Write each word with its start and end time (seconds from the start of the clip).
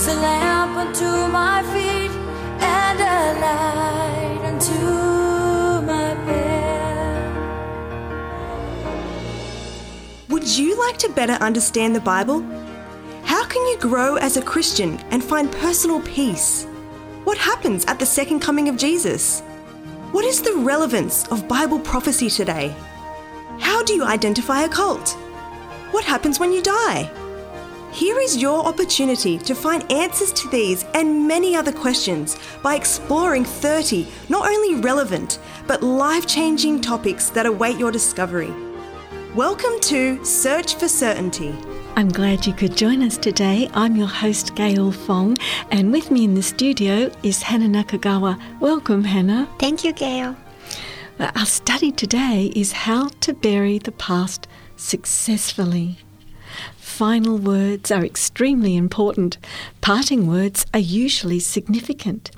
is 0.00 0.08
a 0.08 0.14
lamp 0.14 0.78
unto 0.78 1.10
my 1.30 1.62
feet 1.74 2.10
and 2.62 3.00
a 3.00 3.40
light 3.44 4.40
unto 4.50 5.86
my. 5.86 6.14
Would 10.30 10.48
you 10.48 10.78
like 10.78 10.96
to 10.98 11.10
better 11.10 11.34
understand 11.34 11.94
the 11.94 12.00
Bible? 12.00 12.40
How 13.24 13.44
can 13.44 13.66
you 13.66 13.76
grow 13.78 14.16
as 14.16 14.38
a 14.38 14.42
Christian 14.42 14.98
and 15.10 15.22
find 15.22 15.52
personal 15.52 16.00
peace? 16.00 16.64
What 17.24 17.36
happens 17.36 17.84
at 17.84 17.98
the 17.98 18.06
second 18.06 18.40
coming 18.40 18.70
of 18.70 18.78
Jesus? 18.78 19.42
What 20.12 20.24
is 20.24 20.40
the 20.40 20.56
relevance 20.56 21.26
of 21.28 21.46
Bible 21.46 21.78
prophecy 21.78 22.30
today? 22.30 22.74
How 23.58 23.84
do 23.84 23.92
you 23.92 24.04
identify 24.04 24.62
a 24.62 24.68
cult? 24.68 25.10
What 25.90 26.04
happens 26.04 26.40
when 26.40 26.52
you 26.52 26.62
die? 26.62 27.19
Here 27.92 28.20
is 28.20 28.36
your 28.36 28.64
opportunity 28.64 29.36
to 29.38 29.52
find 29.52 29.90
answers 29.90 30.32
to 30.34 30.48
these 30.48 30.84
and 30.94 31.26
many 31.26 31.56
other 31.56 31.72
questions 31.72 32.38
by 32.62 32.76
exploring 32.76 33.44
30 33.44 34.06
not 34.28 34.48
only 34.48 34.76
relevant 34.80 35.40
but 35.66 35.82
life 35.82 36.24
changing 36.24 36.82
topics 36.82 37.30
that 37.30 37.46
await 37.46 37.78
your 37.78 37.90
discovery. 37.90 38.54
Welcome 39.34 39.80
to 39.82 40.24
Search 40.24 40.76
for 40.76 40.86
Certainty. 40.86 41.52
I'm 41.96 42.10
glad 42.10 42.46
you 42.46 42.52
could 42.52 42.76
join 42.76 43.02
us 43.02 43.18
today. 43.18 43.68
I'm 43.74 43.96
your 43.96 44.06
host, 44.06 44.54
Gayl 44.54 44.94
Fong, 44.94 45.36
and 45.72 45.90
with 45.90 46.12
me 46.12 46.22
in 46.22 46.34
the 46.34 46.44
studio 46.44 47.10
is 47.24 47.42
Hana 47.42 47.66
Nakagawa. 47.66 48.40
Welcome, 48.60 49.02
Hana. 49.02 49.48
Thank 49.58 49.82
you, 49.82 49.92
Gayl. 49.92 50.36
Our 51.18 51.44
study 51.44 51.90
today 51.90 52.52
is 52.54 52.70
how 52.70 53.08
to 53.22 53.34
bury 53.34 53.78
the 53.78 53.92
past 53.92 54.46
successfully. 54.76 55.98
Final 56.76 57.38
words 57.38 57.90
are 57.90 58.04
extremely 58.04 58.76
important. 58.76 59.38
Parting 59.80 60.26
words 60.26 60.66
are 60.74 60.80
usually 60.80 61.40
significant. 61.40 62.30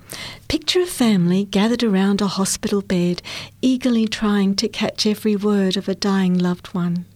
Picture 0.49 0.83
a 0.83 0.87
family 0.87 1.45
gathered 1.45 1.83
around 1.83 2.21
a 2.21 2.27
hospital 2.27 2.83
bed, 2.83 3.23
eagerly 3.61 4.07
trying 4.07 4.55
to 4.57 4.69
catch 4.69 5.07
every 5.07 5.37
word 5.37 5.77
of 5.77 5.89
a 5.89 5.95
dying 5.95 6.39
loved 6.39 6.69
one 6.69 7.07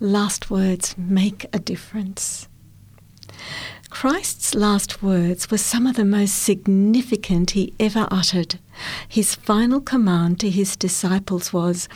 last 0.00 0.50
words 0.50 0.94
make 0.98 1.46
a 1.52 1.58
difference. 1.58 2.48
Christ's 3.88 4.54
last 4.54 5.02
words 5.02 5.50
were 5.50 5.58
some 5.58 5.86
of 5.86 5.96
the 5.96 6.04
most 6.04 6.34
significant 6.34 7.52
he 7.52 7.72
ever 7.80 8.06
uttered. 8.10 8.58
His 9.08 9.34
final 9.34 9.80
command 9.80 10.38
to 10.40 10.50
his 10.50 10.76
disciples 10.76 11.52
was, 11.52 11.88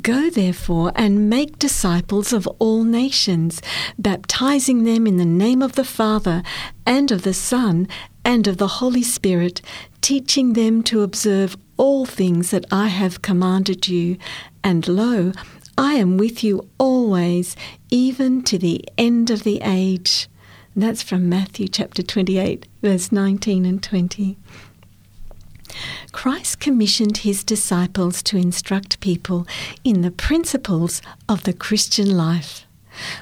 Go 0.00 0.30
therefore 0.30 0.90
and 0.94 1.28
make 1.28 1.58
disciples 1.58 2.32
of 2.32 2.46
all 2.58 2.82
nations, 2.82 3.60
baptizing 3.98 4.84
them 4.84 5.06
in 5.06 5.18
the 5.18 5.26
name 5.26 5.60
of 5.60 5.74
the 5.74 5.84
Father 5.84 6.42
and 6.86 7.10
of 7.10 7.24
the 7.24 7.34
Son 7.34 7.86
and 8.24 8.46
of 8.46 8.56
the 8.56 8.78
Holy 8.78 9.02
Spirit, 9.02 9.60
teaching 10.00 10.54
them 10.54 10.82
to 10.84 11.02
observe 11.02 11.58
all 11.76 12.06
things 12.06 12.50
that 12.52 12.64
I 12.72 12.88
have 12.88 13.20
commanded 13.20 13.86
you. 13.86 14.16
And 14.64 14.88
lo, 14.88 15.32
I 15.76 15.94
am 15.94 16.16
with 16.16 16.42
you 16.42 16.70
always, 16.78 17.54
even 17.90 18.42
to 18.44 18.56
the 18.56 18.82
end 18.96 19.30
of 19.30 19.42
the 19.42 19.60
age. 19.62 20.26
That's 20.74 21.02
from 21.02 21.28
Matthew 21.28 21.68
chapter 21.68 22.02
28, 22.02 22.66
verse 22.80 23.12
19 23.12 23.66
and 23.66 23.82
20. 23.82 24.38
Christ 26.12 26.60
commissioned 26.60 27.18
his 27.18 27.44
disciples 27.44 28.22
to 28.24 28.36
instruct 28.36 29.00
people 29.00 29.46
in 29.84 30.02
the 30.02 30.10
principles 30.10 31.02
of 31.28 31.42
the 31.44 31.52
Christian 31.52 32.16
life. 32.16 32.66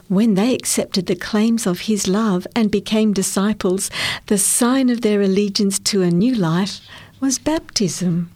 When 0.09 0.35
they 0.35 0.55
accepted 0.55 1.07
the 1.07 1.15
claims 1.15 1.67
of 1.67 1.83
his 1.83 2.09
love 2.09 2.47
and 2.57 2.71
became 2.71 3.13
disciples, 3.13 3.91
the 4.27 4.39
sign 4.39 4.91
of 4.91 5.01
their 5.01 5.23
allegiance 5.23 5.79
to 5.81 6.03
a 6.03 6.11
new 6.11 6.35
life 6.35 6.81
was 7.21 7.39
baptism. 7.39 8.31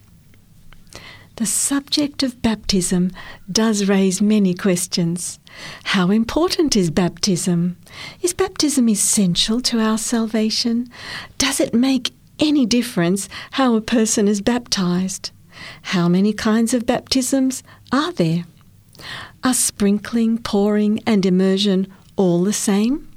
The 1.37 1.47
subject 1.47 2.22
of 2.22 2.41
baptism 2.43 3.11
does 3.50 3.88
raise 3.88 4.22
many 4.22 4.55
questions. 4.55 5.41
How 5.83 6.11
important 6.12 6.77
is 6.77 6.91
baptism? 6.91 7.77
Is 8.22 8.33
baptism 8.33 8.88
essential 8.88 9.61
to 9.62 9.81
our 9.81 9.99
salvation? 9.99 10.88
Does 11.38 11.59
it 11.59 11.75
make 11.75 12.12
any 12.39 12.67
difference 12.67 13.28
how 13.53 13.75
a 13.75 13.81
person 13.81 14.28
is 14.28 14.41
baptized? 14.41 15.31
How 15.83 16.09
many 16.09 16.33
kinds 16.33 16.75
of 16.75 16.87
baptisms 16.87 17.62
are 17.93 18.12
there? 18.12 18.45
Are 19.43 19.55
sprinkling, 19.55 20.39
pouring, 20.39 21.00
and 21.06 21.25
immersion 21.25 21.87
all 22.17 22.44
the 22.44 22.53
same? 22.53 23.09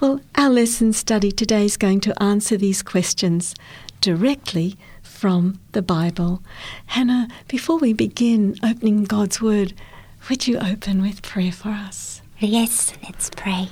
Well, 0.00 0.20
our 0.34 0.50
lesson 0.50 0.92
study 0.92 1.30
today 1.30 1.64
is 1.64 1.76
going 1.76 2.00
to 2.00 2.22
answer 2.22 2.56
these 2.56 2.82
questions 2.82 3.54
directly 4.00 4.76
from 5.02 5.60
the 5.72 5.82
Bible. 5.82 6.42
Hana, 6.86 7.28
before 7.46 7.78
we 7.78 7.92
begin 7.92 8.56
opening 8.64 9.04
God's 9.04 9.40
Word, 9.40 9.74
would 10.28 10.46
you 10.46 10.58
open 10.58 11.02
with 11.02 11.22
prayer 11.22 11.52
for 11.52 11.68
us? 11.68 12.22
Yes, 12.38 12.92
let's 13.04 13.30
pray. 13.30 13.68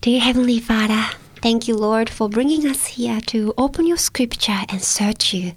Dear 0.00 0.20
Heavenly 0.20 0.58
Father, 0.58 1.16
thank 1.44 1.68
you, 1.68 1.76
Lord, 1.76 2.08
for 2.08 2.30
bringing 2.30 2.66
us 2.66 2.86
here 2.86 3.20
to 3.26 3.52
open 3.58 3.86
your 3.86 3.98
scripture 3.98 4.60
and 4.70 4.80
search 4.80 5.34
you. 5.34 5.52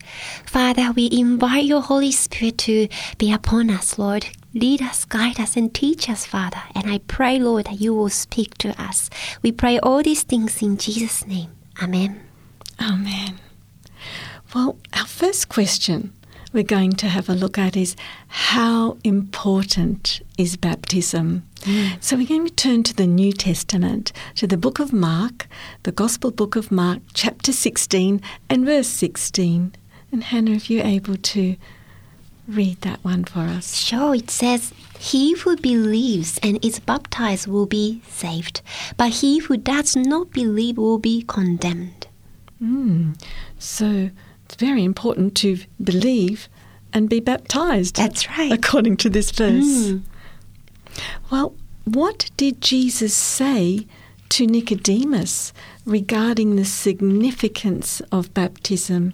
Father, 0.46 0.92
we 0.92 1.08
invite 1.09 1.64
your 1.64 1.80
Holy 1.80 2.12
Spirit 2.12 2.58
to 2.68 2.90
be 3.18 3.31
upon 3.31 3.70
us, 3.70 3.98
Lord. 3.98 4.28
Lead 4.53 4.81
us, 4.81 5.06
guide 5.06 5.40
us, 5.40 5.56
and 5.56 5.74
teach 5.74 6.09
us, 6.09 6.25
Father. 6.25 6.62
And 6.75 6.92
I 6.92 6.98
pray, 7.08 7.40
Lord, 7.40 7.68
that 7.68 7.80
you 7.80 7.94
will 7.94 8.09
speak 8.09 8.58
to 8.58 8.75
us. 8.78 9.09
We 9.42 9.53
pray 9.53 9.80
all 9.80 10.03
these 10.03 10.24
things 10.24 10.62
in 10.62 10.75
Jesus' 10.75 11.25
name. 11.25 11.52
Amen. 11.81 12.19
Amen. 12.81 13.40
Well, 14.54 14.78
our 14.92 15.08
first 15.08 15.48
question 15.48 16.12
we're 16.57 16.63
going 16.63 16.94
to 16.94 17.07
have 17.07 17.29
a 17.29 17.35
look 17.35 17.59
at 17.59 17.78
is 17.78 17.95
how 18.29 18.97
important 19.03 20.23
is 20.40 20.57
baptism? 20.57 21.47
Mm. 21.62 22.03
So 22.03 22.18
we're 22.18 22.28
going 22.28 22.47
to 22.47 22.53
turn 22.53 22.81
to 22.81 22.95
the 22.95 23.06
New 23.06 23.31
Testament, 23.31 24.12
to 24.38 24.47
the 24.47 24.57
book 24.57 24.79
of 24.79 24.91
Mark, 24.91 25.47
the 25.84 25.91
Gospel 25.91 26.31
book 26.31 26.56
of 26.56 26.72
Mark, 26.72 26.97
chapter 27.13 27.51
16 27.51 28.19
and 28.50 28.66
verse 28.66 28.88
16. 28.88 29.75
And 30.12 30.23
Hana, 30.23 30.50
if 30.50 30.68
you're 30.68 30.84
able 30.84 31.16
to 31.16 31.57
read 32.47 32.81
that 32.81 33.03
one 33.03 33.24
for 33.24 33.41
us. 33.41 33.75
Sure, 33.75 34.16
it 34.16 34.31
says, 34.31 34.74
He 34.97 35.34
who 35.34 35.57
believes 35.57 36.39
and 36.41 36.63
is 36.66 36.79
baptized 36.79 37.45
will 37.45 37.68
be 37.68 38.01
saved, 38.07 38.62
but 38.95 39.12
he 39.12 39.39
who 39.39 39.57
does 39.57 39.95
not 39.95 40.31
believe 40.31 40.78
will 40.78 40.97
be 40.97 41.22
condemned. 41.22 42.07
Mm. 42.59 43.22
So 43.59 44.09
it's 44.47 44.56
very 44.56 44.85
important 44.85 45.35
to 45.35 45.59
believe 45.84 46.47
and 46.94 47.09
be 47.09 47.19
baptized. 47.19 47.97
That's 47.97 48.30
right. 48.30 48.50
According 48.50 48.96
to 48.97 49.09
this 49.09 49.30
verse. 49.30 49.91
Mm. 49.91 50.03
Well, 51.30 51.53
what 51.84 52.31
did 52.38 52.62
Jesus 52.62 53.13
say 53.13 53.86
to 54.30 54.47
Nicodemus 54.47 55.52
regarding 55.86 56.56
the 56.56 56.63
significance 56.63 58.02
of 58.09 58.34
baptism 58.34 59.12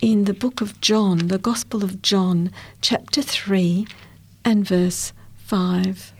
in 0.00 0.24
the 0.24 0.34
book 0.34 0.60
of 0.60 0.80
John, 0.80 1.28
the 1.28 1.38
Gospel 1.38 1.84
of 1.84 2.02
John, 2.02 2.50
chapter 2.80 3.22
3 3.22 3.86
and 4.44 4.66
verse 4.66 5.12
5? 5.36 6.12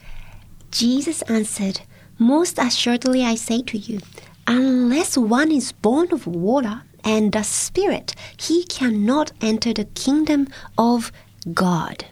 Jesus 0.71 1.23
answered, 1.23 1.81
Most 2.17 2.61
assuredly 2.61 3.25
I 3.25 3.35
say 3.35 3.63
to 3.63 3.77
you, 3.77 3.99
unless 4.47 5.19
one 5.19 5.51
is 5.51 5.73
born 5.73 6.13
of 6.13 6.29
water 6.29 6.83
and 7.05 7.33
the 7.33 7.43
Spirit, 7.43 8.15
he 8.37 8.65
cannot 8.65 9.33
enter 9.41 9.73
the 9.73 9.85
kingdom 9.85 10.49
of 10.79 11.13
God. 11.53 12.05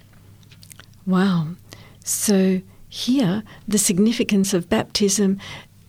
Wow. 1.07 1.49
So 2.05 2.61
here, 2.89 3.43
the 3.69 3.79
significance 3.79 4.53
of 4.53 4.69
baptism 4.69 5.39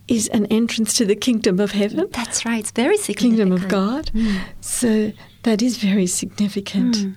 is 0.07 0.27
an 0.29 0.45
entrance 0.47 0.93
to 0.97 1.05
the 1.05 1.15
kingdom 1.15 1.59
of 1.59 1.71
heaven. 1.71 2.07
That's 2.11 2.45
right. 2.45 2.59
It's 2.59 2.71
very 2.71 2.97
significant. 2.97 3.37
Kingdom 3.37 3.51
of 3.53 3.67
God. 3.69 4.11
Mm. 4.13 4.41
So 4.59 5.11
that 5.43 5.61
is 5.61 5.77
very 5.77 6.05
significant. 6.05 6.95
Mm. 6.97 7.15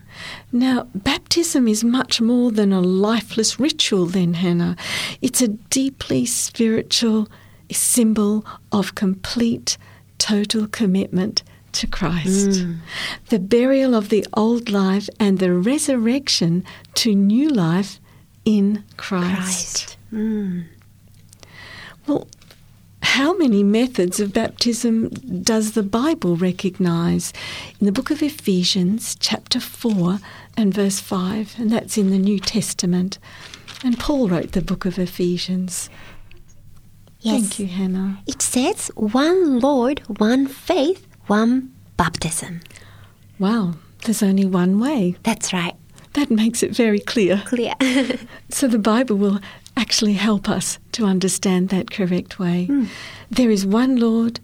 Now, 0.52 0.88
baptism 0.94 1.66
is 1.66 1.82
much 1.82 2.20
more 2.20 2.52
than 2.52 2.72
a 2.72 2.80
lifeless 2.80 3.58
ritual, 3.58 4.06
then, 4.06 4.34
Hana. 4.34 4.76
It's 5.20 5.42
a 5.42 5.48
deeply 5.48 6.24
spiritual 6.24 7.28
symbol 7.70 8.46
of 8.70 8.94
complete, 8.94 9.76
total 10.18 10.66
commitment 10.68 11.42
to 11.74 11.86
Christ. 11.86 12.60
Mm. 12.60 12.78
The 13.28 13.38
burial 13.38 13.94
of 13.94 14.08
the 14.08 14.26
old 14.34 14.70
life 14.70 15.08
and 15.20 15.38
the 15.38 15.52
resurrection 15.52 16.64
to 16.94 17.14
new 17.14 17.48
life 17.48 18.00
in 18.44 18.84
Christ. 18.96 19.34
Christ. 19.34 19.96
Mm. 20.12 20.64
Well, 22.06 22.28
how 23.02 23.36
many 23.36 23.62
methods 23.62 24.18
of 24.18 24.32
baptism 24.32 25.08
does 25.42 25.72
the 25.72 25.82
Bible 25.82 26.36
recognize? 26.36 27.32
In 27.78 27.86
the 27.86 27.92
book 27.92 28.10
of 28.10 28.22
Ephesians, 28.22 29.16
chapter 29.20 29.60
4 29.60 30.18
and 30.56 30.72
verse 30.72 31.00
5, 31.00 31.56
and 31.58 31.70
that's 31.70 31.98
in 31.98 32.10
the 32.10 32.18
New 32.18 32.38
Testament. 32.38 33.18
And 33.84 33.98
Paul 33.98 34.28
wrote 34.28 34.52
the 34.52 34.62
book 34.62 34.84
of 34.84 34.98
Ephesians. 34.98 35.90
Yes. 37.20 37.40
Thank 37.40 37.58
you, 37.58 37.66
Hana. 37.66 38.18
It 38.26 38.42
says 38.42 38.90
one 38.94 39.60
Lord, 39.60 40.00
one 40.18 40.46
faith, 40.46 41.06
one 41.26 41.72
baptism. 41.96 42.60
Wow, 43.38 43.74
there's 44.04 44.22
only 44.22 44.44
one 44.44 44.78
way. 44.80 45.16
That's 45.22 45.52
right. 45.52 45.74
That 46.14 46.30
makes 46.30 46.62
it 46.62 46.70
very 46.70 47.00
clear. 47.00 47.42
Clear. 47.46 47.74
So 48.50 48.68
the 48.68 48.78
Bible 48.78 49.16
will 49.16 49.40
actually 49.76 50.12
help 50.12 50.48
us 50.48 50.78
to 50.92 51.04
understand 51.04 51.70
that 51.70 51.90
correct 51.90 52.38
way. 52.38 52.66
Hmm. 52.66 52.84
There 53.30 53.50
is 53.50 53.66
one 53.66 53.96
Lord, 53.96 54.38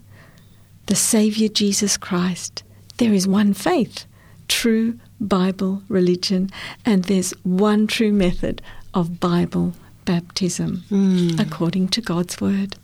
the 0.87 0.97
Saviour 0.97 1.49
Jesus 1.49 1.97
Christ. 1.97 2.65
There 2.97 3.12
is 3.12 3.29
one 3.29 3.55
faith, 3.55 4.06
true 4.49 4.99
Bible 5.21 5.83
religion, 5.88 6.50
and 6.85 7.05
there's 7.05 7.31
one 7.44 7.87
true 7.87 8.12
method 8.12 8.62
of 8.93 9.21
Bible 9.21 9.75
baptism 10.05 10.83
hmm. 10.88 11.38
according 11.38 11.88
to 11.88 12.00
God's 12.00 12.41
Word. 12.41 12.75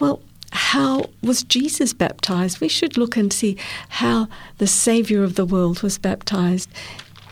Well, 0.00 0.20
how 0.70 1.04
was 1.20 1.42
Jesus 1.42 1.92
baptized? 1.92 2.60
We 2.60 2.68
should 2.68 2.96
look 2.96 3.16
and 3.16 3.32
see 3.32 3.56
how 3.88 4.28
the 4.58 4.68
Saviour 4.68 5.24
of 5.24 5.34
the 5.34 5.44
world 5.44 5.82
was 5.82 5.98
baptized 5.98 6.70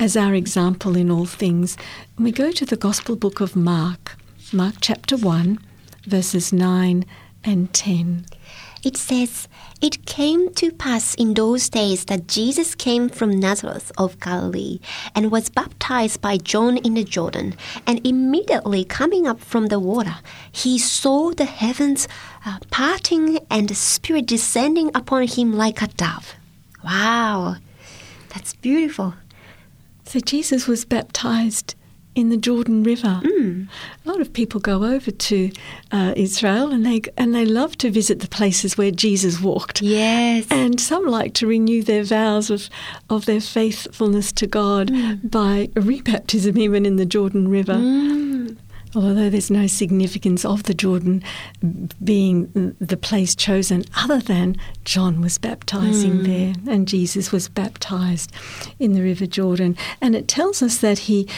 as 0.00 0.17
our 0.17 0.35
example 0.35 0.96
in 0.96 1.08
all 1.08 1.25
things. 1.25 1.76
We 2.19 2.32
go 2.32 2.50
to 2.50 2.67
the 2.67 2.76
Gospel 2.76 3.14
book 3.14 3.40
of 3.40 3.55
Mark, 3.55 4.17
Mark 4.52 4.75
chapter 4.81 5.17
1, 5.17 5.61
verses 6.02 6.52
9 6.52 7.05
and 7.44 7.73
10. 7.73 8.26
It 8.85 8.97
says, 8.97 9.49
It 9.81 10.07
came 10.07 10.53
to 10.55 10.71
pass 10.71 11.15
in 11.15 11.35
those 11.35 11.69
days 11.69 12.05
that 12.07 12.29
Jesus 12.29 12.75
came 12.75 13.09
from 13.09 13.41
Nazareth 13.41 13.91
of 13.99 14.21
Galilee 14.21 14.79
and 15.15 15.31
was 15.31 15.49
baptized 15.49 16.21
by 16.21 16.37
John 16.37 16.77
in 16.79 16.95
the 16.95 17.05
Jordan. 17.05 17.55
And 17.87 18.07
immediately 18.07 18.85
coming 18.85 19.27
up 19.27 19.41
from 19.41 19.67
the 19.67 19.81
water, 19.81 20.17
he 20.51 20.79
saw 20.79 21.31
the 21.31 21.45
heavens 21.45 22.07
uh, 22.47 22.59
parting 22.71 23.41
and 23.51 23.69
the 23.69 23.75
Spirit 23.75 24.27
descending 24.27 24.91
upon 24.95 25.27
him 25.27 25.53
like 25.53 25.83
a 25.83 25.89
dove. 25.89 26.35
Wow, 26.85 27.57
that's 28.29 28.55
beautiful. 28.55 29.15
So 30.05 30.21
Jesus 30.21 30.67
was 30.67 30.85
baptized 30.85 31.75
in 32.19 32.31
the 32.31 32.37
Jordan 32.37 32.82
River. 32.82 33.20
Hmm. 33.25 33.62
A 34.05 34.09
lot 34.09 34.20
of 34.20 34.32
people 34.32 34.59
go 34.59 34.82
over 34.82 35.11
to 35.12 35.50
uh, 35.93 36.12
Israel 36.17 36.73
and 36.73 36.85
they 36.85 37.03
and 37.17 37.32
they 37.32 37.47
love 37.47 37.79
to 37.79 37.91
visit 37.91 38.19
the 38.19 38.29
places 38.29 38.76
where 38.76 38.91
Jesus 38.91 39.41
walked. 39.41 39.81
Yes. 39.81 40.47
And 40.50 40.81
some 40.81 41.06
like 41.06 41.32
to 41.35 41.47
renew 41.47 41.82
their 41.82 42.03
vows 42.03 42.50
of, 42.50 42.69
of 43.09 43.26
their 43.26 43.41
faithfulness 43.41 44.32
to 44.32 44.49
God 44.49 44.91
hmm. 44.91 45.15
by 45.29 45.69
rebaptism, 45.75 46.59
even 46.59 46.85
in 46.85 46.97
the 46.97 47.06
Jordan 47.06 47.49
River. 47.49 47.76
Hmm. 47.76 48.49
Although 48.97 49.29
there's 49.31 49.50
no 49.50 49.67
significance 49.67 50.44
of 50.44 50.62
the 50.62 50.75
Jordan 50.75 51.23
being 52.03 52.75
the 52.81 52.97
place 52.97 53.35
chosen, 53.35 53.85
other 53.97 54.19
than 54.19 54.56
John 54.85 55.20
was 55.20 55.37
baptizing 55.37 56.23
there 56.23 56.55
and 56.67 56.88
Jesus 56.88 57.31
was 57.31 57.50
baptized 57.50 58.32
in 58.79 58.94
the 58.94 59.03
River 59.03 59.26
Jordan. 59.26 59.76
And 60.00 60.17
it 60.17 60.26
tells 60.26 60.62
us 60.62 60.79
that 60.79 61.00
he 61.00 61.29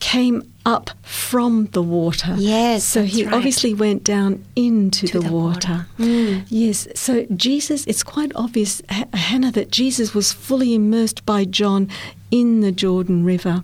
came 0.00 0.42
up 0.66 0.90
from 1.02 1.66
the 1.72 1.82
water. 1.82 2.34
Yes, 2.38 2.84
So 2.84 3.04
he 3.04 3.24
right. 3.24 3.34
obviously 3.34 3.72
went 3.74 4.02
down 4.04 4.44
into 4.56 5.06
To 5.08 5.20
the, 5.20 5.28
the 5.28 5.32
water. 5.32 5.56
water. 5.72 5.86
Mm. 5.98 6.46
Yes. 6.48 6.88
So 6.94 7.26
Jesus, 7.36 7.86
it's 7.86 8.02
quite 8.02 8.32
obvious, 8.34 8.82
H- 8.90 9.06
Hana, 9.14 9.50
that 9.52 9.70
Jesus 9.70 10.14
was 10.14 10.32
fully 10.32 10.74
immersed 10.74 11.24
by 11.26 11.44
John 11.44 11.88
in 12.30 12.60
the 12.60 12.72
Jordan 12.72 13.24
River. 13.24 13.62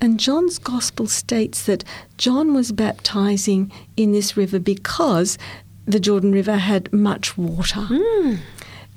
And 0.00 0.18
John's 0.20 0.58
gospel 0.58 1.06
states 1.06 1.64
that 1.66 1.84
John 2.18 2.52
was 2.54 2.72
baptizing 2.72 3.70
in 3.96 4.12
this 4.12 4.36
river 4.36 4.58
because 4.58 5.38
the 5.84 6.00
Jordan 6.00 6.32
River 6.32 6.56
had 6.56 6.92
much 6.92 7.38
water. 7.38 7.80
Mm. 7.80 8.38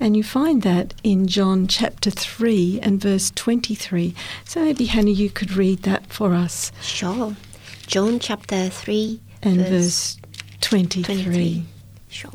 And 0.02 0.16
you 0.16 0.24
find 0.24 0.62
that 0.62 0.94
in 1.04 1.26
John 1.26 1.66
chapter 1.66 2.10
3 2.10 2.80
and 2.82 2.98
verse 2.98 3.30
23. 3.34 4.14
So 4.46 4.64
maybe, 4.64 4.86
Hana, 4.86 5.10
you 5.10 5.28
could 5.28 5.52
read 5.52 5.82
that 5.82 6.10
for 6.10 6.32
us. 6.32 6.72
Sure. 6.80 7.36
John 7.86 8.18
chapter 8.18 8.70
3 8.70 9.20
And 9.42 9.60
verse 9.60 10.16
23. 10.62 11.04
23. 11.04 11.64
Sure. 12.08 12.30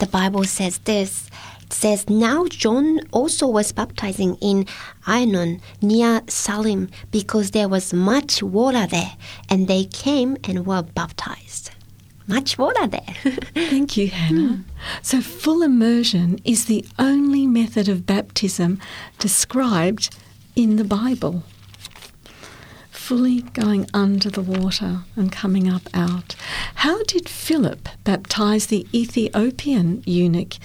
The 0.00 0.08
Bible 0.08 0.42
says 0.42 0.78
this. 0.78 1.30
It 1.62 1.72
says, 1.72 2.10
Now 2.10 2.46
John 2.46 3.00
also 3.12 3.46
was 3.46 3.70
baptizing 3.70 4.34
in 4.40 4.66
Aenon 5.06 5.60
near 5.80 6.22
Salim 6.26 6.90
because 7.12 7.52
there 7.52 7.68
was 7.68 7.94
much 7.94 8.42
water 8.42 8.88
there, 8.88 9.12
and 9.48 9.68
they 9.68 9.84
came 9.84 10.36
and 10.42 10.66
were 10.66 10.82
baptized. 10.82 11.70
Much 12.28 12.58
water 12.58 12.86
there. 12.86 13.14
Thank 13.54 13.96
you, 13.96 14.08
Hana. 14.08 14.62
So, 15.00 15.22
full 15.22 15.62
immersion 15.62 16.38
is 16.44 16.66
the 16.66 16.84
only 16.98 17.46
method 17.46 17.88
of 17.88 18.04
baptism 18.04 18.80
described 19.18 20.14
in 20.54 20.76
the 20.76 20.84
Bible. 20.84 21.42
Fully 22.90 23.40
going 23.40 23.86
under 23.94 24.28
the 24.28 24.42
water 24.42 25.04
and 25.16 25.32
coming 25.32 25.72
up 25.72 25.88
out. 25.94 26.36
How 26.74 27.02
did 27.04 27.30
Philip 27.30 27.88
baptize 28.04 28.66
the 28.66 28.86
Ethiopian 28.92 30.02
eunuch? 30.04 30.56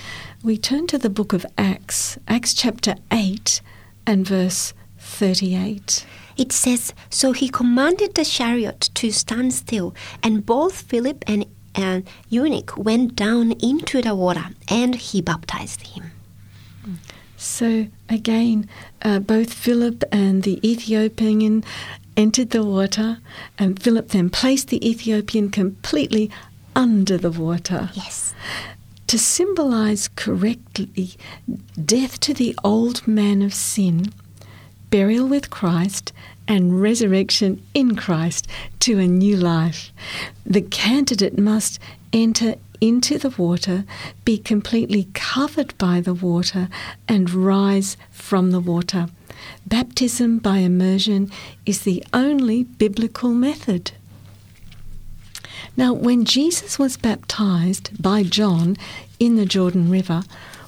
We 0.43 0.57
turn 0.57 0.85
to 0.87 0.97
the 0.97 1.09
book 1.09 1.31
of 1.31 1.45
Acts, 1.57 2.17
Acts 2.27 2.53
chapter 2.53 2.95
8 3.09 3.61
and 4.05 4.27
verse 4.27 4.73
38. 4.99 6.05
It 6.37 6.51
says, 6.51 6.93
So 7.09 7.31
he 7.31 7.49
commanded 7.49 8.15
the 8.15 8.25
chariot 8.25 8.89
to 8.95 9.11
stand 9.11 9.53
still, 9.53 9.93
and 10.21 10.45
both 10.45 10.81
Philip 10.81 11.23
and 11.27 11.45
an 11.75 12.05
eunuch 12.29 12.77
went 12.77 13.15
down 13.15 13.53
into 13.53 14.01
the 14.01 14.15
water, 14.15 14.45
and 14.67 14.95
he 14.95 15.21
baptized 15.21 15.87
him. 15.87 16.11
So 17.37 17.87
again, 18.09 18.69
uh, 19.01 19.19
both 19.19 19.53
Philip 19.53 20.03
and 20.11 20.43
the 20.43 20.59
Ethiopian 20.67 21.63
entered 22.15 22.51
the 22.51 22.63
water, 22.63 23.17
and 23.57 23.81
Philip 23.81 24.09
then 24.09 24.29
placed 24.29 24.69
the 24.69 24.87
Ethiopian 24.87 25.49
completely 25.49 26.29
under 26.75 27.17
the 27.17 27.31
water 27.31 27.89
Yes. 27.93 28.33
to 29.07 29.17
symbolize 29.19 30.07
correctly 30.07 31.15
death 31.85 32.19
to 32.21 32.33
the 32.33 32.55
old 32.63 33.07
man 33.07 33.41
of 33.41 33.53
sin, 33.53 34.13
burial 34.93 35.27
with 35.27 35.49
Christ, 35.49 36.13
and 36.47 36.79
resurrection 36.79 37.59
in 37.73 37.95
Christ 37.95 38.47
to 38.81 38.99
a 38.99 39.07
new 39.07 39.35
life. 39.35 39.91
The 40.45 40.61
candidate 40.61 41.35
must 41.35 41.79
enter 42.13 42.57
into 42.79 43.17
the 43.17 43.31
water, 43.31 43.85
be 44.23 44.37
completely 44.37 45.07
covered 45.15 45.75
by 45.79 45.99
the 45.99 46.13
water, 46.13 46.69
and 47.07 47.33
rise 47.33 47.97
from 48.11 48.51
the 48.51 48.59
water. 48.59 49.07
Baptism 49.65 50.37
by 50.37 50.57
immersion 50.57 51.31
is 51.65 51.81
the 51.81 52.03
only 52.13 52.61
biblical 52.63 53.31
method. 53.31 53.93
Now, 55.75 55.91
when 55.93 56.23
Jesus 56.23 56.77
was 56.77 56.97
baptized 56.97 57.99
by 57.99 58.21
John 58.21 58.77
in 59.19 59.37
the 59.37 59.47
Jordan 59.47 59.89
River, 59.89 60.21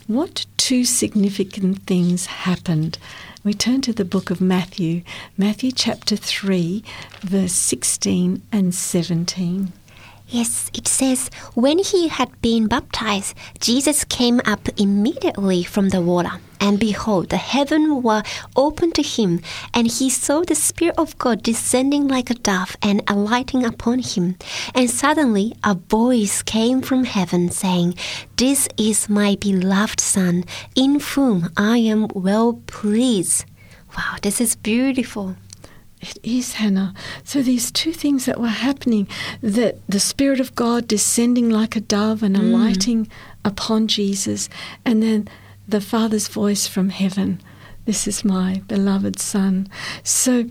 what 0.07 0.47
two 0.57 0.83
significant 0.83 1.83
things 1.83 2.25
happened? 2.25 2.97
We 3.45 3.53
turn 3.53 3.81
to 3.81 3.93
the 3.93 4.05
book 4.05 4.31
of 4.31 4.41
Matthew, 4.41 5.03
Matthew 5.37 5.71
chapter 5.71 6.15
3, 6.15 6.83
verse 7.21 7.53
16 7.53 8.41
and 8.51 8.73
17. 8.73 9.71
Yes, 10.27 10.71
it 10.73 10.87
says, 10.87 11.29
When 11.53 11.77
he 11.77 12.07
had 12.07 12.41
been 12.41 12.67
baptized, 12.67 13.35
Jesus 13.59 14.03
came 14.03 14.41
up 14.45 14.67
immediately 14.75 15.63
from 15.63 15.89
the 15.89 16.01
water. 16.01 16.41
And 16.59 16.79
behold, 16.79 17.29
the 17.29 17.37
heaven 17.37 18.01
were 18.01 18.23
opened 18.55 18.95
to 18.95 19.03
him, 19.03 19.41
and 19.71 19.85
he 19.85 20.09
saw 20.09 20.41
the 20.41 20.55
Spirit 20.55 20.95
of 20.97 21.15
God 21.19 21.43
descending 21.43 22.07
like 22.07 22.31
a 22.31 22.33
dove 22.33 22.75
and 22.81 23.03
alighting 23.07 23.63
upon 23.63 23.99
him. 23.99 24.37
And 24.73 24.89
suddenly 24.89 25.53
a 25.63 25.75
voice 25.75 26.41
came 26.41 26.81
from 26.81 27.03
heaven, 27.03 27.51
saying, 27.51 27.93
This 28.35 28.67
is 28.77 29.07
my 29.07 29.35
beloved 29.39 29.99
Son, 29.99 30.43
in 30.75 30.99
whom 30.99 31.49
I 31.55 31.77
am 31.77 32.07
well 32.15 32.61
pleased. 32.65 33.45
Wow, 33.95 34.15
this 34.23 34.41
is 34.41 34.55
beautiful. 34.55 35.35
It 36.09 36.17
is 36.23 36.53
Hana. 36.53 36.93
So 37.23 37.41
these 37.41 37.71
two 37.71 37.91
things 37.91 38.25
that 38.25 38.39
were 38.39 38.47
happening 38.47 39.07
that 39.41 39.77
the 39.87 39.99
Spirit 39.99 40.39
of 40.39 40.55
God 40.55 40.87
descending 40.87 41.49
like 41.49 41.75
a 41.75 41.81
dove 41.81 42.21
and 42.21 42.35
mm. 42.35 42.41
alighting 42.41 43.07
upon 43.43 43.87
Jesus, 43.87 44.49
and 44.83 45.01
then 45.01 45.27
the 45.67 45.81
Father's 45.81 46.27
voice 46.27 46.67
from 46.67 46.89
heaven 46.89 47.41
This 47.85 48.07
is 48.07 48.25
my 48.25 48.61
beloved 48.67 49.19
Son. 49.19 49.67
So 50.03 50.45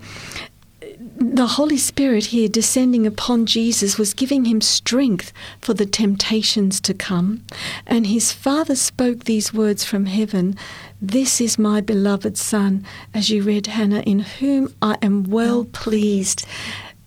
the 1.17 1.47
Holy 1.47 1.77
Spirit 1.77 2.25
here 2.25 2.49
descending 2.49 3.07
upon 3.07 3.45
Jesus 3.45 3.97
was 3.97 4.13
giving 4.13 4.45
him 4.45 4.59
strength 4.59 5.31
for 5.61 5.73
the 5.73 5.85
temptations 5.85 6.81
to 6.81 6.93
come. 6.93 7.45
And 7.87 8.07
his 8.07 8.33
Father 8.33 8.75
spoke 8.75 9.23
these 9.23 9.53
words 9.53 9.85
from 9.85 10.07
heaven 10.07 10.57
This 11.01 11.39
is 11.39 11.57
my 11.57 11.79
beloved 11.81 12.37
Son, 12.37 12.85
as 13.13 13.29
you 13.29 13.43
read, 13.43 13.67
Hana, 13.67 14.01
in 14.01 14.19
whom 14.19 14.73
I 14.81 14.97
am 15.01 15.23
well 15.23 15.65
pleased. 15.65 16.45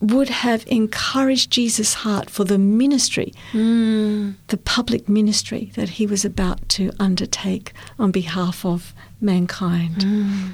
would 0.00 0.29
have 0.29 0.65
encouraged 0.69 1.50
Jesus' 1.50 1.93
heart 1.95 2.31
for 2.31 2.45
the 2.45 2.59
ministry, 2.59 3.35
mm. 3.53 4.33
the 4.47 4.57
public 4.57 5.09
ministry 5.09 5.73
that 5.75 5.88
he 5.88 6.07
was 6.07 6.25
about 6.25 6.69
to 6.69 6.93
undertake 7.00 7.73
on 7.99 8.12
behalf 8.12 8.65
of 8.65 8.95
mankind. 9.21 9.97
Mm. 9.97 10.53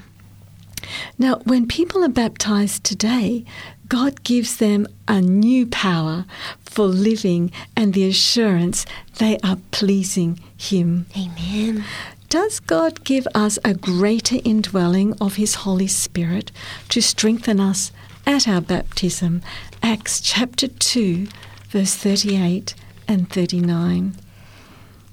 Now, 1.19 1.37
when 1.45 1.67
people 1.67 2.05
are 2.05 2.09
baptized 2.09 2.85
today, 2.85 3.45
God 3.89 4.23
gives 4.23 4.57
them 4.57 4.87
a 5.07 5.21
new 5.21 5.67
power 5.67 6.25
for 6.61 6.87
living 6.87 7.53
and 7.77 7.93
the 7.93 8.09
assurance 8.09 8.87
they 9.19 9.39
are 9.45 9.59
pleasing 9.71 10.41
Him. 10.57 11.07
Amen. 11.17 11.85
Does 12.29 12.59
God 12.61 13.05
give 13.05 13.29
us 13.35 13.59
a 13.65 13.75
greater 13.75 14.39
indwelling 14.45 15.15
of 15.21 15.37
His 15.37 15.55
Holy 15.57 15.87
Spirit 15.87 16.51
to 16.89 17.01
strengthen 17.01 17.61
us 17.61 17.93
at 18.27 18.49
our 18.49 18.61
baptism? 18.61 19.43
Acts 19.83 20.21
chapter 20.21 20.67
2, 20.67 21.29
verse 21.69 21.95
38 21.95 22.75
and 23.07 23.31
39. 23.31 24.15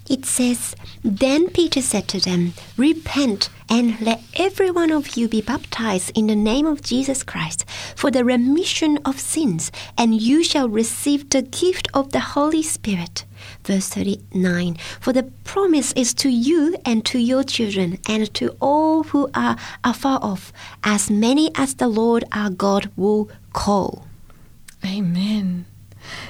It 0.09 0.25
says, 0.25 0.75
Then 1.03 1.49
Peter 1.49 1.81
said 1.81 2.07
to 2.09 2.19
them, 2.19 2.53
Repent 2.75 3.49
and 3.71 3.99
let 4.01 4.21
every 4.35 4.69
one 4.69 4.91
of 4.91 5.15
you 5.15 5.29
be 5.29 5.41
baptized 5.41 6.11
in 6.13 6.27
the 6.27 6.35
name 6.35 6.65
of 6.65 6.81
Jesus 6.81 7.23
Christ 7.23 7.63
for 7.95 8.11
the 8.11 8.25
remission 8.25 8.99
of 9.05 9.17
sins, 9.17 9.71
and 9.97 10.21
you 10.21 10.43
shall 10.43 10.67
receive 10.67 11.29
the 11.29 11.41
gift 11.41 11.87
of 11.93 12.11
the 12.11 12.19
Holy 12.19 12.61
Spirit. 12.61 13.23
Verse 13.63 13.87
39 13.87 14.75
For 14.99 15.13
the 15.13 15.23
promise 15.45 15.93
is 15.93 16.13
to 16.15 16.27
you 16.29 16.75
and 16.85 17.05
to 17.05 17.17
your 17.17 17.45
children 17.45 17.97
and 18.09 18.31
to 18.33 18.49
all 18.59 19.03
who 19.03 19.29
are 19.33 19.55
afar 19.85 20.19
off, 20.21 20.51
as 20.83 21.09
many 21.09 21.49
as 21.55 21.75
the 21.75 21.87
Lord 21.87 22.25
our 22.33 22.49
God 22.49 22.91
will 22.97 23.29
call. 23.53 24.05
Amen. 24.85 25.65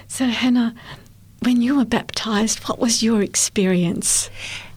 So, 0.08 0.28
Hana, 0.28 0.76
when 1.40 1.60
you 1.60 1.78
were 1.78 1.86
baptized, 1.86 2.60
what 2.70 2.78
was 2.78 3.02
your 3.02 3.24
experience? 3.24 4.30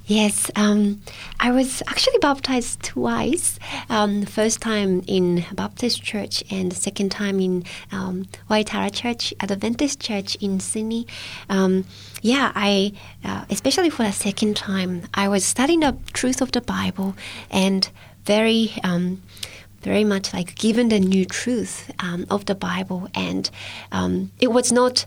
Yes, 0.07 0.51
um, 0.55 1.01
I 1.41 1.51
was 1.51 1.83
actually 1.87 2.19
baptized 2.19 2.83
twice. 2.83 3.59
Um, 3.89 4.21
the 4.21 4.27
first 4.27 4.61
time 4.61 5.03
in 5.07 5.47
Baptist 5.55 6.03
Church, 6.03 6.45
and 6.51 6.71
the 6.71 6.77
second 6.77 7.09
time 7.11 7.41
in 7.41 7.65
um, 7.91 8.27
Waitara 8.51 8.93
Church, 8.93 9.33
Adventist 9.41 10.01
Church 10.01 10.35
in 10.43 10.61
Sydney. 10.61 11.07
Um, 11.49 11.87
yeah, 12.21 12.53
I 12.55 12.93
uh, 13.25 13.47
especially 13.49 13.89
for 13.89 14.03
the 14.03 14.13
second 14.13 14.57
time, 14.57 15.05
I 15.15 15.27
was 15.29 15.43
studying 15.43 15.81
the 15.81 15.97
truth 16.13 16.43
of 16.43 16.53
the 16.53 16.61
Bible 16.61 17.17
and 17.51 17.89
very. 18.25 18.73
Um, 18.83 19.23
very 19.81 20.03
much 20.03 20.33
like 20.33 20.55
given 20.55 20.89
the 20.89 20.99
new 20.99 21.27
truth 21.27 21.93
um, 21.99 22.25
of 22.31 22.47
the 22.47 22.55
Bible, 22.55 23.07
and 23.15 23.51
um, 23.93 24.31
it 24.41 24.51
was 24.51 24.73
not 24.73 25.05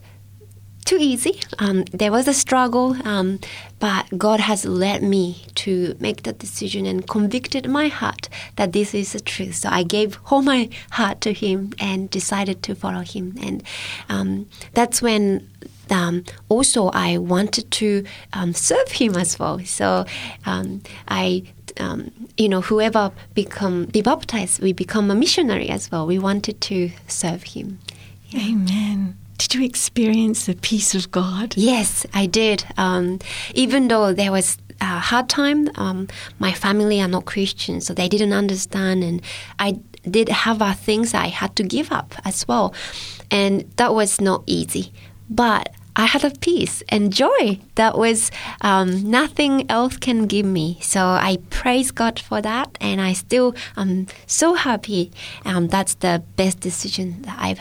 too 0.88 0.98
easy. 1.00 1.40
Um, 1.60 1.84
there 1.92 2.12
was 2.12 2.28
a 2.28 2.34
struggle, 2.34 2.96
um, 3.06 3.40
but 3.80 4.06
God 4.18 4.40
has 4.40 4.66
led 4.66 5.04
me 5.04 5.46
to 5.56 5.96
make 6.00 6.24
that 6.24 6.40
decision 6.40 6.86
and 6.86 7.06
convicted 7.06 7.70
my 7.70 7.90
heart 7.90 8.30
that 8.56 8.72
this 8.72 8.94
is 8.94 9.12
the 9.12 9.20
truth. 9.20 9.56
So 9.56 9.70
I 9.70 9.84
gave 9.84 10.18
all 10.32 10.42
my 10.42 10.70
heart 10.92 11.20
to 11.22 11.34
Him 11.34 11.74
and 11.78 12.10
decided 12.10 12.64
to 12.64 12.74
follow 12.74 13.02
Him. 13.02 13.36
And 13.42 13.64
um, 14.08 14.48
that's 14.74 15.02
when 15.02 15.50
um, 15.90 16.24
also 16.48 16.88
I 16.94 17.18
wanted 17.18 17.70
to 17.72 18.06
um, 18.32 18.54
serve 18.54 18.90
Him 18.92 19.16
as 19.18 19.38
well. 19.38 19.60
So 19.60 20.06
um, 20.46 20.82
I. 21.08 21.44
Um, 21.80 22.12
you 22.38 22.50
know, 22.50 22.62
whoever 22.62 23.12
become 23.36 23.86
be 23.86 24.02
baptized, 24.02 24.64
we 24.64 24.74
become 24.74 25.12
a 25.12 25.16
missionary 25.16 25.70
as 25.70 25.92
well. 25.92 26.08
We 26.08 26.18
wanted 26.18 26.60
to 26.62 26.90
serve 27.08 27.44
Him. 27.44 27.78
Amen. 28.34 29.16
Did 29.38 29.54
you 29.54 29.64
experience 29.64 30.46
the 30.46 30.56
peace 30.56 30.96
of 30.96 31.12
God? 31.12 31.56
Yes, 31.56 32.06
I 32.14 32.26
did. 32.26 32.66
Um, 32.78 33.20
even 33.54 33.88
though 33.88 34.12
there 34.14 34.32
was 34.32 34.58
a 34.82 35.00
hard 35.00 35.30
time, 35.30 35.70
um, 35.76 36.08
my 36.40 36.52
family 36.52 37.02
are 37.02 37.08
not 37.08 37.26
Christian, 37.26 37.82
so 37.82 37.94
they 37.94 38.10
didn't 38.10 38.34
understand, 38.34 39.04
and 39.04 39.22
I 39.60 39.80
did 40.10 40.30
have 40.30 40.62
uh, 40.62 40.74
things 40.74 41.14
I 41.14 41.28
had 41.28 41.56
to 41.58 41.64
give 41.64 41.92
up 41.92 42.16
as 42.26 42.48
well, 42.48 42.74
and 43.30 43.66
that 43.78 43.94
was 43.94 44.20
not 44.20 44.44
easy. 44.48 44.92
But 45.30 45.70
I 45.96 46.06
had 46.06 46.24
a 46.24 46.30
peace 46.30 46.84
and 46.90 47.12
joy 47.12 47.60
that 47.76 47.98
was 47.98 48.32
um, 48.62 49.10
nothing 49.10 49.70
else 49.70 49.98
can 49.98 50.28
give 50.28 50.46
me. 50.46 50.78
So 50.82 51.02
I 51.02 51.40
praise 51.50 51.92
God 51.92 52.20
for 52.20 52.40
that, 52.42 52.78
and 52.80 53.02
I 53.02 53.14
still 53.14 53.56
am 53.76 54.08
so 54.28 54.54
happy. 54.54 55.12
Um, 55.44 55.68
that's 55.68 55.96
the 55.96 56.24
best 56.36 56.60
decision 56.60 57.24
that 57.24 57.38
I've 57.40 57.60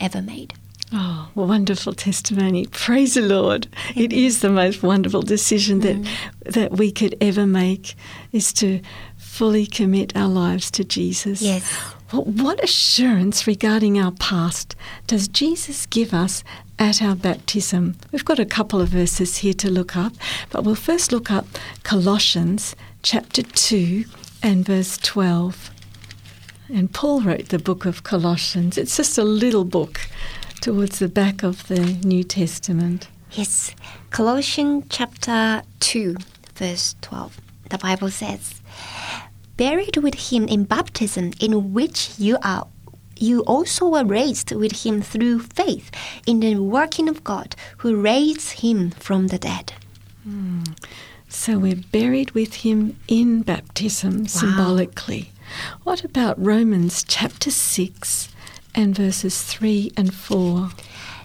ever 0.00 0.22
made. 0.22 0.54
Oh, 0.92 1.28
wonderful 1.34 1.94
testimony. 1.94 2.66
Praise 2.66 3.14
the 3.14 3.22
Lord. 3.22 3.66
It 3.96 4.12
is 4.12 4.40
the 4.40 4.50
most 4.50 4.82
wonderful 4.82 5.22
decision 5.22 5.80
that 5.80 6.08
that 6.44 6.72
we 6.72 6.92
could 6.92 7.16
ever 7.20 7.44
make 7.46 7.96
is 8.32 8.52
to 8.54 8.80
fully 9.16 9.66
commit 9.66 10.16
our 10.16 10.28
lives 10.28 10.70
to 10.72 10.84
Jesus. 10.84 11.42
Yes. 11.42 11.94
Well, 12.12 12.22
what 12.22 12.62
assurance 12.62 13.48
regarding 13.48 13.98
our 13.98 14.12
past 14.12 14.76
does 15.08 15.26
Jesus 15.26 15.86
give 15.86 16.14
us 16.14 16.44
at 16.78 17.02
our 17.02 17.16
baptism? 17.16 17.96
We've 18.12 18.24
got 18.24 18.38
a 18.38 18.46
couple 18.46 18.80
of 18.80 18.90
verses 18.90 19.38
here 19.38 19.54
to 19.54 19.68
look 19.68 19.96
up, 19.96 20.12
but 20.50 20.62
we'll 20.62 20.76
first 20.76 21.10
look 21.10 21.32
up 21.32 21.46
Colossians 21.82 22.76
chapter 23.02 23.42
2 23.42 24.04
and 24.42 24.64
verse 24.64 24.98
12. 24.98 25.70
And 26.68 26.92
Paul 26.92 27.22
wrote 27.22 27.48
the 27.48 27.58
book 27.58 27.86
of 27.86 28.04
Colossians. 28.04 28.78
It's 28.78 28.96
just 28.96 29.18
a 29.18 29.24
little 29.24 29.64
book 29.64 30.00
towards 30.66 30.98
the 30.98 31.06
back 31.08 31.44
of 31.44 31.68
the 31.68 31.78
New 32.02 32.24
Testament. 32.24 33.06
Yes, 33.30 33.72
Colossians 34.10 34.86
chapter 34.88 35.62
2, 35.78 36.16
verse 36.56 36.96
12. 37.02 37.40
The 37.70 37.78
Bible 37.78 38.10
says, 38.10 38.60
Buried 39.56 39.98
with 39.98 40.32
him 40.32 40.48
in 40.48 40.64
baptism, 40.64 41.34
in 41.38 41.72
which 41.72 42.18
you 42.18 42.36
are 42.42 42.66
you 43.16 43.42
also 43.42 43.86
were 43.86 44.04
raised 44.04 44.50
with 44.50 44.84
him 44.84 45.02
through 45.02 45.38
faith 45.38 45.92
in 46.26 46.40
the 46.40 46.56
working 46.56 47.08
of 47.08 47.22
God 47.22 47.54
who 47.78 47.94
raised 47.94 48.58
him 48.58 48.90
from 48.90 49.28
the 49.28 49.38
dead. 49.38 49.72
Hmm. 50.24 50.64
So 51.28 51.60
we're 51.60 51.84
buried 51.92 52.32
with 52.32 52.54
him 52.66 52.98
in 53.06 53.42
baptism 53.42 54.26
symbolically. 54.26 55.30
What 55.84 56.02
about 56.02 56.44
Romans 56.44 57.04
chapter 57.06 57.52
6 57.52 58.30
and 58.76 58.94
verses 58.94 59.42
3 59.42 59.90
and 59.96 60.14
4? 60.14 60.70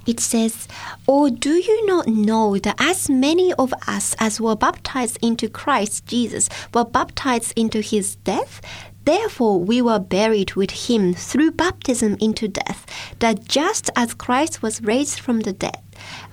It 0.08 0.20
says, 0.20 0.68
Or 1.06 1.30
do 1.30 1.54
you 1.54 1.86
not 1.86 2.08
know 2.08 2.58
that 2.58 2.76
as 2.80 3.10
many 3.10 3.54
of 3.54 3.74
us 3.88 4.16
as 4.20 4.42
were 4.42 4.56
baptized 4.56 5.20
into 5.22 5.48
Christ 5.48 6.08
Jesus 6.08 6.50
were 6.74 6.86
baptized 6.86 7.54
into 7.56 7.82
his 7.82 8.16
death? 8.16 8.62
Therefore, 9.04 9.60
we 9.60 9.82
were 9.82 10.00
buried 10.00 10.54
with 10.54 10.72
him 10.72 11.14
through 11.14 11.52
baptism 11.52 12.18
into 12.20 12.48
death, 12.48 12.86
that 13.20 13.48
just 13.48 13.90
as 13.96 14.14
Christ 14.14 14.62
was 14.62 14.82
raised 14.82 15.20
from 15.20 15.42
the 15.42 15.54
dead 15.54 15.82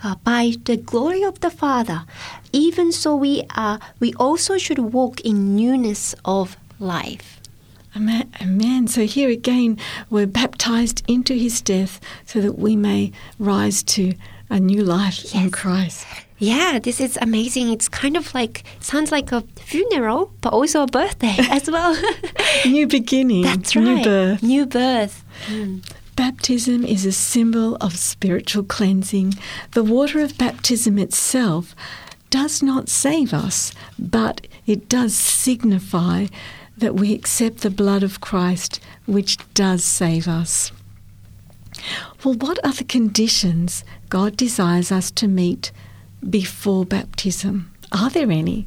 uh, 0.03 0.17
by 0.17 0.55
the 0.65 0.77
glory 0.77 1.23
of 1.23 1.41
the 1.41 1.51
Father, 1.51 2.05
even 2.53 2.93
so 2.93 3.17
we 3.17 3.45
are, 3.57 3.81
we 4.01 4.13
also 4.15 4.59
should 4.59 4.79
walk 4.79 5.21
in 5.23 5.57
newness 5.57 6.15
of 6.25 6.57
life. 6.79 7.38
Amen. 7.99 8.33
Amen. 8.41 8.87
So 8.87 9.07
here 9.07 9.29
again, 9.29 9.77
we're 10.09 10.29
baptized 10.29 11.03
into 11.09 11.35
his 11.35 11.61
death 11.61 11.99
so 12.25 12.41
that 12.41 12.57
we 12.57 12.77
may 12.77 13.11
rise 13.41 13.83
to 13.95 14.15
a 14.49 14.61
new 14.61 14.85
life 14.85 15.35
in 15.35 15.51
Christ. 15.51 16.07
Yeah, 16.39 16.79
this 16.79 17.01
is 17.01 17.19
amazing. 17.21 17.73
It's 17.73 17.89
kind 17.89 18.17
of 18.17 18.33
like 18.35 18.63
sounds 18.79 19.11
like 19.11 19.33
a 19.33 19.41
funeral, 19.57 20.33
but 20.43 20.53
also 20.53 20.85
a 20.85 20.87
birthday 20.87 21.35
as 21.51 21.69
well. 21.69 22.01
New 22.65 22.87
beginning. 22.87 23.43
That's 23.43 23.75
right. 23.75 23.85
New 23.85 24.05
birth. 24.05 24.43
New 24.45 24.67
birth. 24.67 25.25
Hmm. 25.49 25.79
Baptism 26.15 26.85
is 26.85 27.05
a 27.05 27.11
symbol 27.11 27.75
of 27.81 27.97
spiritual 27.97 28.63
cleansing. 28.63 29.35
The 29.73 29.83
water 29.83 30.21
of 30.21 30.39
baptism 30.39 30.99
itself 31.01 31.75
does 32.31 32.63
not 32.63 32.89
save 32.89 33.35
us, 33.35 33.73
but 33.99 34.47
it 34.67 34.89
does 34.89 35.17
signify 35.17 36.27
that 36.79 36.95
we 36.95 37.13
accept 37.13 37.59
the 37.59 37.71
blood 37.71 38.03
of 38.03 38.21
Christ, 38.21 38.81
which 39.07 39.37
does 39.55 39.85
save 39.85 40.29
us. 40.29 40.73
Well, 42.25 42.35
what 42.35 42.59
are 42.65 42.73
the 42.73 42.85
conditions 42.85 43.85
God 44.09 44.37
desires 44.37 44.91
us 44.91 45.11
to 45.13 45.29
meet 45.29 45.71
before 46.29 46.85
baptism? 46.85 47.73
Are 47.91 48.11
there 48.11 48.31
any? 48.31 48.67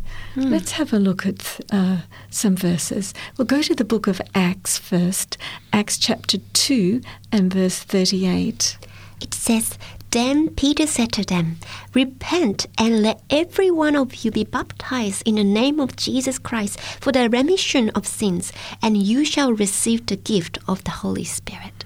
Let's 0.50 0.72
have 0.72 0.94
a 0.94 1.00
look 1.00 1.26
at 1.26 1.60
uh, 1.72 1.98
some 2.32 2.56
verses. 2.56 3.14
We'll 3.38 3.46
go 3.46 3.62
to 3.62 3.76
the 3.76 3.84
book 3.84 4.08
of 4.08 4.20
Acts 4.34 4.78
first, 4.80 5.38
Acts 5.72 5.98
chapter 6.00 6.40
2 6.54 7.02
and 7.32 7.54
verse 7.54 7.78
38. 7.80 8.78
It 9.22 9.34
says, 9.36 9.78
Then 10.12 10.50
Peter 10.50 10.86
said 10.88 11.12
to 11.14 11.24
them, 11.24 11.58
Repent 11.94 12.68
and 12.78 13.02
let 13.02 13.22
every 13.30 13.72
one 13.72 13.96
of 13.96 14.26
you 14.26 14.32
be 14.32 14.44
baptized 14.44 15.24
in 15.26 15.36
the 15.36 15.44
name 15.44 15.80
of 15.80 15.96
Jesus 15.96 16.38
Christ 16.38 16.80
for 16.80 17.14
the 17.14 17.30
remission 17.30 17.90
of 17.92 18.06
sins, 18.06 18.52
and 18.82 18.98
you 18.98 19.24
shall 19.24 19.54
receive 19.54 20.06
the 20.06 20.18
gift 20.18 20.58
of 20.68 20.84
the 20.84 20.92
Holy 20.92 21.24
Spirit. 21.24 21.86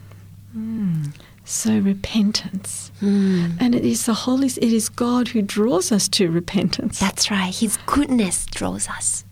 So 1.45 1.77
repentance. 1.77 2.91
Hmm. 2.99 3.51
And 3.59 3.75
it 3.75 3.85
is 3.85 4.07
the 4.07 4.15
Holy 4.15 4.47
it 4.47 4.57
is 4.57 4.89
God 4.89 5.29
who 5.29 5.43
draws 5.43 5.91
us 5.91 6.09
to 6.09 6.31
repentance. 6.31 6.99
That's 6.99 7.29
right. 7.29 7.53
His 7.53 7.77
goodness 7.85 8.47
draws 8.47 8.89
us. 8.89 9.23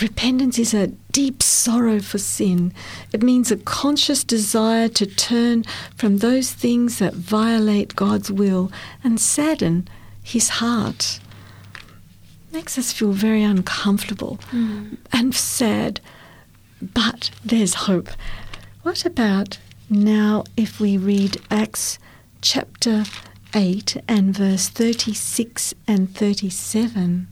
Repentance 0.00 0.58
is 0.58 0.72
a 0.72 0.88
deep 1.12 1.42
sorrow 1.42 2.00
for 2.00 2.18
sin. 2.18 2.72
It 3.12 3.22
means 3.22 3.50
a 3.50 3.56
conscious 3.56 4.24
desire 4.24 4.88
to 4.88 5.06
turn 5.06 5.64
from 5.94 6.18
those 6.18 6.52
things 6.52 6.98
that 7.00 7.14
violate 7.14 7.96
God's 7.96 8.30
will 8.30 8.72
and 9.04 9.20
sadden 9.20 9.88
his 10.22 10.48
heart. 10.48 11.20
It 11.74 12.54
Makes 12.54 12.78
us 12.78 12.92
feel 12.92 13.12
very 13.12 13.42
uncomfortable 13.42 14.38
mm. 14.50 14.96
and 15.12 15.34
sad, 15.34 16.00
but 16.80 17.30
there's 17.44 17.74
hope. 17.74 18.08
What 18.82 19.04
about 19.04 19.58
now 19.90 20.44
if 20.56 20.80
we 20.80 20.96
read 20.96 21.36
Acts 21.50 21.98
chapter 22.40 23.04
8 23.54 23.98
and 24.08 24.34
verse 24.34 24.68
36 24.68 25.74
and 25.86 26.14
37? 26.16 27.28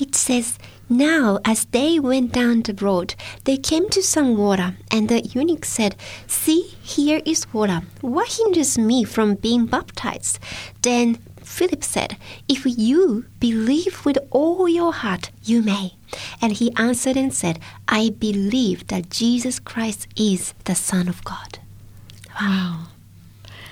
It 0.00 0.14
says, 0.16 0.58
Now 0.88 1.38
as 1.44 1.64
they 1.66 1.98
went 1.98 2.32
down 2.32 2.62
the 2.62 2.74
road, 2.74 3.14
they 3.44 3.56
came 3.56 3.88
to 3.90 4.02
some 4.02 4.36
water, 4.36 4.76
and 4.90 5.08
the 5.08 5.20
eunuch 5.20 5.64
said, 5.64 5.96
See, 6.26 6.74
here 6.82 7.22
is 7.24 7.52
water. 7.52 7.82
What 8.00 8.32
hinders 8.32 8.76
me 8.76 9.04
from 9.04 9.34
being 9.34 9.66
baptized? 9.66 10.38
Then 10.82 11.18
Philip 11.42 11.84
said, 11.84 12.16
If 12.48 12.64
you 12.66 13.26
believe 13.40 14.04
with 14.04 14.18
all 14.30 14.68
your 14.68 14.92
heart, 14.92 15.30
you 15.42 15.62
may. 15.62 15.94
And 16.40 16.52
he 16.52 16.74
answered 16.76 17.16
and 17.16 17.32
said, 17.32 17.58
I 17.88 18.10
believe 18.10 18.86
that 18.88 19.10
Jesus 19.10 19.58
Christ 19.58 20.06
is 20.16 20.54
the 20.64 20.74
Son 20.74 21.08
of 21.08 21.24
God. 21.24 21.58
Wow. 22.40 22.86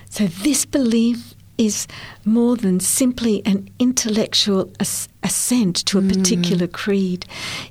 So 0.08 0.26
this 0.26 0.64
belief 0.64 1.34
is 1.64 1.86
more 2.24 2.56
than 2.56 2.80
simply 2.80 3.42
an 3.44 3.68
intellectual 3.78 4.70
as- 4.80 5.08
assent 5.22 5.76
to 5.86 5.98
a 5.98 6.02
mm. 6.02 6.12
particular 6.12 6.66
creed. 6.66 7.26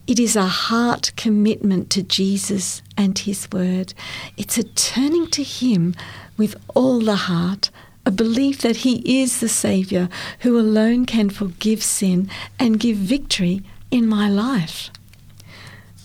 It 0.08 0.20
is 0.20 0.36
a 0.36 0.48
heart 0.48 1.12
commitment 1.18 1.90
to 1.92 2.04
Jesus 2.04 2.82
and 2.98 3.18
his 3.18 3.48
word. 3.52 3.94
It's 4.38 4.58
a 4.58 4.64
turning 4.64 5.28
to 5.28 5.44
him 5.44 5.96
with 6.38 6.56
all 6.74 7.00
the 7.00 7.16
heart, 7.16 7.70
a 8.06 8.12
belief 8.12 8.62
that 8.62 8.78
he 8.78 9.22
is 9.22 9.40
the 9.40 9.50
Saviour 9.50 10.10
who 10.40 10.60
alone 10.60 11.06
can 11.06 11.30
forgive 11.30 11.84
sin 11.84 12.30
and 12.58 12.80
give 12.80 12.98
victory 12.98 13.62
in 13.92 14.08
my 14.08 14.30
life. 14.30 14.90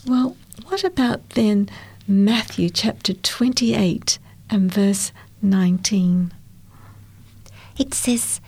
Well, 0.06 0.36
what 0.66 0.84
about 0.84 1.30
then 1.30 1.68
Matthew 2.06 2.70
chapter 2.70 3.14
28 3.14 4.18
and 4.50 4.72
verse 4.72 5.12
19? 5.42 6.32
It 7.78 7.94
says, 7.94 8.40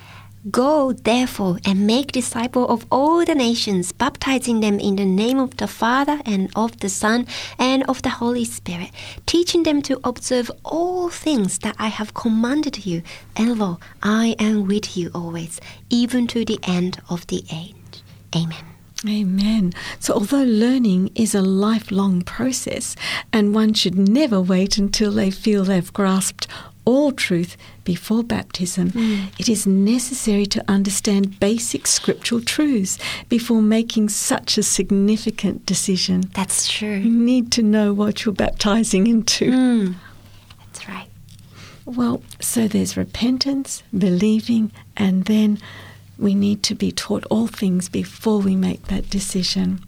Go 0.50 0.92
therefore 0.92 1.58
and 1.64 1.86
make 1.86 2.12
disciples 2.12 2.70
of 2.70 2.86
all 2.90 3.24
the 3.24 3.34
nations, 3.34 3.92
baptizing 3.92 4.60
them 4.60 4.78
in 4.78 4.96
the 4.96 5.04
name 5.04 5.38
of 5.38 5.56
the 5.56 5.66
Father 5.66 6.20
and 6.24 6.50
of 6.54 6.78
the 6.78 6.88
Son 6.88 7.26
and 7.58 7.82
of 7.88 8.02
the 8.02 8.08
Holy 8.08 8.44
Spirit, 8.44 8.90
teaching 9.26 9.64
them 9.64 9.82
to 9.82 10.00
observe 10.04 10.50
all 10.64 11.08
things 11.08 11.58
that 11.58 11.74
I 11.78 11.88
have 11.88 12.14
commanded 12.14 12.86
you. 12.86 13.02
And 13.36 13.58
lo, 13.58 13.80
I 14.02 14.36
am 14.38 14.66
with 14.66 14.96
you 14.96 15.10
always, 15.12 15.60
even 15.90 16.26
to 16.28 16.44
the 16.44 16.60
end 16.62 17.02
of 17.10 17.26
the 17.26 17.44
age. 17.52 17.74
Amen. 18.34 18.64
Amen. 19.06 19.74
So, 20.00 20.14
although 20.14 20.42
learning 20.42 21.10
is 21.14 21.34
a 21.34 21.42
lifelong 21.42 22.22
process 22.22 22.96
and 23.32 23.54
one 23.54 23.74
should 23.74 23.96
never 23.96 24.40
wait 24.40 24.76
until 24.76 25.12
they 25.12 25.30
feel 25.30 25.64
they've 25.64 25.92
grasped 25.92 26.48
all 26.88 27.12
truth 27.12 27.54
before 27.84 28.24
baptism, 28.24 28.92
it 29.38 29.46
is 29.46 29.66
necessary 29.66 30.46
to 30.46 30.64
understand 30.66 31.38
basic 31.38 31.86
scriptural 31.86 32.40
truths 32.40 32.98
before 33.28 33.60
making 33.60 34.08
such 34.08 34.56
a 34.56 34.62
significant 34.62 35.66
decision. 35.66 36.30
That's 36.32 36.66
true. 36.66 36.96
You 36.96 37.10
need 37.10 37.52
to 37.52 37.62
know 37.62 37.92
what 37.92 38.24
you're 38.24 38.34
baptizing 38.34 39.06
into. 39.06 39.50
Mm. 39.50 39.94
That's 40.64 40.88
right. 40.88 41.08
Well, 41.84 42.22
so 42.40 42.66
there's 42.66 42.96
repentance, 42.96 43.82
believing, 43.96 44.72
and 44.96 45.26
then 45.26 45.58
we 46.18 46.34
need 46.34 46.62
to 46.64 46.74
be 46.74 46.90
taught 46.90 47.24
all 47.30 47.48
things 47.48 47.90
before 47.90 48.38
we 48.40 48.56
make 48.56 48.84
that 48.86 49.10
decision. 49.10 49.84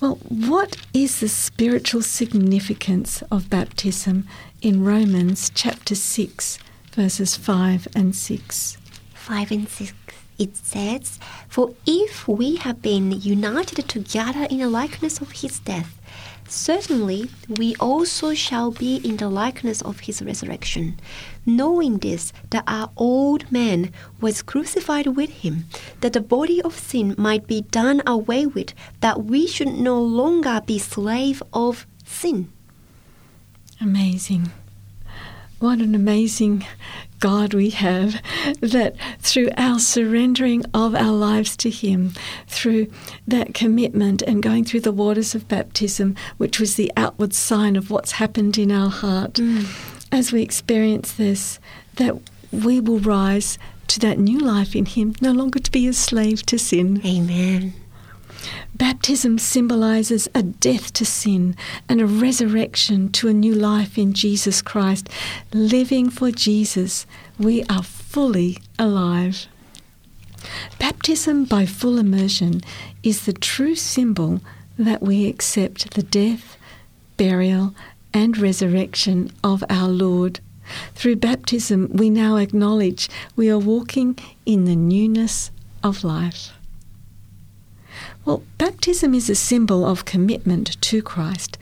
Well, 0.00 0.18
what 0.30 0.76
is 0.94 1.20
the 1.20 1.28
spiritual 1.28 2.00
significance 2.00 3.22
of 3.30 3.50
baptism 3.50 4.26
in 4.62 4.82
Romans 4.82 5.50
chapter 5.54 5.94
6, 5.94 6.58
verses 6.92 7.36
5 7.36 7.86
and 7.94 8.16
6? 8.16 8.78
5 9.12 9.50
and 9.50 9.68
6 9.68 9.92
it 10.38 10.56
says, 10.56 11.18
For 11.48 11.74
if 11.86 12.26
we 12.26 12.56
have 12.56 12.80
been 12.80 13.20
united 13.20 13.90
together 13.90 14.44
in 14.44 14.60
the 14.60 14.70
likeness 14.70 15.20
of 15.20 15.32
his 15.32 15.58
death, 15.58 15.99
certainly 16.50 17.30
we 17.48 17.74
also 17.76 18.34
shall 18.34 18.70
be 18.70 18.96
in 18.96 19.16
the 19.16 19.28
likeness 19.28 19.80
of 19.82 20.00
his 20.00 20.22
resurrection, 20.22 20.98
knowing 21.46 21.98
this, 21.98 22.32
that 22.50 22.64
our 22.66 22.90
old 22.96 23.50
man 23.50 23.92
was 24.20 24.42
crucified 24.42 25.06
with 25.08 25.30
him, 25.30 25.66
that 26.00 26.12
the 26.12 26.20
body 26.20 26.60
of 26.62 26.78
sin 26.78 27.14
might 27.16 27.46
be 27.46 27.62
done 27.62 28.02
away 28.06 28.46
with, 28.46 28.74
that 29.00 29.24
we 29.24 29.46
should 29.46 29.68
no 29.68 30.00
longer 30.00 30.60
be 30.66 30.78
slave 30.78 31.42
of 31.52 31.86
sin. 32.04 32.52
Amazing. 33.80 34.50
What 35.58 35.78
an 35.78 35.94
amazing 35.94 36.66
God 37.20 37.54
we 37.54 37.70
have 37.70 38.20
that 38.60 38.96
through 39.20 39.50
our 39.56 39.78
surrendering 39.78 40.64
of 40.74 40.94
our 40.94 41.12
lives 41.12 41.56
to 41.58 41.70
Him, 41.70 42.12
through 42.48 42.90
that 43.28 43.54
commitment 43.54 44.22
and 44.22 44.42
going 44.42 44.64
through 44.64 44.80
the 44.80 44.92
waters 44.92 45.34
of 45.34 45.46
baptism, 45.48 46.16
which 46.38 46.58
was 46.58 46.74
the 46.74 46.90
outward 46.96 47.34
sign 47.34 47.76
of 47.76 47.90
what's 47.90 48.12
happened 48.12 48.58
in 48.58 48.72
our 48.72 48.90
heart, 48.90 49.34
mm. 49.34 49.66
as 50.10 50.32
we 50.32 50.42
experience 50.42 51.12
this, 51.12 51.58
that 51.96 52.16
we 52.50 52.80
will 52.80 52.98
rise 52.98 53.58
to 53.86 54.00
that 54.00 54.18
new 54.18 54.38
life 54.38 54.74
in 54.74 54.86
Him, 54.86 55.14
no 55.20 55.32
longer 55.32 55.58
to 55.58 55.70
be 55.70 55.86
a 55.86 55.92
slave 55.92 56.44
to 56.46 56.58
sin. 56.58 57.00
Amen. 57.04 57.74
Baptism 58.80 59.36
symbolizes 59.36 60.26
a 60.34 60.42
death 60.42 60.90
to 60.94 61.04
sin 61.04 61.54
and 61.86 62.00
a 62.00 62.06
resurrection 62.06 63.12
to 63.12 63.28
a 63.28 63.34
new 63.34 63.54
life 63.54 63.98
in 63.98 64.14
Jesus 64.14 64.62
Christ. 64.62 65.06
Living 65.52 66.08
for 66.08 66.30
Jesus, 66.30 67.04
we 67.38 67.62
are 67.64 67.82
fully 67.82 68.56
alive. 68.78 69.46
Baptism 70.78 71.44
by 71.44 71.66
full 71.66 71.98
immersion 71.98 72.62
is 73.02 73.26
the 73.26 73.34
true 73.34 73.74
symbol 73.74 74.40
that 74.78 75.02
we 75.02 75.28
accept 75.28 75.92
the 75.92 76.02
death, 76.02 76.56
burial, 77.18 77.74
and 78.14 78.38
resurrection 78.38 79.30
of 79.44 79.62
our 79.68 79.88
Lord. 79.88 80.40
Through 80.94 81.16
baptism, 81.16 81.90
we 81.92 82.08
now 82.08 82.36
acknowledge 82.36 83.10
we 83.36 83.50
are 83.50 83.58
walking 83.58 84.18
in 84.46 84.64
the 84.64 84.74
newness 84.74 85.50
of 85.84 86.02
life. 86.02 86.52
Well, 88.24 88.42
baptism 88.58 89.14
is 89.14 89.30
a 89.30 89.34
symbol 89.34 89.84
of 89.84 90.04
commitment 90.04 90.80
to 90.82 91.00
Christ. 91.00 91.56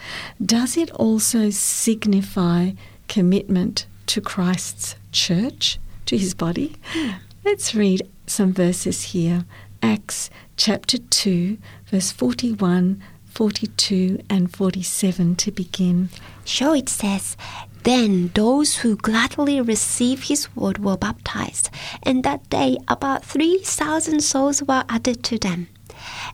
Does 0.44 0.76
it 0.76 0.90
also 0.92 1.50
signify 1.50 2.72
commitment 3.06 3.86
to 4.06 4.20
Christ's 4.20 4.96
church, 5.12 5.78
to 6.06 6.18
his 6.18 6.34
body? 6.34 6.74
Hmm. 6.92 7.10
Let's 7.44 7.74
read 7.74 8.02
some 8.26 8.52
verses 8.52 9.02
here. 9.12 9.44
Acts 9.82 10.30
chapter 10.56 10.98
2, 10.98 11.58
verse 11.86 12.10
41, 12.10 13.00
42, 13.26 14.18
and 14.28 14.52
47 14.54 15.36
to 15.36 15.52
begin. 15.52 16.08
So 16.44 16.74
it 16.74 16.88
says, 16.88 17.36
Then 17.84 18.32
those 18.34 18.78
who 18.78 18.96
gladly 18.96 19.60
received 19.60 20.26
his 20.26 20.54
word 20.56 20.84
were 20.84 20.96
baptized, 20.96 21.70
and 22.02 22.24
that 22.24 22.50
day 22.50 22.78
about 22.88 23.24
3,000 23.24 24.20
souls 24.20 24.62
were 24.64 24.84
added 24.88 25.22
to 25.24 25.38
them. 25.38 25.68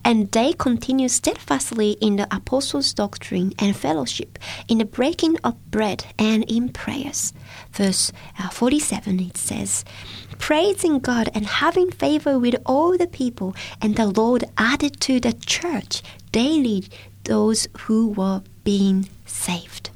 And 0.05 0.31
they 0.33 0.53
continued 0.53 1.11
steadfastly 1.11 1.93
in 2.01 2.17
the 2.17 2.29
apostles' 2.35 2.93
doctrine 2.93 3.53
and 3.59 3.75
fellowship, 3.75 4.39
in 4.69 4.79
the 4.79 4.85
breaking 4.85 5.39
of 5.43 5.55
bread 5.71 6.05
and 6.19 6.45
in 6.45 6.69
prayers. 6.69 7.33
Verse 7.73 8.13
uh, 8.39 8.51
47 8.51 9.19
it 9.21 9.37
says, 9.39 9.85
Praising 10.39 10.99
God 10.99 11.31
and 11.35 11.47
having 11.47 11.91
favor 11.91 12.39
with 12.39 12.57
all 12.67 12.99
the 12.99 13.07
people, 13.07 13.55
and 13.81 13.97
the 13.97 14.07
Lord 14.07 14.45
added 14.59 15.01
to 15.03 15.21
the 15.21 15.33
church 15.33 16.03
daily 16.33 16.85
those 17.25 17.67
who 17.81 18.09
were 18.09 18.43
being 18.65 19.09
saved. 19.25 19.91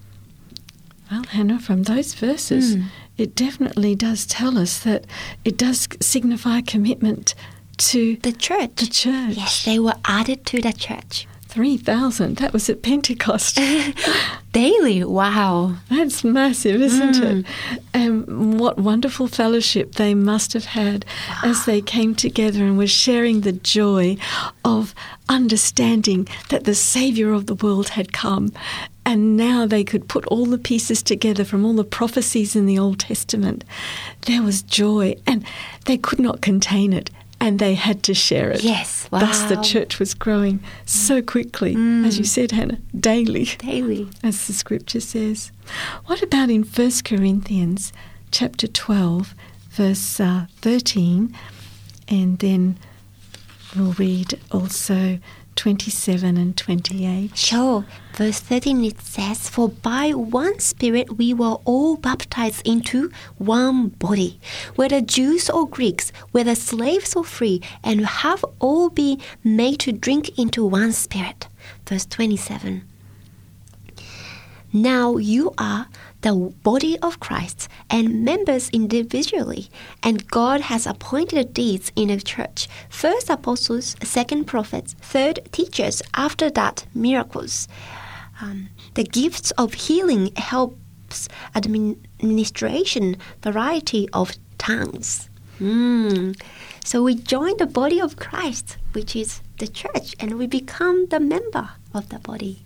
Well, 1.10 1.24
Hana, 1.24 1.58
from 1.58 1.82
those 1.84 2.14
verses, 2.14 2.74
Hmm. 2.74 2.82
it 3.16 3.34
definitely 3.34 3.94
does 3.94 4.24
tell 4.26 4.56
us 4.58 4.78
that 4.80 5.04
it 5.44 5.56
does 5.58 5.88
signify 6.00 6.60
commitment 6.60 7.34
to 7.78 8.16
The 8.16 8.32
church. 8.32 8.76
the 8.76 8.86
church. 8.86 9.36
Yes, 9.36 9.64
they 9.64 9.78
were 9.78 9.94
added 10.04 10.44
to 10.46 10.60
the 10.60 10.72
church. 10.72 11.26
3,000. 11.48 12.36
That 12.36 12.52
was 12.52 12.68
at 12.68 12.82
Pentecost. 12.82 13.58
Daily, 14.52 15.02
wow. 15.02 15.76
That's 15.88 16.22
massive, 16.22 16.80
isn't 16.80 17.14
mm. 17.14 17.40
it? 17.40 17.82
And 17.94 18.60
what 18.60 18.78
wonderful 18.78 19.28
fellowship 19.28 19.94
they 19.94 20.14
must 20.14 20.52
have 20.52 20.66
had 20.66 21.06
as 21.42 21.64
they 21.64 21.80
came 21.80 22.14
together 22.14 22.62
and 22.64 22.76
were 22.76 22.86
sharing 22.86 23.40
the 23.40 23.52
joy 23.52 24.18
of 24.64 24.94
understanding 25.28 26.28
that 26.50 26.64
the 26.64 26.74
Saviour 26.74 27.32
of 27.32 27.46
the 27.46 27.54
world 27.54 27.90
had 27.90 28.12
come. 28.12 28.52
And 29.06 29.36
now 29.36 29.64
they 29.64 29.84
could 29.84 30.06
put 30.06 30.26
all 30.26 30.44
the 30.44 30.58
pieces 30.58 31.02
together 31.02 31.44
from 31.44 31.64
all 31.64 31.72
the 31.72 31.82
prophecies 31.82 32.54
in 32.54 32.66
the 32.66 32.78
Old 32.78 33.00
Testament. 33.00 33.64
There 34.26 34.42
was 34.42 34.60
joy, 34.60 35.16
and 35.26 35.44
they 35.86 35.96
could 35.96 36.18
not 36.18 36.42
contain 36.42 36.92
it, 36.92 37.08
and 37.40 37.58
they 37.58 37.74
had 37.74 38.02
to 38.04 38.14
share 38.14 38.50
it. 38.50 38.62
Yes, 38.62 39.08
wow. 39.10 39.20
Thus, 39.20 39.42
the 39.44 39.56
church 39.62 39.98
was 39.98 40.14
growing 40.14 40.60
so 40.84 41.22
quickly, 41.22 41.74
as 42.04 42.18
you 42.18 42.24
said, 42.24 42.50
Hana, 42.52 42.78
daily 42.98 43.44
Daily. 43.58 44.08
as 44.22 44.46
the 44.46 44.52
scripture 44.52 45.00
says. 45.00 45.52
What 46.06 46.22
about 46.22 46.50
in 46.50 46.62
1 46.64 46.90
Corinthians 47.04 47.92
chapter 48.30 48.66
12, 48.66 49.34
verse 49.70 50.20
uh, 50.20 50.46
13, 50.62 51.34
and 52.08 52.38
then 52.38 52.78
we'll 53.76 53.92
read 53.92 54.38
also 54.50 55.18
27 55.58 56.36
and 56.36 56.56
28. 56.56 57.36
Sure. 57.36 57.84
Verse 58.14 58.38
13 58.38 58.84
it 58.84 59.00
says, 59.00 59.48
For 59.48 59.68
by 59.68 60.12
one 60.12 60.60
Spirit 60.60 61.18
we 61.18 61.34
were 61.34 61.58
all 61.64 61.96
baptized 61.96 62.64
into 62.64 63.10
one 63.38 63.88
body, 63.88 64.38
whether 64.76 65.00
Jews 65.00 65.50
or 65.50 65.68
Greeks, 65.68 66.12
whether 66.30 66.54
slaves 66.54 67.16
or 67.16 67.24
free, 67.24 67.60
and 67.82 68.06
have 68.06 68.44
all 68.60 68.88
been 68.88 69.20
made 69.42 69.80
to 69.80 69.90
drink 69.90 70.38
into 70.38 70.64
one 70.64 70.92
Spirit. 70.92 71.48
Verse 71.84 72.06
27. 72.06 72.84
Now 74.72 75.16
you 75.16 75.54
are 75.58 75.88
the 76.22 76.34
body 76.62 76.98
of 76.98 77.20
Christ 77.20 77.68
and 77.88 78.24
members 78.24 78.68
individually, 78.70 79.68
and 80.02 80.26
God 80.28 80.62
has 80.62 80.86
appointed 80.86 81.54
deeds 81.54 81.92
in 81.94 82.08
the 82.08 82.20
church 82.20 82.68
first 82.88 83.30
apostles, 83.30 83.96
second 84.02 84.44
prophets, 84.44 84.94
third 85.00 85.40
teachers, 85.52 86.02
after 86.14 86.50
that 86.50 86.86
miracles. 86.94 87.68
Um, 88.40 88.68
the 88.94 89.04
gifts 89.04 89.50
of 89.52 89.74
healing 89.74 90.32
helps 90.36 91.28
administration, 91.54 93.16
variety 93.42 94.08
of 94.12 94.32
tongues. 94.58 95.28
Mm. 95.60 96.40
So 96.84 97.02
we 97.02 97.16
join 97.16 97.56
the 97.56 97.66
body 97.66 98.00
of 98.00 98.16
Christ, 98.16 98.78
which 98.92 99.16
is 99.16 99.42
the 99.58 99.66
church, 99.66 100.14
and 100.20 100.38
we 100.38 100.46
become 100.46 101.06
the 101.08 101.20
member 101.20 101.70
of 101.92 102.08
the 102.10 102.18
body. 102.18 102.64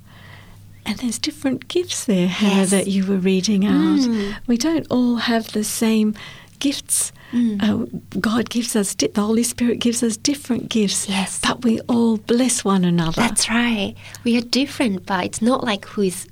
And 0.85 0.99
there's 0.99 1.19
different 1.19 1.69
gifts 1.69 2.05
there, 2.07 2.27
Hana, 2.29 2.55
Yes. 2.57 2.71
that 2.71 2.87
you 2.89 3.07
were 3.07 3.17
reading 3.19 3.65
out. 3.67 4.01
We 4.47 4.57
don't 4.57 4.87
all 4.91 5.17
have 5.17 5.53
the 5.53 5.65
same 5.65 6.15
gifts. 6.59 7.13
Uh, 7.35 7.87
God 8.21 8.51
gives 8.51 8.77
us, 8.77 8.95
di- 8.95 9.07
the 9.07 9.23
Holy 9.23 9.43
Spirit 9.43 9.79
gives 9.79 10.03
us 10.03 10.17
different 10.19 10.69
gifts. 10.69 11.09
Yes. 11.09 11.41
But 11.43 11.65
we 11.65 11.81
all 11.89 12.19
bless 12.19 12.63
one 12.65 12.85
another. 12.85 13.23
That's 13.23 13.49
right. 13.49 13.95
We 14.25 14.37
are 14.37 14.43
different, 14.43 15.07
but 15.07 15.25
it's 15.25 15.41
not 15.41 15.65
like 15.65 15.87
who 15.87 16.03
is 16.03 16.29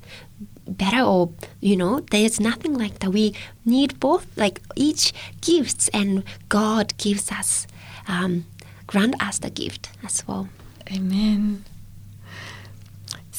better 0.69 1.01
or 1.03 1.31
you 1.61 1.75
know. 1.77 2.01
There's 2.11 2.39
nothing 2.39 2.75
like 2.75 2.99
that. 2.99 3.11
We 3.13 3.35
need 3.65 3.99
both, 3.99 4.27
like 4.37 4.61
each 4.77 5.13
gifts, 5.41 5.89
and 5.95 6.23
God 6.51 6.93
gives 6.99 7.33
us, 7.33 7.67
um, 8.07 8.45
grant 8.87 9.21
us 9.23 9.39
the 9.39 9.51
gift 9.51 9.89
as 10.05 10.27
well. 10.29 10.49
Amen. 10.93 11.65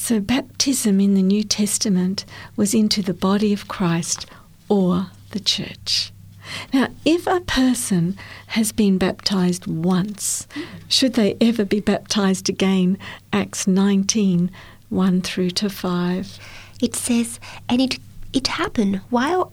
So, 0.04 0.18
baptism 0.18 1.00
in 1.00 1.14
the 1.14 1.22
New 1.22 1.44
Testament 1.44 2.24
was 2.56 2.74
into 2.74 3.02
the 3.02 3.14
body 3.14 3.52
of 3.52 3.68
Christ 3.68 4.26
or 4.68 5.12
the 5.30 5.38
church. 5.38 6.10
Now, 6.74 6.88
if 7.04 7.28
a 7.28 7.38
person 7.38 8.18
has 8.48 8.72
been 8.72 8.98
baptized 8.98 9.68
once, 9.68 10.48
should 10.88 11.14
they 11.14 11.36
ever 11.40 11.64
be 11.64 11.78
baptized 11.78 12.48
again? 12.48 12.98
Acts 13.32 13.68
19 13.68 14.50
1 14.88 15.20
through 15.20 15.50
to 15.50 15.70
5. 15.70 16.38
It 16.82 16.96
says, 16.96 17.38
and 17.68 17.80
it 17.80 18.00
it 18.32 18.48
happened 18.48 19.02
while 19.08 19.52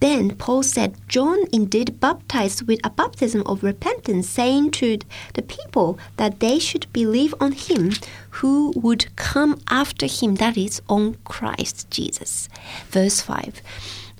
Then 0.00 0.34
Paul 0.36 0.62
said, 0.62 0.96
John 1.08 1.40
indeed 1.52 2.00
baptized 2.00 2.66
with 2.66 2.80
a 2.82 2.90
baptism 2.90 3.42
of 3.44 3.62
repentance, 3.62 4.28
saying 4.28 4.70
to 4.72 4.98
the 5.34 5.42
people 5.42 5.98
that 6.16 6.40
they 6.40 6.58
should 6.58 6.90
believe 6.92 7.34
on 7.40 7.52
him 7.52 7.92
who 8.30 8.72
would 8.76 9.14
come 9.16 9.60
after 9.68 10.06
him, 10.06 10.36
that 10.36 10.56
is, 10.56 10.80
on 10.88 11.16
Christ 11.24 11.90
Jesus. 11.90 12.48
Verse 12.88 13.20
5 13.20 13.60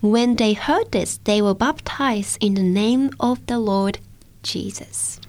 When 0.01 0.37
they 0.37 0.53
heard 0.53 0.93
this, 0.93 1.19
they 1.25 1.41
were 1.41 1.55
baptized 1.55 2.39
in 2.43 2.55
the 2.55 2.63
name 2.63 3.11
of 3.19 3.45
the 3.47 3.59
Lord 3.59 3.99
Jesus. 4.43 5.20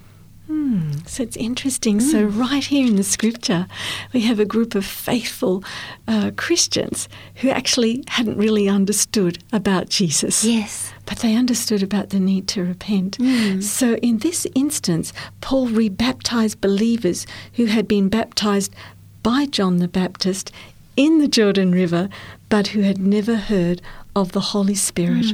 Hmm, 0.52 0.92
so 1.06 1.22
it's 1.22 1.36
interesting. 1.38 1.98
So, 1.98 2.24
right 2.24 2.62
here 2.62 2.86
in 2.86 2.96
the 2.96 3.02
scripture, 3.02 3.66
we 4.12 4.20
have 4.20 4.38
a 4.38 4.44
group 4.44 4.74
of 4.74 4.84
faithful 4.84 5.64
uh, 6.06 6.30
Christians 6.36 7.08
who 7.36 7.48
actually 7.48 8.04
hadn't 8.08 8.36
really 8.36 8.68
understood 8.68 9.42
about 9.50 9.88
Jesus. 9.88 10.44
Yes. 10.44 10.92
But 11.06 11.20
they 11.20 11.36
understood 11.36 11.82
about 11.82 12.10
the 12.10 12.20
need 12.20 12.48
to 12.48 12.62
repent. 12.64 13.16
So, 13.62 13.94
in 13.96 14.18
this 14.18 14.46
instance, 14.54 15.14
Paul 15.40 15.68
rebaptized 15.68 16.60
believers 16.60 17.26
who 17.54 17.64
had 17.64 17.88
been 17.88 18.10
baptized 18.10 18.74
by 19.22 19.46
John 19.46 19.78
the 19.78 19.88
Baptist 19.88 20.52
in 20.98 21.18
the 21.18 21.28
Jordan 21.28 21.72
River, 21.72 22.10
but 22.50 22.68
who 22.68 22.82
had 22.82 22.98
never 22.98 23.36
heard 23.36 23.80
of 24.14 24.32
the 24.32 24.40
Holy 24.40 24.74
Spirit. 24.74 25.32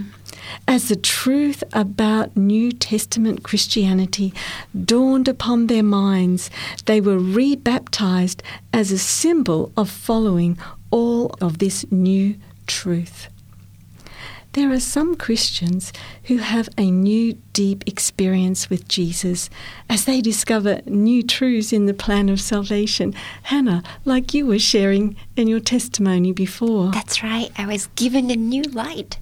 As 0.66 0.88
the 0.88 0.96
truth 0.96 1.64
about 1.72 2.36
New 2.36 2.72
Testament 2.72 3.42
Christianity 3.42 4.32
dawned 4.84 5.28
upon 5.28 5.66
their 5.66 5.82
minds, 5.82 6.50
they 6.86 7.00
were 7.00 7.18
rebaptized 7.18 8.42
as 8.72 8.92
a 8.92 8.98
symbol 8.98 9.72
of 9.76 9.90
following 9.90 10.58
all 10.90 11.34
of 11.40 11.58
this 11.58 11.90
new 11.90 12.36
truth. 12.66 13.28
There 14.54 14.72
are 14.72 14.80
some 14.80 15.14
Christians 15.14 15.92
who 16.24 16.38
have 16.38 16.68
a 16.76 16.90
new 16.90 17.34
deep 17.52 17.84
experience 17.86 18.70
with 18.70 18.88
Jesus 18.88 19.50
as 19.88 20.04
they 20.04 20.20
discover 20.20 20.80
new 20.86 21.22
truths 21.22 21.72
in 21.72 21.86
the 21.86 21.94
plan 21.94 22.28
of 22.28 22.40
salvation. 22.40 23.14
Hana, 23.44 23.82
like 24.04 24.34
you 24.34 24.46
were 24.46 24.58
sharing 24.58 25.16
in 25.36 25.48
your 25.48 25.60
testimony 25.60 26.32
before, 26.32 26.90
That's 26.92 27.22
right. 27.22 27.50
I 27.56 27.66
was 27.66 27.88
given 27.94 28.30
a 28.30 28.36
new 28.36 28.62
light. 28.62 29.18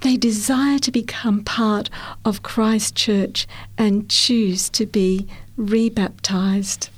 They 0.00 0.16
desire 0.16 0.78
to 0.78 0.90
become 0.90 1.44
part 1.44 1.90
of 2.24 2.42
Christ's 2.42 2.92
church 2.92 3.46
and 3.76 4.08
choose 4.08 4.70
to 4.70 4.86
be 4.86 5.26
rebaptized. 5.56 6.88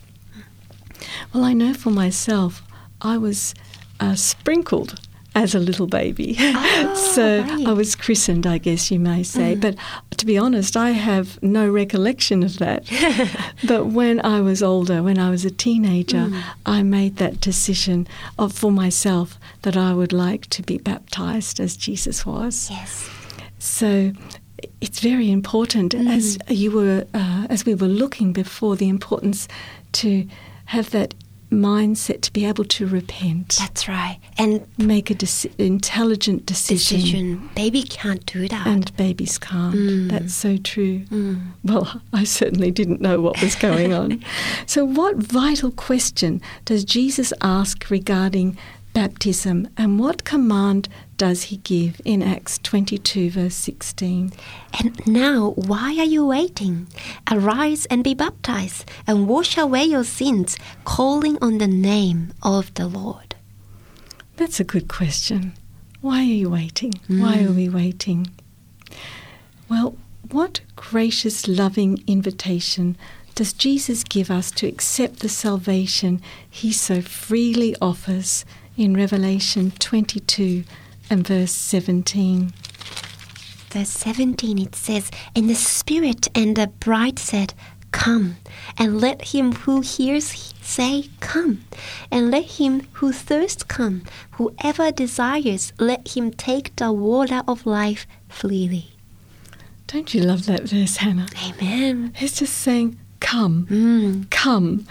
Well, 1.33 1.45
I 1.45 1.53
know 1.53 1.75
for 1.75 1.91
myself, 1.91 2.63
I 3.01 3.19
was 3.19 3.55
uh, 3.99 4.15
sprinkled 4.15 5.01
as 5.35 5.55
a 5.55 5.59
little 5.59 5.87
baby. 5.87 6.37
Ah, 6.55 6.95
so 6.95 7.41
right. 7.41 7.67
I 7.67 7.73
was 7.73 7.97
christened, 7.97 8.47
I 8.47 8.59
guess 8.59 8.91
you 8.91 8.99
may 8.99 9.23
say. 9.23 9.55
Mm. 9.55 9.61
But 9.61 9.77
to 10.19 10.27
be 10.27 10.39
honest, 10.39 10.77
I 10.77 10.91
have 10.91 11.43
no 11.43 11.69
recollection 11.69 12.43
of 12.43 12.59
that. 12.59 12.85
but 13.67 13.87
when 13.87 14.25
I 14.25 14.41
was 14.41 14.63
older, 14.63 15.03
when 15.03 15.19
I 15.19 15.31
was 15.31 15.45
a 15.45 15.51
teenager, 15.51 16.27
mm. 16.29 16.43
I 16.67 16.83
made 16.83 17.17
that 17.17 17.41
decision 17.41 18.07
of, 18.39 18.53
for 18.53 18.71
myself 18.71 19.39
that 19.63 19.77
I 19.77 19.93
would 19.95 20.13
like 20.13 20.47
to 20.51 20.63
be 20.63 20.79
baptized 20.79 21.59
as 21.59 21.77
Jesus 21.77 22.25
was. 22.27 22.69
yes. 22.71 23.09
So 23.59 24.13
it's 24.81 25.01
very 25.01 25.31
important 25.31 25.95
as 25.95 26.39
mm. 26.39 26.57
you 26.57 26.71
were 26.71 27.07
uh, 27.15 27.47
as 27.51 27.65
we 27.65 27.75
were 27.75 27.89
looking 27.89 28.33
before 28.33 28.77
the 28.77 28.89
importance 28.89 29.49
to 29.93 30.27
have 30.67 30.91
that 30.91 31.15
mindset 31.53 32.23
to 32.23 32.33
be 32.33 32.45
able 32.45 32.65
to 32.65 32.87
repent, 32.87 33.57
That's 33.59 33.87
right. 33.87 34.19
And 34.39 34.67
make 34.79 35.11
a 35.11 35.15
deci- 35.15 35.53
intelligent 35.59 36.47
decision. 36.47 36.99
decision. 36.99 37.51
Baby 37.55 37.83
can't 37.83 38.25
do 38.27 38.49
that. 38.49 38.67
And 38.67 38.95
babies 38.97 39.39
can't. 39.39 39.75
Mm. 39.75 40.11
That's 40.11 40.35
so 40.35 40.57
true. 40.57 41.01
Mm. 41.07 41.53
Well, 41.65 42.01
I 42.13 42.25
certainly 42.25 42.71
didn't 42.71 43.01
know 43.01 43.21
what 43.21 43.41
was 43.41 43.55
going 43.55 43.93
on. 43.93 44.25
so, 44.67 44.85
what 44.85 45.17
vital 45.17 45.71
question 45.71 46.41
does 46.65 46.85
Jesus 46.85 47.33
ask 47.43 47.89
regarding 47.91 48.57
baptism 48.95 49.69
and 49.77 49.99
what 49.99 50.25
command 50.25 50.89
does 51.23 51.45
he 51.45 51.59
give 51.59 52.01
in 52.05 52.21
Acts 52.21 52.59
22, 52.65 53.31
verse 53.31 53.55
16? 53.55 54.33
And 54.81 55.07
now, 55.07 55.51
why 55.51 55.95
are 55.97 56.05
you 56.05 56.27
waiting? 56.27 56.89
Arise 57.31 57.87
and 57.87 58.03
be 58.03 58.13
baptized, 58.13 58.91
and 59.07 59.29
wash 59.29 59.57
away 59.57 59.85
your 59.85 60.03
sins, 60.03 60.57
calling 60.83 61.39
on 61.41 61.59
the 61.59 61.69
name 61.69 62.35
of 62.43 62.75
the 62.75 62.89
Lord. 62.89 63.37
That's 64.35 64.59
a 64.59 64.65
good 64.65 64.89
question. 64.89 65.53
Why 66.01 66.23
are 66.23 66.25
you 66.25 66.51
waiting? 66.51 66.95
Why 67.07 67.39
are 67.39 67.53
hmm. 67.53 67.57
we 67.57 67.69
waiting? 67.69 68.27
Well, 69.69 69.95
what 70.29 70.63
gracious, 70.75 71.47
loving 71.47 72.03
invitation 72.09 72.97
does 73.37 73.53
Jesus 73.53 74.03
give 74.03 74.29
us 74.29 74.51
to 74.51 74.67
accept 74.67 75.21
the 75.21 75.29
salvation 75.29 76.21
he 76.51 76.73
so 76.73 77.01
freely 77.01 77.77
offers 77.81 78.45
in 78.77 78.97
Revelation 78.97 79.71
22 79.79 80.65
and 81.13 81.27
verse 81.27 81.53
17? 81.53 82.53
Verse 83.71 83.89
17 83.91 84.59
it 84.59 84.75
says, 84.75 85.11
And 85.37 85.49
the 85.49 85.55
Spirit 85.55 86.29
and 86.35 86.57
the 86.57 86.67
bride 86.67 87.19
said, 87.19 87.55
Come, 87.91 88.37
and 88.79 89.01
let 89.01 89.29
him 89.35 89.53
who 89.53 89.83
hears 89.83 90.55
say, 90.63 91.05
Come, 91.21 91.65
and 92.11 92.31
let 92.31 92.45
him 92.59 92.87
who 92.95 93.13
thirsts 93.13 93.63
come. 93.63 94.03
Whoever 94.33 94.91
desires, 94.91 95.73
let 95.79 96.17
him 96.17 96.31
take 96.33 96.75
the 96.77 96.91
water 96.93 97.43
of 97.47 97.67
life 97.67 98.07
freely. 98.29 98.89
Don't 99.89 100.15
you 100.15 100.23
love 100.23 100.47
that 100.47 100.63
verse, 100.63 100.97
Hana? 100.97 101.27
Amen. 101.47 102.15
It's 102.19 102.39
just 102.39 102.55
saying, 102.55 102.99
Come, 103.21 103.67
Mm. 103.71 104.31
come, 104.31 104.87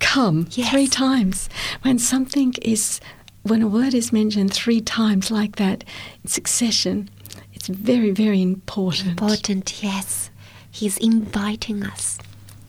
come, 0.00 0.48
Yes. 0.50 0.70
three 0.70 0.88
times. 0.88 1.48
When 1.82 1.98
something 2.00 2.54
is, 2.60 3.00
when 3.42 3.62
a 3.62 3.68
word 3.68 3.94
is 3.94 4.12
mentioned 4.12 4.52
three 4.52 4.80
times 4.80 5.30
like 5.30 5.56
that 5.56 5.84
in 6.22 6.30
succession, 6.30 7.08
it's 7.52 7.68
very, 7.68 8.10
very 8.10 8.42
important. 8.42 9.10
Important, 9.10 9.82
yes. 9.82 10.30
He's 10.70 10.98
inviting 10.98 11.84
us. 11.84 12.18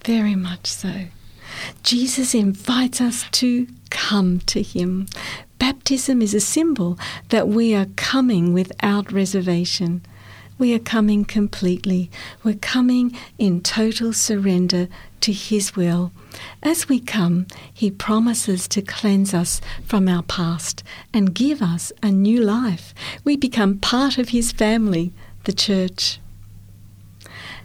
Very 0.04 0.36
much 0.36 0.68
so. 0.68 1.06
Jesus 1.84 2.34
invites 2.34 3.02
us 3.02 3.26
to 3.32 3.68
come 3.90 4.40
to 4.48 4.62
Him. 4.62 5.08
Baptism 5.60 6.22
is 6.22 6.34
a 6.34 6.40
symbol 6.40 6.98
that 7.30 7.48
we 7.48 7.76
are 7.76 7.86
coming 7.96 8.54
without 8.54 9.12
reservation. 9.12 10.02
We 10.62 10.76
are 10.76 10.89
coming 10.97 11.26
completely. 11.26 12.12
We're 12.43 12.54
coming 12.54 13.17
in 13.39 13.62
total 13.62 14.13
surrender 14.13 14.89
to 15.21 15.34
His 15.34 15.76
will. 15.76 16.12
As 16.62 16.88
we 16.88 17.00
come, 17.00 17.47
He 17.74 17.89
promises 17.89 18.67
to 18.67 18.84
cleanse 18.84 19.34
us 19.34 19.60
from 19.84 20.08
our 20.08 20.21
past 20.21 20.84
and 21.12 21.34
give 21.34 21.63
us 21.63 21.91
a 22.04 22.12
new 22.12 22.39
life. 22.39 22.93
We 23.24 23.38
become 23.38 23.80
part 23.80 24.19
of 24.19 24.30
His 24.30 24.52
family, 24.52 25.13
the 25.45 25.52
church. 25.52 26.19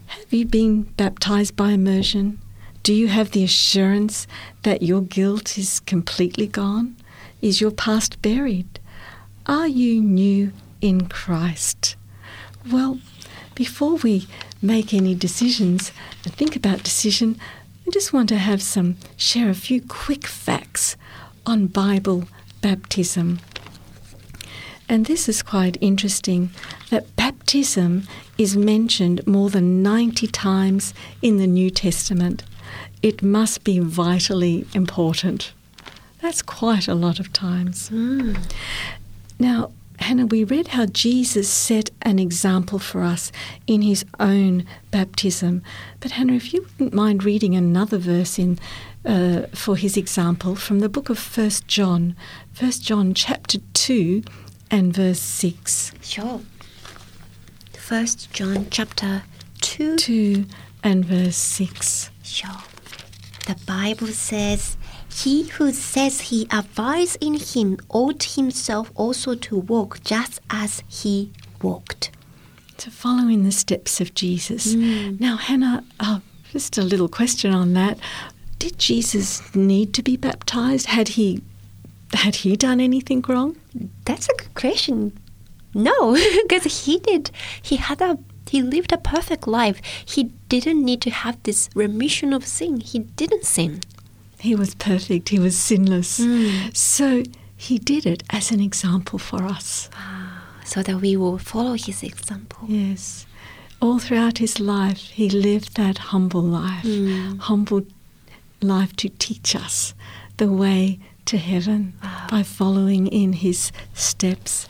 Have 0.07 0.33
you 0.33 0.47
been 0.47 0.85
baptized 0.97 1.55
by 1.55 1.73
immersion? 1.73 2.39
Do 2.83 2.95
you 2.95 3.09
have 3.09 3.33
the 3.33 3.45
assurance 3.45 4.27
that 4.63 4.81
your 4.81 5.03
guilt 5.03 5.59
is 5.59 5.81
completely 5.81 6.47
gone? 6.47 6.97
Is 7.43 7.61
your 7.61 7.73
past 7.73 8.23
buried? 8.23 8.81
Are 9.45 9.69
you 9.69 10.01
new 10.01 10.53
in 10.81 11.09
Christ? 11.09 11.97
Well, 12.71 12.99
before 13.55 13.97
we 13.97 14.27
make 14.61 14.93
any 14.93 15.15
decisions 15.15 15.93
and 16.25 16.35
think 16.35 16.57
about 16.57 16.83
decision, 16.83 17.39
I 17.87 17.91
just 17.91 18.13
want 18.13 18.29
to 18.31 18.39
have 18.39 18.61
some 18.61 18.97
share 19.17 19.49
a 19.49 19.55
few 19.55 19.81
quick 19.81 20.27
facts 20.27 20.97
on 21.47 21.69
Bible 21.69 22.25
baptism. 22.61 23.39
And 24.89 25.07
this 25.07 25.29
is 25.29 25.43
quite 25.43 25.79
interesting 25.81 26.51
that 26.91 27.15
baptism 27.17 28.09
is 28.39 28.57
mentioned 28.57 29.27
more 29.27 29.51
than 29.51 29.83
90 29.83 30.27
times 30.29 30.95
in 31.23 31.39
the 31.39 31.47
New 31.47 31.71
Testament. 31.71 32.43
It 33.03 33.23
must 33.23 33.65
be 33.65 33.79
vitally 33.79 34.67
important. 34.75 35.53
That's 36.21 36.43
quite 36.43 36.89
a 36.89 36.95
lot 36.95 37.21
of 37.21 37.33
times. 37.33 37.91
Mm. 37.91 38.37
Now, 39.39 39.71
Hana, 39.99 40.27
we 40.27 40.45
read 40.45 40.69
how 40.69 40.87
Jesus 40.87 41.49
set 41.49 41.91
an 42.03 42.19
example 42.19 42.79
for 42.79 43.03
us 43.03 43.33
in 43.67 43.83
his 43.83 44.05
own 44.21 44.67
baptism. 44.91 45.63
But 46.01 46.13
Hana, 46.13 46.35
if 46.35 46.53
you 46.53 46.63
wouldn't 46.63 46.95
mind 46.95 47.25
reading 47.25 47.55
another 47.55 47.99
verse 47.99 48.39
in 48.39 48.59
uh, 49.05 49.47
for 49.55 49.77
his 49.77 49.97
example 49.97 50.57
from 50.57 50.81
the 50.81 50.89
book 50.89 51.09
of 51.09 51.19
First 51.19 51.69
John, 51.69 52.17
First 52.53 52.83
John 52.83 53.15
chapter 53.15 53.59
two 53.73 54.23
and 54.71 54.93
verse 54.93 55.21
six. 55.21 55.93
Sure. 56.03 56.41
First 57.73 58.33
John 58.33 58.67
chapter 58.69 59.23
2. 59.61 59.97
Two 59.97 60.47
and 60.83 61.05
verse 61.05 61.37
six. 61.37 62.11
Sure. 62.25 62.63
The 63.47 63.55
Bible 63.65 64.09
says, 64.09 64.77
He 65.17 65.45
who 65.45 65.73
says 65.73 66.21
he 66.21 66.47
abides 66.51 67.17
in 67.23 67.35
him 67.35 67.79
ought 67.89 68.23
himself 68.23 68.93
also 68.95 69.35
to 69.35 69.57
walk 69.57 70.05
just 70.05 70.41
as 70.51 70.83
he 70.87 71.33
walked. 71.63 72.11
To 72.77 72.91
follow 72.91 73.27
in 73.29 73.43
the 73.43 73.51
steps 73.51 73.99
of 74.03 74.13
Jesus. 74.15 74.75
Mm. 74.75 75.19
Now, 75.19 75.39
Hana, 75.39 75.85
uh, 75.99 76.21
just 76.53 76.77
a 76.77 76.83
little 76.83 77.09
question 77.09 77.55
on 77.55 77.73
that. 77.73 77.99
Did 78.59 78.79
Jesus 78.79 79.55
need 79.55 79.95
to 79.95 80.03
be 80.03 80.19
baptized? 80.19 80.87
Had 80.87 81.09
he 81.09 81.43
had 82.13 82.37
he 82.37 82.55
done 82.55 82.79
anything 82.79 83.25
wrong? 83.27 83.57
That's 84.05 84.29
a 84.29 84.35
good 84.37 84.55
question. 84.55 85.19
No, 85.73 86.15
because 86.43 86.85
he 86.85 86.99
did. 86.99 87.31
He 87.63 87.77
had 87.77 88.03
a 88.03 88.19
he 88.51 88.61
lived 88.61 88.93
a 88.93 88.99
perfect 88.99 89.47
life. 89.49 89.81
He 90.05 90.25
didn't 90.49 90.85
need 90.85 91.01
to 91.03 91.11
have 91.11 91.43
this 91.43 91.71
remission 91.75 92.35
of 92.35 92.47
sin. 92.47 92.81
He 92.81 92.99
didn't 93.01 93.45
sin. 93.45 93.81
He 94.39 94.55
was 94.55 94.75
perfect. 94.75 95.29
He 95.31 95.39
was 95.39 95.57
sinless. 95.57 96.21
Mm. 96.21 96.77
So 96.77 97.23
he 97.57 97.79
did 97.79 98.07
it 98.07 98.23
as 98.31 98.51
an 98.51 98.61
example 98.61 99.19
for 99.19 99.43
us. 99.45 99.89
So 100.65 100.83
that 100.83 101.01
we 101.01 101.17
will 101.17 101.39
follow 101.39 101.75
his 101.75 102.03
example. 102.03 102.67
Yes. 102.69 103.27
All 103.81 103.99
throughout 103.99 104.39
his 104.39 104.59
life, 104.59 104.99
he 105.11 105.29
lived 105.31 105.77
that 105.77 105.99
humble 105.99 106.43
life, 106.43 106.85
Mm. 106.85 107.39
humble 107.41 107.83
life 108.61 108.95
to 108.97 109.09
teach 109.09 109.55
us 109.55 109.95
the 110.39 110.51
way 110.51 110.99
to 111.27 111.37
heaven 111.39 111.93
by 112.31 112.43
following 112.43 113.07
in 113.07 113.33
his 113.35 113.71
steps. 113.95 114.69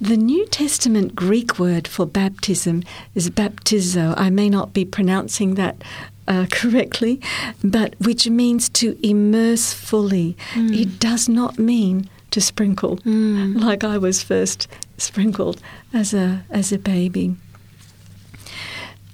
The 0.00 0.16
New 0.16 0.46
Testament 0.46 1.14
Greek 1.16 1.58
word 1.58 1.88
for 1.88 2.04
baptism 2.06 2.82
is 3.14 3.30
baptizo. 3.30 4.14
I 4.16 4.28
may 4.30 4.48
not 4.50 4.72
be 4.74 4.84
pronouncing 4.84 5.54
that 5.54 5.76
uh, 6.28 6.46
correctly, 6.50 7.20
but 7.62 7.94
which 8.00 8.28
means 8.28 8.68
to 8.70 8.98
immerse 9.06 9.72
fully. 9.72 10.36
It 10.54 10.98
does 10.98 11.28
not 11.28 11.58
mean 11.58 12.08
to 12.30 12.40
sprinkle, 12.40 12.98
like 13.04 13.84
I 13.84 13.98
was 13.98 14.22
first 14.22 14.66
sprinkled 14.98 15.60
as 15.92 16.12
a 16.14 16.44
as 16.50 16.72
a 16.72 16.78
baby. 16.78 17.36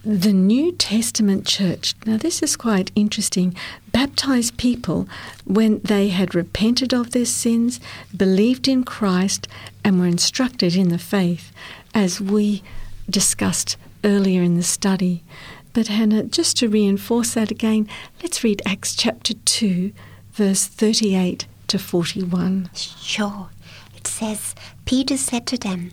The 0.03 0.33
New 0.33 0.73
Testament 0.73 1.47
church, 1.47 1.95
now 2.07 2.17
this 2.17 2.43
is 2.43 2.57
quite 2.57 2.91
interesting, 2.95 3.55
baptized 3.93 4.57
people 4.57 5.07
when 5.45 5.81
they 5.81 6.09
had 6.09 6.35
repented 6.35 6.95
of 6.95 7.11
their 7.11 7.27
sins, 7.27 7.81
believed 8.17 8.67
in 8.67 8.83
Christ, 8.83 9.47
and 9.85 10.01
were 10.01 10.07
instructed 10.07 10.75
in 10.75 10.89
the 10.89 10.99
faith, 10.99 11.53
as 11.93 12.19
we 12.19 12.63
discussed 13.11 13.77
earlier 14.03 14.43
in 14.43 14.57
the 14.57 14.63
study. 14.63 15.23
But 15.73 15.87
Hannah, 15.87 16.25
just 16.25 16.57
to 16.59 16.69
reinforce 16.69 17.35
that 17.35 17.51
again, 17.51 17.89
let's 18.23 18.43
read 18.43 18.61
Acts 18.67 18.97
chapter 18.97 19.35
2, 19.35 19.93
verse 20.33 20.67
38 20.67 21.47
to 21.69 21.79
41. 21.79 22.71
Sure. 22.75 23.51
It 23.97 24.07
says, 24.07 24.55
Peter 24.85 25.17
said 25.17 25.47
to 25.47 25.57
them, 25.57 25.93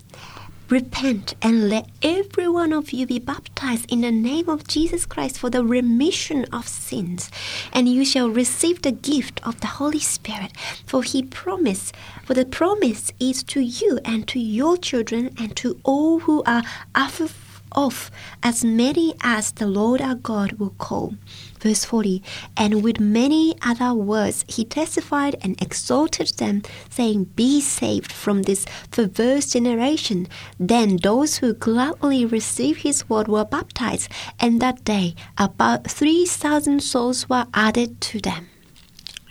Repent 0.70 1.34
and 1.42 1.70
let 1.70 1.88
every 2.02 2.50
one 2.50 2.74
of 2.74 2.92
you 2.92 3.06
be 3.06 3.20
baptized 3.20 3.90
in 3.90 4.02
the 4.02 4.12
name 4.12 4.50
of 4.50 4.68
Jesus 4.68 5.06
Christ 5.06 5.40
for 5.40 5.50
the 5.50 5.64
remission 5.64 6.46
of 6.52 6.68
sins, 6.68 7.32
and 7.72 7.88
you 7.88 8.04
shall 8.04 8.30
receive 8.30 8.82
the 8.82 8.92
gift 8.92 9.40
of 9.48 9.62
the 9.62 9.68
Holy 9.68 10.00
Spirit. 10.00 10.52
For 10.86 11.04
he 11.04 11.24
promised, 11.24 11.96
for 12.26 12.34
the 12.34 12.46
promise 12.46 13.14
is 13.18 13.44
to 13.44 13.62
you 13.62 14.00
and 14.04 14.28
to 14.28 14.40
your 14.40 14.76
children 14.76 15.34
and 15.40 15.56
to 15.56 15.80
all 15.86 16.20
who 16.20 16.44
are 16.46 16.64
after 16.96 17.30
off, 17.72 18.12
as 18.44 18.64
many 18.64 19.14
as 19.22 19.52
the 19.52 19.68
Lord 19.68 20.02
our 20.02 20.16
God 20.16 20.54
will 20.54 20.76
call. 20.78 21.16
Verse 21.60 21.86
40 21.86 22.24
And 22.56 22.84
with 22.84 23.00
many 23.00 23.56
other 23.62 23.94
words 23.94 24.46
he 24.48 24.64
testified 24.64 25.36
and 25.42 25.62
exhorted 25.62 26.30
them, 26.38 26.64
saying, 26.90 27.26
Be 27.36 27.62
saved 27.62 28.12
from 28.12 28.44
this 28.44 28.66
perverse 28.92 29.52
generation. 29.52 30.28
Then 30.60 30.98
those 30.98 31.38
who 31.38 31.54
gladly 31.54 32.26
received 32.26 32.82
his 32.82 33.10
word 33.10 33.28
were 33.28 33.46
baptized, 33.46 34.10
and 34.40 34.62
that 34.62 34.84
day 34.84 35.16
about 35.38 35.90
3,000 35.90 36.82
souls 36.82 37.30
were 37.30 37.48
added 37.54 38.02
to 38.02 38.20
them. 38.20 38.48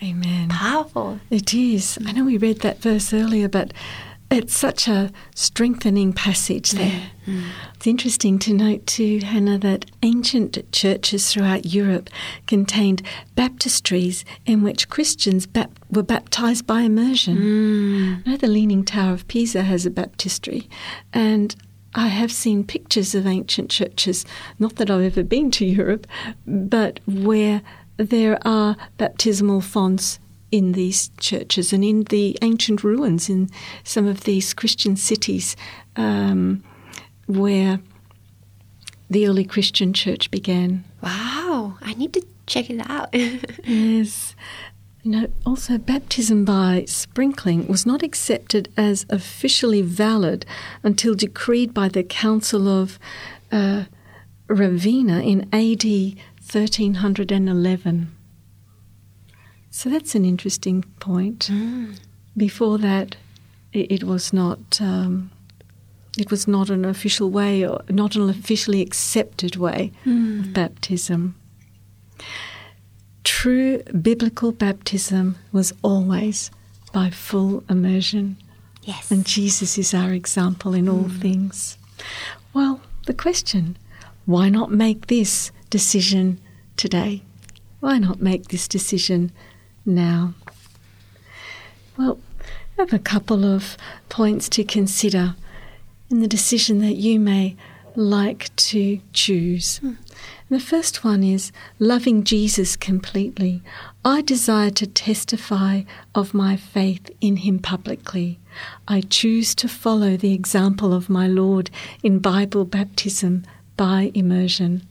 Amen. 0.03 0.51
Powerful. 0.51 1.21
It 1.31 1.55
is. 1.55 1.99
I 2.05 2.13
know 2.13 2.25
we 2.25 2.37
read 2.37 2.61
that 2.61 2.83
verse 2.83 3.15
earlier, 3.15 3.49
but 3.49 3.73
it's 4.31 4.57
such 4.57 4.89
a 4.89 5.11
strengthening 5.35 6.13
passage 6.13 6.73
there. 6.73 7.11
Mm. 7.27 7.45
It's 7.75 7.87
interesting 7.87 8.39
to 8.41 8.53
note 8.53 8.87
too, 8.87 9.21
Hana, 9.21 9.59
that 9.59 9.87
ancient 10.03 10.73
churches 10.73 11.33
throughout 11.33 11.67
Europe 11.67 12.11
contained 12.47 13.03
baptistries 13.37 14.25
in 14.45 14.63
which 14.63 14.89
Christians 14.89 15.47
bap- 15.47 15.79
were 15.91 16.03
baptized 16.03 16.67
by 16.67 16.83
immersion. 16.83 17.37
Mm. 17.37 18.27
Know 18.27 18.37
the 18.37 18.49
Leaning 18.49 18.85
Tower 18.85 19.13
of 19.13 19.29
Pisa 19.29 19.63
has 19.63 19.87
a 19.87 19.91
baptistry, 19.91 20.69
and 21.13 21.55
I 21.95 22.09
have 22.09 22.33
seen 22.33 22.65
pictures 22.65 23.15
of 23.15 23.27
ancient 23.27 23.71
churches, 23.71 24.25
not 24.59 24.77
that 24.77 24.91
I've 24.91 25.05
ever 25.05 25.23
been 25.23 25.51
to 25.53 25.65
Europe, 25.65 26.07
but 26.47 27.01
where 27.07 27.63
there 27.97 28.39
are 28.47 28.77
baptismal 28.99 29.63
fonts 29.63 30.19
in 30.51 30.73
these 30.73 31.11
churches 31.19 31.73
and 31.73 31.85
in 31.85 32.03
the 32.05 32.37
ancient 32.43 32.85
ruins 32.85 33.29
in 33.29 33.49
some 33.85 34.07
of 34.07 34.25
these 34.25 34.55
Christian 34.55 34.97
cities 34.97 35.57
um, 35.97 36.63
where 37.27 37.81
the 39.11 39.27
early 39.27 39.45
Christian 39.45 39.93
church 39.93 40.31
began. 40.31 40.85
Wow. 41.03 41.77
I 41.81 41.95
need 41.95 42.13
to 42.15 42.25
check 42.47 42.71
it 42.71 42.81
out. 42.89 43.15
Yes. 43.65 44.37
You 45.03 45.11
know, 45.13 45.27
also 45.45 45.77
baptism 45.79 46.45
by 46.45 46.85
sprinkling 46.89 47.69
was 47.69 47.87
not 47.87 48.03
accepted 48.03 48.73
as 48.77 49.07
officially 49.09 49.81
valid 49.81 50.45
until 50.83 51.15
decreed 51.15 51.73
by 51.73 51.89
the 51.89 52.03
Council 52.03 52.67
of 52.67 52.99
uh, 53.53 53.85
Ravenna 54.49 55.21
in 55.21 55.43
AD 55.53 55.85
1311. 55.85 58.16
So 59.77 59.91
that's 59.91 60.15
an 60.15 60.25
interesting 60.25 60.85
point. 61.01 61.51
Mm. 61.53 61.99
Before 62.35 62.79
that, 62.79 63.17
it, 63.75 63.93
it 63.93 64.05
was 64.05 64.33
not. 64.33 64.81
Um, 64.81 65.31
it 66.17 66.31
was 66.31 66.49
not 66.49 66.71
an 66.71 66.87
official 66.87 67.29
way, 67.29 67.67
or 67.67 67.83
not 67.91 68.17
an 68.17 68.31
officially 68.31 68.81
accepted 68.81 69.57
way 69.57 69.93
mm. 70.07 70.41
of 70.41 70.55
baptism. 70.55 71.35
True 73.23 73.83
biblical 74.01 74.51
baptism 74.51 75.37
was 75.53 75.75
always 75.83 76.51
by 76.95 77.11
full 77.11 77.63
immersion, 77.69 78.39
yes. 78.83 79.11
and 79.11 79.27
Jesus 79.27 79.77
is 79.77 79.93
our 79.93 80.15
example 80.15 80.73
in 80.73 80.89
all 80.89 81.05
mm. 81.05 81.21
things. 81.21 81.77
Well, 82.55 82.81
the 83.05 83.13
question 83.13 83.77
why 84.25 84.49
not 84.49 84.71
make 84.71 85.09
this 85.09 85.51
decision 85.69 86.41
today? 86.79 87.21
Why 87.81 87.99
not 87.99 88.23
make 88.23 88.49
this 88.49 88.67
decision 88.67 89.33
now? 89.87 90.35
Well, 91.97 92.19
I 92.79 92.83
have 92.83 92.93
a 92.93 92.99
couple 92.99 93.45
of 93.45 93.77
points 94.09 94.49
to 94.51 94.65
consider 94.65 95.35
in 96.11 96.21
the 96.21 96.29
decision 96.29 96.81
that 96.81 96.97
you 96.97 97.19
may 97.19 97.57
like 97.95 98.55
to 98.57 99.01
choose. 99.13 99.79
Hmm. 99.79 99.93
The 100.49 100.61
first 100.61 101.03
one 101.03 101.25
is 101.25 101.51
loving 101.79 102.23
Jesus 102.23 102.77
completely. 102.77 103.63
I 104.05 104.23
desire 104.23 104.71
to 104.71 104.87
testify 104.87 105.83
of 106.15 106.35
my 106.35 106.57
faith 106.57 107.11
in 107.21 107.39
him 107.39 107.59
publicly. 107.59 108.39
I 108.87 109.01
choose 109.01 109.55
to 109.57 109.69
follow 109.69 110.17
the 110.17 110.33
example 110.33 110.93
of 110.93 111.09
my 111.09 111.27
Lord 111.27 111.71
in 112.03 112.21
Bible 112.21 112.65
baptism 112.65 113.45
by 113.77 114.13
immersion. 114.15 114.87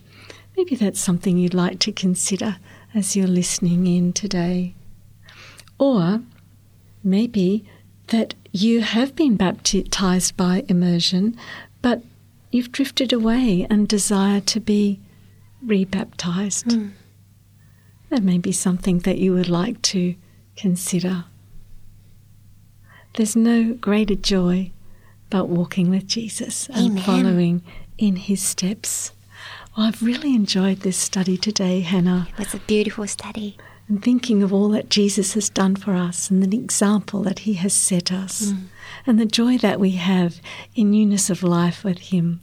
Maybe 0.57 0.75
that's 0.75 0.99
something 0.99 1.37
you'd 1.37 1.53
like 1.53 1.79
to 1.79 1.91
consider 1.91 2.57
as 2.93 3.15
you're 3.15 3.27
listening 3.27 3.87
in 3.87 4.11
today. 4.13 4.73
Or 5.77 6.21
maybe 7.03 7.65
that 8.07 8.33
you 8.51 8.81
have 8.81 9.15
been 9.15 9.35
baptized 9.35 10.37
by 10.37 10.63
immersion, 10.67 11.37
but 11.81 12.03
you've 12.51 12.71
drifted 12.71 13.11
away 13.11 13.67
and 13.69 13.87
desire 13.87 14.39
to 14.41 14.59
be 14.59 14.99
rebaptized. 15.61 16.71
Hmm. 16.71 16.89
That 18.09 18.23
may 18.23 18.37
be 18.37 18.51
something 18.51 18.99
that 18.99 19.17
you 19.17 19.33
would 19.33 19.49
like 19.49 19.81
to 19.83 20.15
consider. 20.55 21.25
There's 23.15 23.35
no 23.35 23.73
greater 23.73 24.15
joy 24.15 24.71
but 25.29 25.49
walking 25.49 25.89
with 25.89 26.07
Jesus 26.07 26.69
and 26.69 26.91
Amen. 26.91 27.03
following 27.03 27.61
in 27.97 28.15
his 28.17 28.41
steps. 28.41 29.11
Well, 29.75 29.87
I've 29.87 30.03
really 30.03 30.35
enjoyed 30.35 30.81
this 30.81 30.97
study 30.97 31.37
today, 31.37 31.81
Hana 31.81 32.27
It 32.31 32.39
was 32.39 32.53
a 32.53 32.59
beautiful 32.59 33.07
study. 33.07 33.57
And 33.87 34.03
thinking 34.03 34.41
of 34.41 34.51
all 34.51 34.69
that 34.69 34.89
Jesus 34.89 35.33
has 35.33 35.49
done 35.49 35.75
for 35.75 35.93
us 35.93 36.29
and 36.29 36.41
the 36.41 36.57
example 36.57 37.21
that 37.23 37.39
he 37.39 37.53
has 37.53 37.73
set 37.73 38.11
us 38.11 38.53
and 39.05 39.19
the 39.19 39.25
joy 39.25 39.57
that 39.59 39.79
we 39.79 39.91
have 39.91 40.41
in 40.75 40.91
newness 40.91 41.29
of 41.29 41.43
life 41.43 41.83
with 41.83 41.99
him. 41.99 42.41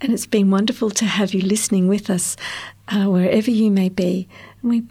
And 0.00 0.12
it's 0.12 0.26
been 0.26 0.50
wonderful 0.50 0.90
to 0.90 1.06
have 1.06 1.32
you 1.32 1.40
listening 1.40 1.88
with 1.88 2.10
us 2.10 2.36
uh, 2.88 3.04
wherever 3.04 3.50
you 3.50 3.70
may 3.70 3.88
be. 3.88 4.28
And 4.62 4.70
we 4.70 4.82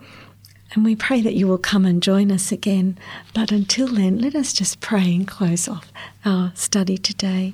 and 0.74 0.84
we 0.84 0.96
pray 0.96 1.22
that 1.22 1.36
you 1.36 1.48
will 1.48 1.60
come 1.60 1.86
and 1.86 2.02
join 2.02 2.32
us 2.32 2.52
again. 2.52 2.98
But 3.36 3.52
until 3.52 3.88
then, 3.88 4.18
let 4.18 4.34
us 4.34 4.54
just 4.54 4.82
pray 4.82 5.14
and 5.14 5.28
close 5.28 5.68
off 5.68 5.92
our 6.26 6.52
study 6.56 6.98
today. 6.98 7.54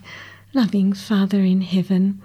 Loving 0.54 0.94
Father 0.94 1.42
in 1.42 1.60
heaven, 1.62 2.22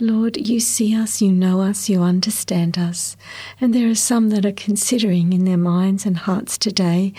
Lord, 0.00 0.48
you 0.48 0.60
see 0.60 0.94
us, 0.94 1.20
you 1.20 1.30
know 1.32 1.60
us, 1.60 1.88
you 1.88 2.02
understand 2.02 2.78
us. 2.78 3.16
And 3.60 3.74
there 3.74 3.88
are 3.88 3.94
some 3.94 4.30
that 4.30 4.46
are 4.46 4.52
considering 4.52 5.32
in 5.32 5.44
their 5.44 5.56
minds 5.56 6.06
and 6.06 6.16
hearts 6.16 6.56
today 6.56 7.12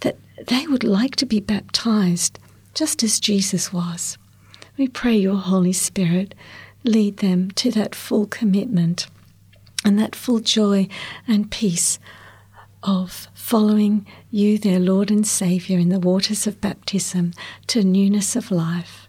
that 0.00 0.16
they 0.46 0.66
would 0.66 0.84
like 0.84 1.16
to 1.16 1.26
be 1.26 1.40
baptized 1.40 2.38
just 2.74 3.02
as 3.02 3.20
Jesus 3.20 3.72
was. 3.72 4.16
We 4.76 4.88
pray 4.88 5.16
your 5.16 5.36
Holy 5.36 5.72
Spirit 5.72 6.34
lead 6.84 7.18
them 7.18 7.50
to 7.52 7.70
that 7.72 7.94
full 7.94 8.26
commitment 8.26 9.06
and 9.84 9.98
that 9.98 10.16
full 10.16 10.40
joy 10.40 10.88
and 11.28 11.50
peace 11.50 11.98
of 12.82 13.28
following 13.34 14.06
you, 14.30 14.58
their 14.58 14.80
Lord 14.80 15.10
and 15.10 15.26
Saviour, 15.26 15.78
in 15.78 15.88
the 15.88 16.00
waters 16.00 16.46
of 16.46 16.60
baptism 16.60 17.32
to 17.68 17.84
newness 17.84 18.34
of 18.34 18.50
life. 18.50 19.08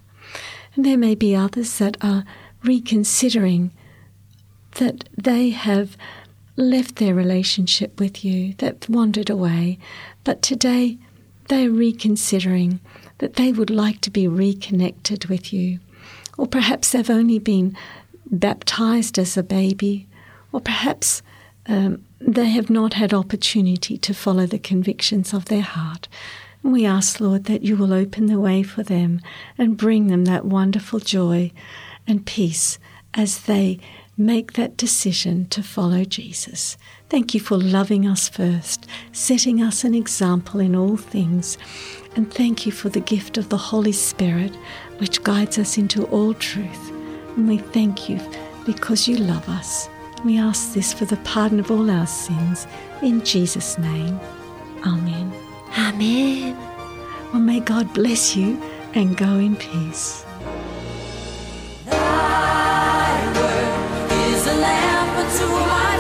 And 0.75 0.85
there 0.85 0.97
may 0.97 1.15
be 1.15 1.35
others 1.35 1.77
that 1.77 1.97
are 2.01 2.25
reconsidering 2.63 3.71
that 4.75 5.07
they 5.17 5.49
have 5.49 5.97
left 6.55 6.97
their 6.97 7.13
relationship 7.13 7.99
with 7.99 8.23
you, 8.23 8.53
that 8.55 8.87
wandered 8.89 9.29
away, 9.29 9.79
but 10.23 10.41
today 10.41 10.97
they're 11.47 11.69
reconsidering 11.69 12.79
that 13.17 13.35
they 13.35 13.51
would 13.51 13.69
like 13.69 14.01
to 14.01 14.11
be 14.11 14.27
reconnected 14.27 15.25
with 15.25 15.53
you. 15.53 15.79
Or 16.37 16.47
perhaps 16.47 16.91
they've 16.91 17.09
only 17.09 17.39
been 17.39 17.77
baptized 18.25 19.19
as 19.19 19.37
a 19.37 19.43
baby, 19.43 20.07
or 20.51 20.59
perhaps 20.59 21.21
um, 21.67 22.03
they 22.19 22.49
have 22.49 22.69
not 22.69 22.93
had 22.93 23.13
opportunity 23.13 23.97
to 23.97 24.13
follow 24.13 24.45
the 24.45 24.59
convictions 24.59 25.33
of 25.33 25.45
their 25.45 25.61
heart. 25.61 26.07
We 26.63 26.85
ask, 26.85 27.19
Lord, 27.19 27.45
that 27.45 27.63
you 27.63 27.75
will 27.75 27.93
open 27.93 28.27
the 28.27 28.39
way 28.39 28.63
for 28.63 28.83
them 28.83 29.19
and 29.57 29.77
bring 29.77 30.07
them 30.07 30.25
that 30.25 30.45
wonderful 30.45 30.99
joy 30.99 31.51
and 32.07 32.25
peace 32.25 32.79
as 33.13 33.41
they 33.41 33.79
make 34.17 34.53
that 34.53 34.77
decision 34.77 35.47
to 35.47 35.63
follow 35.63 36.03
Jesus. 36.03 36.77
Thank 37.09 37.33
you 37.33 37.39
for 37.39 37.57
loving 37.57 38.07
us 38.07 38.29
first, 38.29 38.87
setting 39.11 39.61
us 39.61 39.83
an 39.83 39.93
example 39.95 40.59
in 40.59 40.75
all 40.75 40.97
things, 40.97 41.57
and 42.15 42.31
thank 42.31 42.65
you 42.65 42.71
for 42.71 42.89
the 42.89 42.99
gift 42.99 43.37
of 43.37 43.49
the 43.49 43.57
Holy 43.57 43.91
Spirit, 43.91 44.55
which 44.97 45.23
guides 45.23 45.57
us 45.57 45.77
into 45.77 46.05
all 46.05 46.33
truth. 46.33 46.91
And 47.35 47.47
we 47.47 47.57
thank 47.57 48.09
you 48.09 48.19
because 48.65 49.07
you 49.07 49.17
love 49.17 49.47
us. 49.49 49.89
We 50.23 50.37
ask 50.37 50.73
this 50.73 50.93
for 50.93 51.05
the 51.05 51.17
pardon 51.17 51.59
of 51.59 51.71
all 51.71 51.89
our 51.89 52.07
sins. 52.07 52.67
In 53.01 53.25
Jesus' 53.25 53.77
name, 53.77 54.19
Amen. 54.85 55.33
Amen. 55.77 56.57
Well, 57.31 57.41
may 57.41 57.61
God 57.61 57.93
bless 57.93 58.35
you 58.35 58.61
and 58.93 59.17
go 59.17 59.35
in 59.35 59.55
peace. 59.55 60.25
Thy 62.13 63.11
word 63.37 64.11
is 64.29 64.47
a 64.47 64.55
lamp 64.65 65.17
unto 65.21 65.47
my 65.71 65.92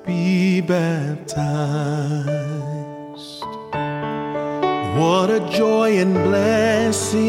Be 0.05 0.61
baptized. 0.61 1.43
What 4.99 5.31
a 5.31 5.41
joy 5.51 5.99
and 5.99 6.15
blessing 6.15 7.21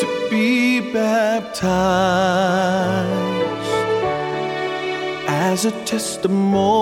to 0.00 0.06
be 0.30 0.80
baptized 0.92 1.62
as 5.26 5.64
a 5.64 5.72
testimony 5.84 6.72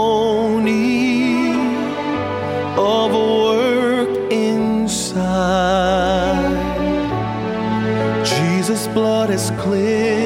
of 2.76 3.12
a 3.12 3.26
work 3.44 4.32
inside. 4.32 5.30
Jesus' 8.24 8.86
blood 8.88 9.30
is 9.30 9.50
cleansed 9.58 10.19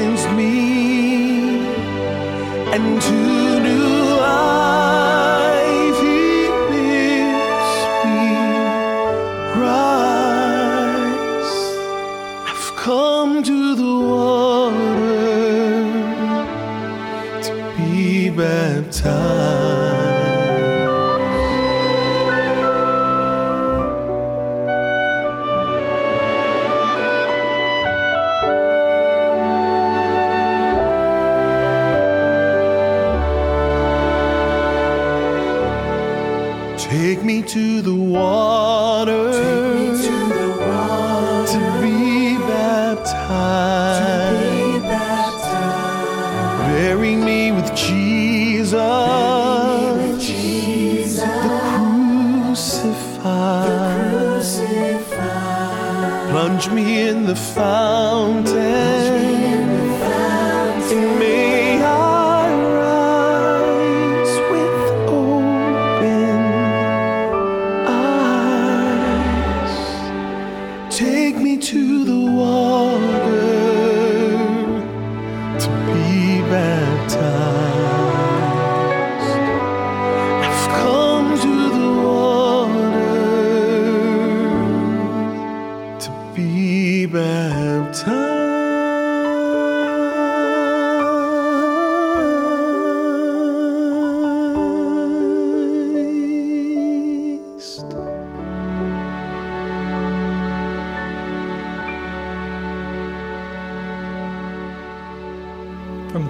the 57.35 57.41
fountain. 57.41 58.64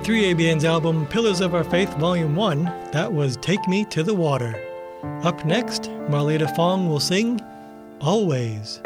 3ABN's 0.05 0.67
album 0.67 1.07
Pillars 1.07 1.41
of 1.41 1.55
Our 1.55 1.65
Faith 1.65 1.89
Volume 1.95 2.37
1, 2.37 2.65
that 2.93 3.11
was 3.11 3.39
Take 3.39 3.67
Me 3.67 3.87
to 3.87 4.03
the 4.03 4.13
Water. 4.13 4.55
Up 5.23 5.47
next, 5.47 5.85
Marlita 6.11 6.55
Fong 6.55 6.91
will 6.91 7.01
sing 7.01 7.41
Always. 8.03 8.83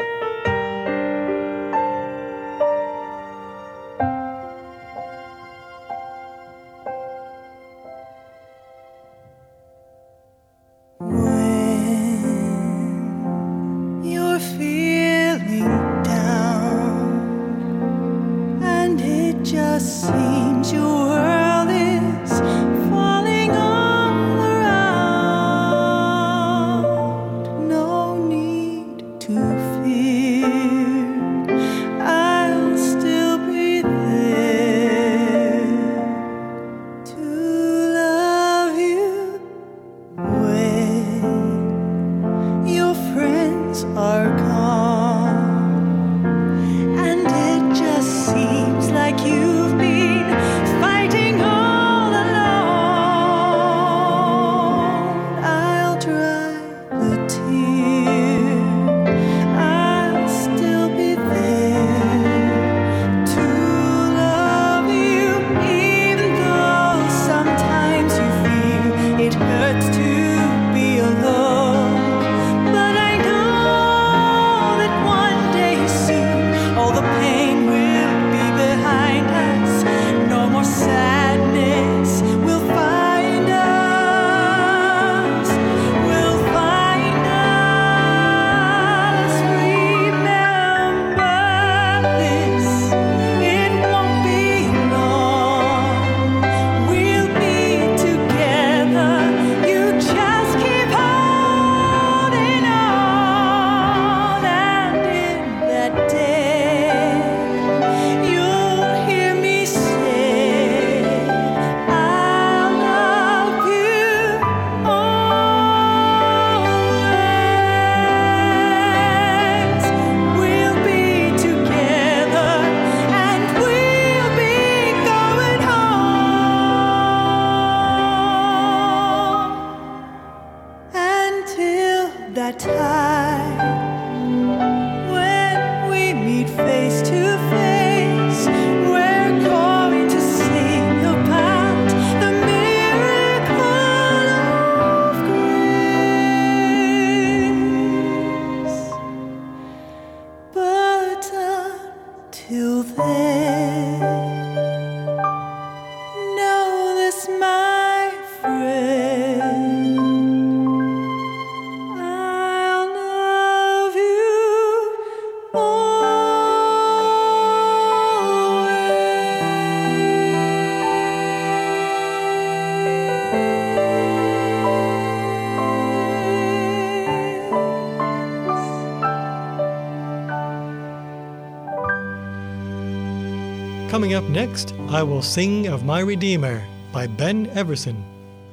Up 184.19 184.29
next, 184.29 184.73
I 184.89 185.01
Will 185.01 185.21
Sing 185.21 185.67
of 185.67 185.85
My 185.85 186.01
Redeemer 186.01 186.61
by 186.91 187.07
Ben 187.07 187.47
Everson. 187.51 188.03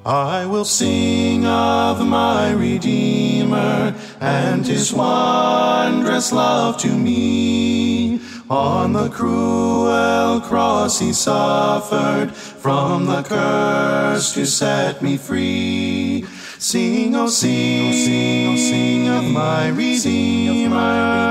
I 0.05 0.47
will 0.47 0.64
sing 0.64 1.45
of 1.45 2.07
my 2.07 2.53
Redeemer 2.53 3.93
and 4.21 4.64
his 4.64 4.93
wondrous 4.93 6.31
love 6.31 6.79
to 6.83 6.97
me. 6.97 8.21
On 8.49 8.93
the 8.93 9.09
cruel 9.09 10.41
cross 10.43 11.01
he 11.01 11.12
suffered 11.12 12.31
from 12.31 13.07
the 13.07 13.25
curse 13.25 14.35
to 14.35 14.47
set 14.47 15.03
me 15.03 15.17
free. 15.17 16.25
Sing, 16.59 17.17
oh 17.17 17.27
sing, 17.27 17.89
oh 17.89 17.93
sing, 17.93 18.49
oh 18.51 18.57
sing 18.57 19.09
of 19.09 19.25
my 19.25 19.67
Redeemer. 19.71 21.27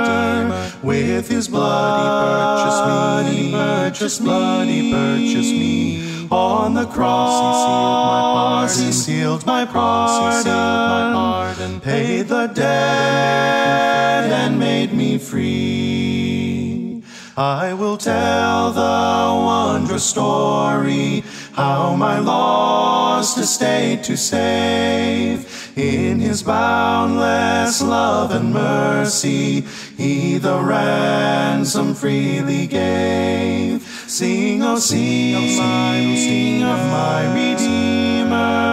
With 0.86 1.30
his 1.30 1.48
blood 1.48 3.26
he 3.26 3.52
purchased 3.52 4.22
me, 4.22 4.28
blood 4.28 4.68
he 4.68 4.92
purchased 4.92 5.52
me. 5.52 6.28
On 6.30 6.76
the 6.76 6.86
cross 6.86 8.80
he 8.80 8.92
sealed 8.92 9.48
my 9.48 9.66
pardon, 9.66 10.38
he 10.38 10.44
sealed 10.44 10.54
my 10.54 11.12
pardon, 11.16 11.80
paid 11.80 12.28
the 12.28 12.46
debt 12.46 14.32
and 14.32 14.60
made 14.60 14.94
me 14.94 15.18
free. 15.18 17.02
I 17.36 17.74
will 17.74 17.98
tell 17.98 18.72
the 18.72 19.44
wondrous 19.44 20.06
story 20.06 21.24
how 21.56 21.96
my 21.96 22.20
lost 22.20 23.38
estate 23.38 24.04
to 24.04 24.18
save. 24.18 25.72
In 25.78 26.20
his 26.20 26.44
boundless 26.44 27.82
love 27.82 28.32
and 28.32 28.54
mercy, 28.54 29.62
he 29.98 30.38
the 30.38 30.60
ransom 30.60 31.94
freely 31.94 32.68
gave. 32.68 33.82
Sing, 34.08 34.64
oh, 34.64 34.78
sing, 34.78 35.36
oh, 35.36 35.48
my, 35.58 36.16
sing 36.16 36.64
of 36.64 36.80
my 36.92 37.34
Redeemer. 37.34 38.66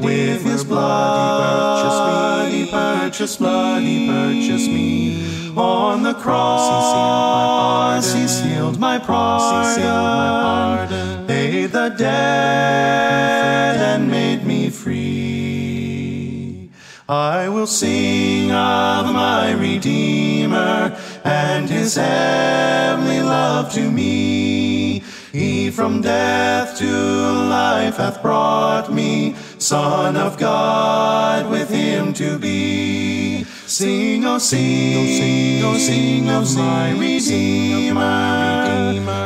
With 0.00 0.42
his 0.44 0.64
blood 0.64 2.50
he 2.52 2.70
purchased 2.70 3.38
blood 3.38 3.82
he 3.82 4.08
purchased 4.08 4.68
me. 4.68 5.52
On 5.56 6.02
the 6.02 6.14
cross 6.14 8.12
he 8.14 8.26
sealed 8.28 8.78
my 8.78 8.98
pardon, 8.98 9.68
he 9.68 9.74
sealed 9.74 9.86
my 9.86 10.30
pardon, 10.42 10.99
debt 11.96 13.76
and 13.76 14.10
made 14.10 14.44
me 14.44 14.70
free. 14.70 16.70
I 17.08 17.48
will 17.48 17.66
sing 17.66 18.52
of 18.52 19.12
my 19.12 19.52
Redeemer 19.52 20.96
and 21.24 21.68
his 21.68 21.96
heavenly 21.96 23.22
love 23.22 23.72
to 23.74 23.90
me. 23.90 25.02
He 25.32 25.70
from 25.70 26.02
death 26.02 26.78
to 26.78 26.86
life 26.86 27.96
hath 27.96 28.22
brought 28.22 28.92
me, 28.92 29.34
Son 29.58 30.16
of 30.16 30.38
God, 30.38 31.50
with 31.50 31.70
him 31.70 32.12
to 32.14 32.38
be. 32.38 33.19
Sing, 33.70 34.26
oh, 34.26 34.38
sing, 34.38 34.96
oh, 34.96 35.06
sing, 35.06 35.64
oh, 35.64 35.78
sing 35.78 36.28
of 36.28 36.56
my 36.56 36.90
Redeemer. 36.90 38.00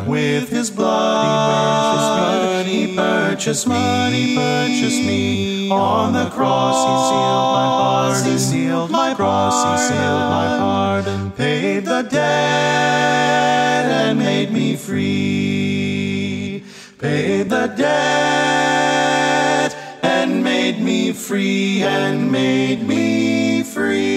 With 0.06 0.50
his 0.50 0.70
blood 0.70 2.66
he 2.66 2.94
purchased 2.94 3.66
me, 3.66 4.12
he 4.12 4.36
purchased 4.36 5.00
me. 5.00 5.70
On 5.70 6.12
the 6.12 6.28
cross 6.28 6.76
he 6.76 6.82
sealed 7.08 7.30
my 7.54 7.80
pardon, 7.80 8.32
he 8.32 8.38
sealed 8.38 8.90
my 8.90 9.14
cross, 9.14 9.64
he 9.64 9.78
sealed 9.88 10.28
my 10.28 10.58
pardon, 10.58 11.30
paid 11.32 11.86
the 11.86 12.02
debt 12.02 13.86
and 13.86 14.18
made 14.18 14.52
me 14.52 14.76
free. 14.76 16.62
Paid 16.98 17.48
the 17.48 17.68
debt 17.68 19.74
and 20.02 20.44
made 20.44 20.82
me 20.82 21.12
free 21.12 21.82
and 21.82 22.30
made 22.30 22.86
me 22.86 23.43
free. 23.74 24.14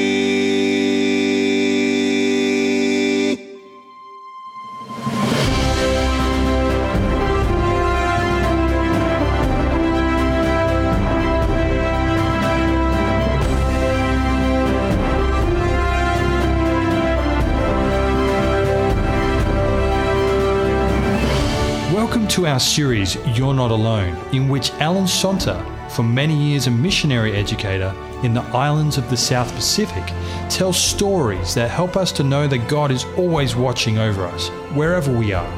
Welcome 21.92 22.28
to 22.28 22.46
our 22.46 22.60
series, 22.60 23.16
You're 23.36 23.56
Not 23.56 23.72
Alone, 23.72 24.16
in 24.32 24.50
which 24.50 24.72
Alan 24.74 25.06
Shonter, 25.06 25.60
for 25.98 26.04
many 26.04 26.36
years 26.36 26.68
a 26.68 26.70
missionary 26.70 27.34
educator 27.34 27.92
in 28.22 28.32
the 28.32 28.44
islands 28.56 29.00
of 29.00 29.10
the 29.10 29.18
South 29.18 29.52
Pacific, 29.56 30.04
tells 30.48 30.78
stories 30.80 31.56
that 31.56 31.72
help 31.72 31.98
us 31.98 32.12
to 32.12 32.24
know 32.24 32.46
that 32.46 32.68
God 32.68 32.92
is 32.92 33.04
always 33.18 33.56
watching 33.56 33.98
over 33.98 34.24
us, 34.28 34.50
wherever 34.76 35.12
we 35.12 35.34
are. 35.34 35.52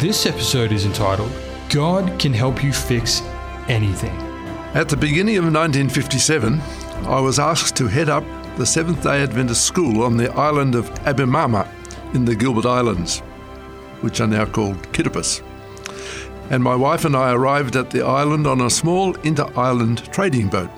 This 0.00 0.26
episode 0.26 0.72
is 0.72 0.84
entitled, 0.84 1.30
God 1.68 2.18
Can 2.18 2.32
Help 2.32 2.64
You 2.64 2.72
Fix 2.72 3.22
Anything. 3.68 4.16
At 4.74 4.88
the 4.88 4.96
beginning 4.96 5.36
of 5.36 5.44
1957, 5.44 6.60
I 7.06 7.20
was 7.20 7.38
asked 7.38 7.76
to 7.76 7.86
head 7.86 8.08
up 8.08 8.24
the 8.56 8.66
Seventh 8.66 9.04
day 9.04 9.22
Adventist 9.22 9.64
school 9.64 10.02
on 10.02 10.16
the 10.16 10.32
island 10.32 10.74
of 10.74 10.92
Abemama 11.04 11.68
in 12.14 12.24
the 12.24 12.34
Gilbert 12.34 12.66
Islands, 12.66 13.20
which 14.00 14.20
are 14.20 14.26
now 14.26 14.44
called 14.44 14.82
Kiribati. 14.92 15.51
And 16.50 16.62
my 16.62 16.76
wife 16.76 17.04
and 17.04 17.16
I 17.16 17.32
arrived 17.32 17.76
at 17.76 17.90
the 17.90 18.04
island 18.04 18.46
on 18.46 18.60
a 18.60 18.70
small 18.70 19.14
inter 19.20 19.50
island 19.56 20.12
trading 20.12 20.48
boat. 20.48 20.70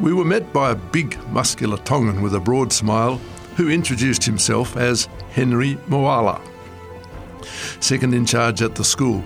We 0.00 0.12
were 0.12 0.24
met 0.24 0.52
by 0.52 0.72
a 0.72 0.74
big, 0.74 1.18
muscular 1.28 1.78
Tongan 1.78 2.20
with 2.20 2.34
a 2.34 2.40
broad 2.40 2.72
smile 2.72 3.16
who 3.56 3.70
introduced 3.70 4.24
himself 4.24 4.76
as 4.76 5.08
Henry 5.30 5.76
Moala, 5.88 6.40
second 7.80 8.12
in 8.12 8.26
charge 8.26 8.60
at 8.60 8.74
the 8.74 8.84
school. 8.84 9.24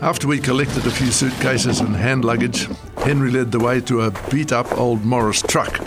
After 0.00 0.28
we 0.28 0.38
collected 0.38 0.86
a 0.86 0.90
few 0.90 1.10
suitcases 1.10 1.80
and 1.80 1.94
hand 1.94 2.24
luggage, 2.24 2.68
Henry 2.98 3.30
led 3.30 3.52
the 3.52 3.58
way 3.58 3.80
to 3.82 4.02
a 4.02 4.12
beat 4.30 4.52
up 4.52 4.72
old 4.78 5.04
Morris 5.04 5.42
truck. 5.42 5.80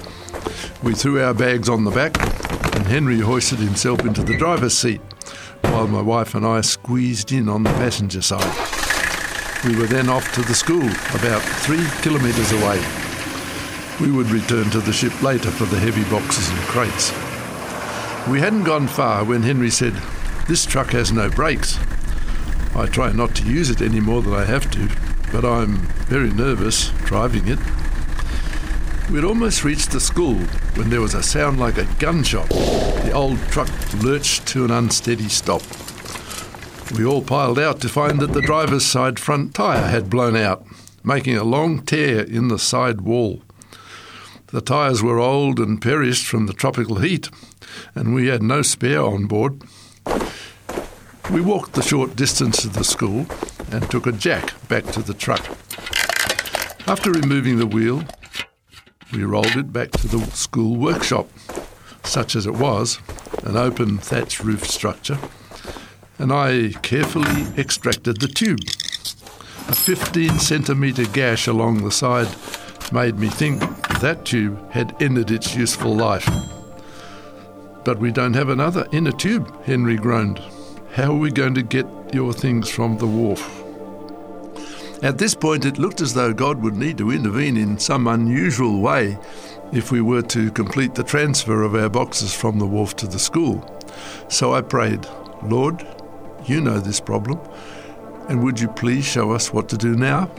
We 0.84 0.94
threw 0.94 1.22
our 1.22 1.34
bags 1.34 1.70
on 1.70 1.84
the 1.84 1.92
back, 1.92 2.20
and 2.76 2.86
Henry 2.88 3.20
hoisted 3.20 3.60
himself 3.60 4.02
into 4.06 4.22
the 4.22 4.38
driver's 4.38 4.78
seat, 4.78 5.02
while 5.64 5.88
my 5.88 6.02
wife 6.02 6.36
and 6.36 6.46
I 6.46 6.62
squeezed 6.62 7.32
in 7.32 7.50
on 7.50 7.64
the 7.64 7.70
passenger 7.72 8.22
side. 8.22 8.56
We 9.66 9.76
were 9.76 9.88
then 9.88 10.10
off 10.10 10.32
to 10.34 10.42
the 10.42 10.56
school, 10.56 10.88
about 11.14 11.42
three 11.42 11.86
kilometres 12.02 12.52
away. 12.52 12.84
We 14.00 14.12
would 14.12 14.32
return 14.32 14.70
to 14.72 14.80
the 14.80 14.94
ship 14.94 15.22
later 15.22 15.52
for 15.52 15.66
the 15.66 15.80
heavy 15.80 16.04
boxes 16.10 16.50
and 16.50 16.60
crates. 16.62 17.12
We 18.28 18.40
hadn't 18.40 18.64
gone 18.64 18.88
far 18.88 19.24
when 19.24 19.44
Henry 19.44 19.70
said, 19.70 19.94
This 20.48 20.66
truck 20.66 20.92
has 20.92 21.12
no 21.12 21.30
brakes. 21.30 21.78
I 22.76 22.88
try 22.88 23.12
not 23.12 23.36
to 23.36 23.46
use 23.46 23.70
it 23.70 23.82
any 23.82 24.00
more 24.00 24.22
than 24.22 24.34
I 24.34 24.46
have 24.46 24.72
to, 24.72 24.90
but 25.32 25.46
I'm 25.46 25.78
very 26.08 26.32
nervous 26.32 26.90
driving 27.06 27.48
it. 27.48 27.60
We'd 29.12 29.24
almost 29.24 29.64
reached 29.64 29.92
the 29.92 30.00
school 30.00 30.40
when 30.76 30.90
there 30.90 31.02
was 31.02 31.14
a 31.14 31.24
sound 31.24 31.60
like 31.60 31.78
a 31.78 31.88
gunshot. 32.00 32.50
The 32.50 33.12
old 33.12 33.40
truck 33.50 33.70
lurched 34.04 34.48
to 34.48 34.66
an 34.66 34.72
unsteady 34.72 35.30
stop. 35.30 35.62
We 36.98 37.06
all 37.06 37.22
piled 37.22 37.60
out 37.60 37.82
to 37.82 37.90
find 37.90 38.20
that 38.20 38.34
the 38.34 38.42
driver's 38.42 38.86
side 38.86 39.20
front 39.20 39.54
tyre 39.54 39.88
had 39.88 40.10
blown 40.10 40.36
out, 40.36 40.66
making 41.04 41.38
a 41.38 41.44
long 41.44 41.84
tear 41.84 42.22
in 42.22 42.50
the 42.50 42.60
side 42.60 43.02
wall. 43.02 43.42
The 44.48 44.62
tyres 44.62 45.02
were 45.02 45.20
old 45.20 45.60
and 45.60 45.82
perished 45.82 46.26
from 46.26 46.48
the 46.48 46.54
tropical 46.54 46.98
heat, 46.98 47.30
and 47.96 48.14
we 48.14 48.28
had 48.28 48.44
no 48.44 48.62
spare 48.62 49.02
on 49.02 49.26
board. 49.26 49.62
We 51.32 51.40
walked 51.40 51.74
the 51.74 51.82
short 51.82 52.18
distance 52.18 52.62
to 52.62 52.68
the 52.68 52.84
school 52.84 53.26
and 53.72 53.90
took 53.90 54.06
a 54.06 54.12
jack 54.12 54.52
back 54.68 54.84
to 54.88 55.02
the 55.02 55.14
truck. 55.14 55.46
After 56.88 57.12
removing 57.12 57.58
the 57.58 57.68
wheel, 57.68 58.04
we 59.12 59.24
rolled 59.24 59.56
it 59.56 59.74
back 59.74 59.92
to 59.92 60.08
the 60.08 60.20
school 60.32 60.78
workshop, 60.78 61.28
such 62.04 62.36
as 62.36 62.46
it 62.46 62.54
was, 62.54 63.00
an 63.44 63.58
open 63.58 63.98
thatch 63.98 64.44
roof 64.44 64.66
structure, 64.66 65.18
and 66.18 66.32
I 66.32 66.74
carefully 66.82 67.48
extracted 67.58 68.22
the 68.22 68.28
tube. 68.28 68.62
A 69.68 69.76
15 69.76 70.40
centimetre 70.40 71.06
gash 71.06 71.48
along 71.48 71.84
the 71.84 71.92
side 71.92 72.30
made 72.92 73.18
me 73.18 73.28
think 73.28 73.62
that 74.00 74.26
tube 74.26 74.72
had 74.72 74.96
ended 75.02 75.32
its 75.32 75.56
useful 75.56 75.96
life. 75.96 76.30
But 77.84 78.00
we 78.00 78.12
don't 78.12 78.34
have 78.34 78.50
another 78.50 78.88
inner 78.92 79.12
tube, 79.12 79.64
Henry 79.64 79.96
groaned. 79.96 80.40
How 80.94 81.12
are 81.12 81.18
we 81.18 81.32
going 81.32 81.56
to 81.56 81.64
get 81.64 81.86
your 82.14 82.34
things 82.34 82.70
from 82.70 82.98
the 82.98 83.08
wharf? 83.08 83.61
At 85.02 85.18
this 85.18 85.34
point, 85.34 85.66
it 85.66 85.80
looked 85.80 86.00
as 86.00 86.14
though 86.14 86.32
God 86.32 86.62
would 86.62 86.78
need 86.78 87.00
to 87.00 87.10
intervene 87.10 87.58
in 87.58 87.80
some 87.80 88.06
unusual 88.06 88.82
way 88.82 89.18
if 89.74 89.92
we 89.92 90.00
were 90.00 90.22
to 90.24 90.52
complete 90.52 90.94
the 90.94 91.04
transfer 91.04 91.64
of 91.64 91.74
our 91.74 91.90
boxes 91.90 92.36
from 92.36 92.60
the 92.60 92.68
wharf 92.68 92.96
to 92.98 93.08
the 93.08 93.18
school. 93.18 93.66
So 94.28 94.54
I 94.54 94.62
prayed, 94.62 95.08
Lord, 95.44 95.88
You 96.46 96.62
know 96.62 96.80
this 96.80 97.00
problem. 97.00 97.40
And 98.28 98.44
would 98.44 98.60
you 98.60 98.68
please 98.68 99.06
show 99.06 99.32
us 99.32 99.54
what 99.54 99.70
to 99.70 99.78
do 99.78 99.96
now? 99.96 100.32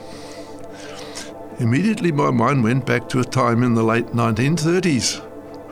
Immediately, 1.59 2.13
my 2.13 2.31
mind 2.31 2.65
went 2.65 2.87
back 2.87 3.09
to 3.11 3.21
a 3.21 3.25
time 3.25 3.63
in 3.63 3.75
the 3.75 3.85
late 3.85 4.07
1930s 4.07 5.21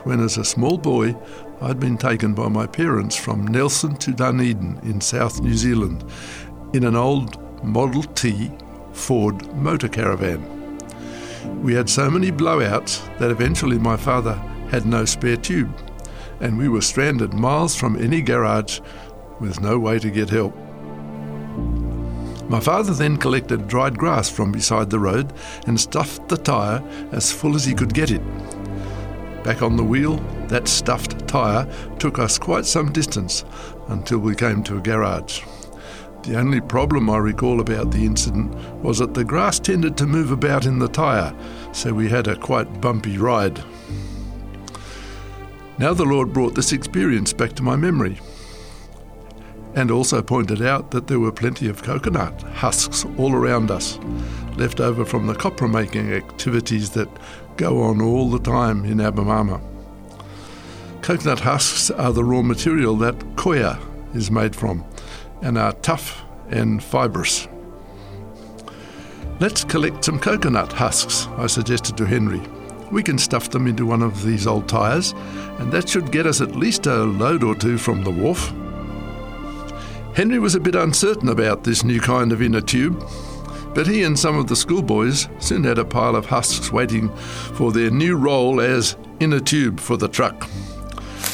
when, 0.05 0.19
as 0.19 0.37
a 0.37 0.45
small 0.45 0.77
boy, 0.77 1.15
I'd 1.61 1.79
been 1.79 1.97
taken 1.97 2.33
by 2.33 2.47
my 2.47 2.65
parents 2.65 3.15
from 3.15 3.47
Nelson 3.47 3.95
to 3.97 4.11
Dunedin 4.11 4.79
in 4.83 5.01
South 5.01 5.41
New 5.41 5.53
Zealand 5.53 6.03
in 6.73 6.83
an 6.83 6.95
old 6.95 7.37
Model 7.63 8.03
T 8.03 8.51
Ford 9.01 9.51
motor 9.55 9.89
caravan. 9.89 10.41
We 11.63 11.73
had 11.73 11.89
so 11.89 12.09
many 12.09 12.31
blowouts 12.31 13.01
that 13.17 13.31
eventually 13.31 13.79
my 13.79 13.97
father 13.97 14.35
had 14.69 14.85
no 14.85 15.05
spare 15.05 15.37
tube, 15.37 15.75
and 16.39 16.57
we 16.57 16.69
were 16.69 16.81
stranded 16.81 17.33
miles 17.33 17.75
from 17.75 18.01
any 18.01 18.21
garage 18.21 18.79
with 19.39 19.59
no 19.59 19.79
way 19.79 19.97
to 19.97 20.11
get 20.11 20.29
help. 20.29 20.55
My 22.47 22.59
father 22.59 22.93
then 22.93 23.17
collected 23.17 23.67
dried 23.67 23.97
grass 23.97 24.29
from 24.29 24.51
beside 24.51 24.91
the 24.91 24.99
road 24.99 25.33
and 25.65 25.79
stuffed 25.79 26.29
the 26.29 26.37
tyre 26.37 26.83
as 27.11 27.31
full 27.31 27.55
as 27.55 27.65
he 27.65 27.73
could 27.73 27.93
get 27.93 28.11
it. 28.11 28.21
Back 29.43 29.63
on 29.63 29.77
the 29.77 29.83
wheel, 29.83 30.17
that 30.47 30.67
stuffed 30.67 31.27
tyre 31.27 31.67
took 31.97 32.19
us 32.19 32.37
quite 32.37 32.65
some 32.65 32.91
distance 32.91 33.45
until 33.87 34.19
we 34.19 34.35
came 34.35 34.61
to 34.63 34.77
a 34.77 34.81
garage. 34.81 35.41
The 36.23 36.37
only 36.37 36.61
problem 36.61 37.09
I 37.09 37.17
recall 37.17 37.61
about 37.61 37.91
the 37.91 38.05
incident 38.05 38.53
was 38.83 38.99
that 38.99 39.15
the 39.15 39.23
grass 39.23 39.59
tended 39.59 39.97
to 39.97 40.05
move 40.05 40.31
about 40.31 40.65
in 40.65 40.77
the 40.77 40.87
tyre, 40.87 41.33
so 41.71 41.93
we 41.93 42.09
had 42.09 42.27
a 42.27 42.35
quite 42.35 42.79
bumpy 42.79 43.17
ride. 43.17 43.63
Now 45.79 45.93
the 45.93 46.05
Lord 46.05 46.31
brought 46.31 46.53
this 46.53 46.73
experience 46.73 47.33
back 47.33 47.53
to 47.53 47.63
my 47.63 47.75
memory 47.75 48.19
and 49.73 49.89
also 49.89 50.21
pointed 50.21 50.61
out 50.61 50.91
that 50.91 51.07
there 51.07 51.19
were 51.19 51.31
plenty 51.31 51.67
of 51.67 51.81
coconut 51.81 52.41
husks 52.41 53.05
all 53.17 53.33
around 53.33 53.71
us, 53.71 53.97
left 54.57 54.79
over 54.79 55.05
from 55.05 55.27
the 55.27 55.33
copra 55.33 55.67
making 55.67 56.11
activities 56.11 56.91
that 56.91 57.09
go 57.57 57.81
on 57.81 58.01
all 58.01 58.29
the 58.29 58.39
time 58.39 58.85
in 58.85 58.97
Abemama. 58.97 59.61
Coconut 61.01 61.39
husks 61.39 61.89
are 61.89 62.13
the 62.13 62.23
raw 62.23 62.41
material 62.41 62.95
that 62.97 63.35
coir 63.37 63.79
is 64.13 64.29
made 64.29 64.55
from 64.55 64.85
and 65.41 65.57
are 65.57 65.73
tough 65.73 66.23
and 66.49 66.83
fibrous. 66.83 67.47
Let's 69.39 69.63
collect 69.63 70.05
some 70.05 70.19
coconut 70.19 70.71
husks, 70.71 71.27
I 71.37 71.47
suggested 71.47 71.97
to 71.97 72.05
Henry. 72.05 72.41
We 72.91 73.01
can 73.01 73.17
stuff 73.17 73.49
them 73.49 73.67
into 73.67 73.85
one 73.85 74.03
of 74.03 74.23
these 74.23 74.45
old 74.45 74.69
tyres, 74.69 75.13
and 75.57 75.71
that 75.71 75.89
should 75.89 76.11
get 76.11 76.27
us 76.27 76.41
at 76.41 76.55
least 76.55 76.85
a 76.85 77.03
load 77.03 77.43
or 77.43 77.55
two 77.55 77.77
from 77.77 78.03
the 78.03 78.11
wharf. 78.11 78.53
Henry 80.15 80.39
was 80.39 80.55
a 80.55 80.59
bit 80.59 80.75
uncertain 80.75 81.29
about 81.29 81.63
this 81.63 81.83
new 81.83 81.99
kind 82.01 82.31
of 82.31 82.41
inner 82.41 82.61
tube, 82.61 83.03
but 83.73 83.87
he 83.87 84.03
and 84.03 84.19
some 84.19 84.37
of 84.37 84.47
the 84.47 84.55
schoolboys 84.55 85.27
soon 85.39 85.63
had 85.63 85.79
a 85.79 85.85
pile 85.85 86.15
of 86.15 86.25
husks 86.25 86.71
waiting 86.71 87.09
for 87.15 87.71
their 87.71 87.89
new 87.89 88.17
role 88.17 88.59
as 88.59 88.97
inner 89.21 89.39
tube 89.39 89.79
for 89.79 89.95
the 89.95 90.09
truck. 90.09 90.43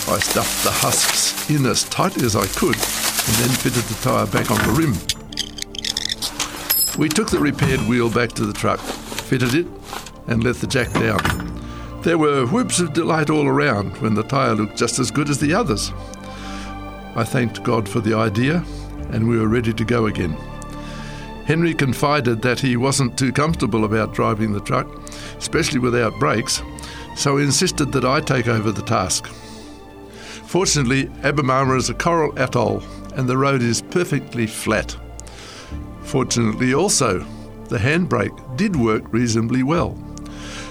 I 0.07 0.19
stuffed 0.19 0.63
the 0.63 0.71
husks 0.71 1.49
in 1.49 1.65
as 1.65 1.83
tight 1.89 2.21
as 2.21 2.35
I 2.35 2.45
could 2.45 2.77
and 3.27 3.35
then 3.35 3.49
fitted 3.49 3.83
the 3.83 4.01
tyre 4.01 4.25
back 4.27 4.49
on 4.49 4.57
the 4.65 4.73
rim. 4.79 4.93
We 6.97 7.09
took 7.09 7.29
the 7.29 7.39
repaired 7.39 7.81
wheel 7.81 8.09
back 8.09 8.31
to 8.33 8.45
the 8.45 8.53
truck, 8.53 8.79
fitted 8.79 9.53
it, 9.53 9.67
and 10.27 10.43
let 10.43 10.55
the 10.55 10.67
jack 10.67 10.91
down. 10.93 12.01
There 12.03 12.17
were 12.17 12.45
whoops 12.45 12.79
of 12.79 12.93
delight 12.93 13.29
all 13.29 13.45
around 13.45 13.97
when 13.97 14.15
the 14.15 14.23
tyre 14.23 14.55
looked 14.55 14.77
just 14.77 14.97
as 14.97 15.11
good 15.11 15.29
as 15.29 15.39
the 15.39 15.53
others. 15.53 15.91
I 17.15 17.23
thanked 17.23 17.63
God 17.63 17.89
for 17.89 17.99
the 17.99 18.13
idea, 18.13 18.63
and 19.11 19.27
we 19.27 19.37
were 19.37 19.47
ready 19.47 19.73
to 19.73 19.83
go 19.83 20.05
again. 20.05 20.31
Henry 21.45 21.73
confided 21.73 22.41
that 22.41 22.59
he 22.59 22.77
wasn't 22.77 23.17
too 23.17 23.31
comfortable 23.31 23.83
about 23.83 24.13
driving 24.13 24.53
the 24.53 24.61
truck, 24.61 24.87
especially 25.37 25.79
without 25.79 26.17
brakes, 26.19 26.61
so 27.15 27.37
he 27.37 27.45
insisted 27.45 27.91
that 27.91 28.05
I 28.05 28.21
take 28.21 28.47
over 28.47 28.71
the 28.71 28.81
task. 28.81 29.27
Fortunately, 30.45 31.05
Abemama 31.23 31.77
is 31.77 31.89
a 31.89 31.93
coral 31.93 32.37
atoll 32.39 32.81
and 33.17 33.27
the 33.27 33.37
road 33.37 33.61
is 33.61 33.81
perfectly 33.81 34.47
flat. 34.47 34.95
Fortunately, 36.03 36.73
also, 36.73 37.19
the 37.65 37.77
handbrake 37.77 38.55
did 38.55 38.75
work 38.75 39.03
reasonably 39.11 39.63
well. 39.63 39.97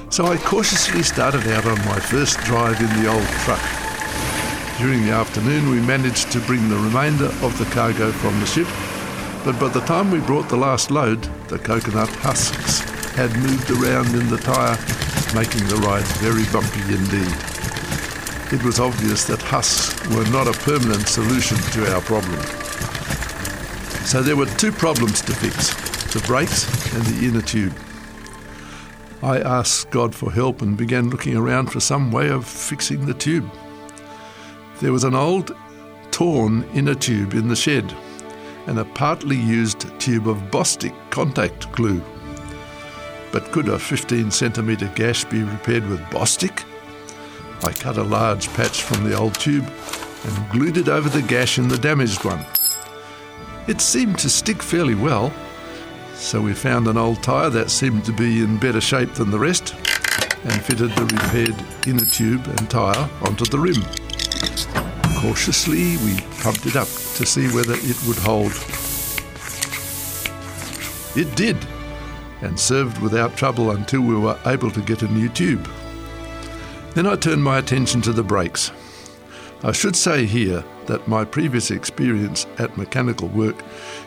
So 0.08 0.24
I 0.24 0.38
cautiously 0.38 1.02
started 1.02 1.46
out 1.48 1.66
on 1.66 1.76
my 1.84 1.98
first 1.98 2.38
drive 2.40 2.80
in 2.80 3.02
the 3.02 3.10
old 3.10 3.26
truck. 3.44 3.60
During 4.78 5.04
the 5.04 5.12
afternoon, 5.12 5.70
we 5.70 5.80
managed 5.80 6.30
to 6.32 6.40
bring 6.40 6.68
the 6.68 6.76
remainder 6.76 7.26
of 7.42 7.58
the 7.58 7.66
cargo 7.74 8.12
from 8.12 8.38
the 8.40 8.46
ship, 8.46 8.68
but 9.44 9.58
by 9.60 9.68
the 9.68 9.84
time 9.86 10.10
we 10.10 10.20
brought 10.20 10.48
the 10.48 10.56
last 10.56 10.90
load, 10.90 11.22
the 11.48 11.58
coconut 11.58 12.08
husks 12.08 12.80
had 13.16 13.34
moved 13.38 13.70
around 13.70 14.14
in 14.14 14.28
the 14.28 14.38
tyre, 14.38 14.78
making 15.34 15.66
the 15.68 15.76
ride 15.76 16.04
very 16.18 16.44
bumpy 16.52 16.80
indeed. 16.94 17.55
It 18.52 18.62
was 18.62 18.78
obvious 18.78 19.24
that 19.24 19.42
husks 19.42 20.08
were 20.10 20.24
not 20.30 20.46
a 20.46 20.52
permanent 20.60 21.08
solution 21.08 21.56
to 21.72 21.92
our 21.92 22.00
problem. 22.00 22.40
So 24.06 24.22
there 24.22 24.36
were 24.36 24.46
two 24.46 24.70
problems 24.70 25.20
to 25.22 25.34
fix 25.34 25.74
the 26.12 26.24
brakes 26.28 26.64
and 26.94 27.04
the 27.06 27.26
inner 27.26 27.42
tube. 27.42 27.74
I 29.20 29.40
asked 29.40 29.90
God 29.90 30.14
for 30.14 30.30
help 30.30 30.62
and 30.62 30.76
began 30.76 31.10
looking 31.10 31.36
around 31.36 31.72
for 31.72 31.80
some 31.80 32.12
way 32.12 32.28
of 32.28 32.46
fixing 32.46 33.06
the 33.06 33.14
tube. 33.14 33.50
There 34.80 34.92
was 34.92 35.02
an 35.02 35.16
old, 35.16 35.56
torn 36.12 36.62
inner 36.72 36.94
tube 36.94 37.34
in 37.34 37.48
the 37.48 37.56
shed 37.56 37.92
and 38.68 38.78
a 38.78 38.84
partly 38.84 39.36
used 39.36 39.98
tube 39.98 40.28
of 40.28 40.36
Bostik 40.52 40.94
contact 41.10 41.72
glue. 41.72 42.00
But 43.32 43.50
could 43.50 43.68
a 43.68 43.78
15 43.78 44.30
centimetre 44.30 44.92
gash 44.94 45.24
be 45.24 45.42
repaired 45.42 45.88
with 45.88 46.00
Bostik? 46.10 46.62
I 47.64 47.72
cut 47.72 47.96
a 47.96 48.02
large 48.02 48.48
patch 48.54 48.82
from 48.82 49.04
the 49.04 49.16
old 49.16 49.34
tube 49.34 49.70
and 50.24 50.50
glued 50.50 50.76
it 50.76 50.88
over 50.88 51.08
the 51.08 51.22
gash 51.22 51.58
in 51.58 51.68
the 51.68 51.78
damaged 51.78 52.24
one. 52.24 52.44
It 53.66 53.80
seemed 53.80 54.18
to 54.20 54.30
stick 54.30 54.62
fairly 54.62 54.94
well, 54.94 55.32
so 56.14 56.40
we 56.40 56.54
found 56.54 56.86
an 56.86 56.96
old 56.96 57.22
tyre 57.22 57.50
that 57.50 57.70
seemed 57.70 58.04
to 58.04 58.12
be 58.12 58.40
in 58.42 58.58
better 58.58 58.80
shape 58.80 59.14
than 59.14 59.30
the 59.30 59.38
rest 59.38 59.74
and 60.44 60.62
fitted 60.62 60.90
the 60.92 61.04
repaired 61.04 61.56
inner 61.86 62.04
tube 62.04 62.46
and 62.46 62.70
tyre 62.70 63.08
onto 63.22 63.44
the 63.44 63.58
rim. 63.58 63.82
Cautiously, 65.20 65.96
we 65.98 66.20
pumped 66.42 66.66
it 66.66 66.76
up 66.76 66.86
to 66.86 67.26
see 67.26 67.48
whether 67.48 67.74
it 67.74 67.96
would 68.06 68.18
hold. 68.18 68.52
It 71.16 71.34
did, 71.34 71.56
and 72.42 72.60
served 72.60 72.98
without 72.98 73.36
trouble 73.36 73.70
until 73.70 74.02
we 74.02 74.14
were 74.14 74.38
able 74.46 74.70
to 74.70 74.80
get 74.82 75.02
a 75.02 75.08
new 75.08 75.28
tube. 75.28 75.66
Then 76.96 77.06
I 77.06 77.14
turned 77.14 77.44
my 77.44 77.58
attention 77.58 78.00
to 78.02 78.12
the 78.14 78.22
brakes. 78.22 78.72
I 79.62 79.72
should 79.72 79.94
say 79.94 80.24
here 80.24 80.64
that 80.86 81.06
my 81.06 81.26
previous 81.26 81.70
experience 81.70 82.46
at 82.56 82.78
mechanical 82.78 83.28
work 83.28 83.62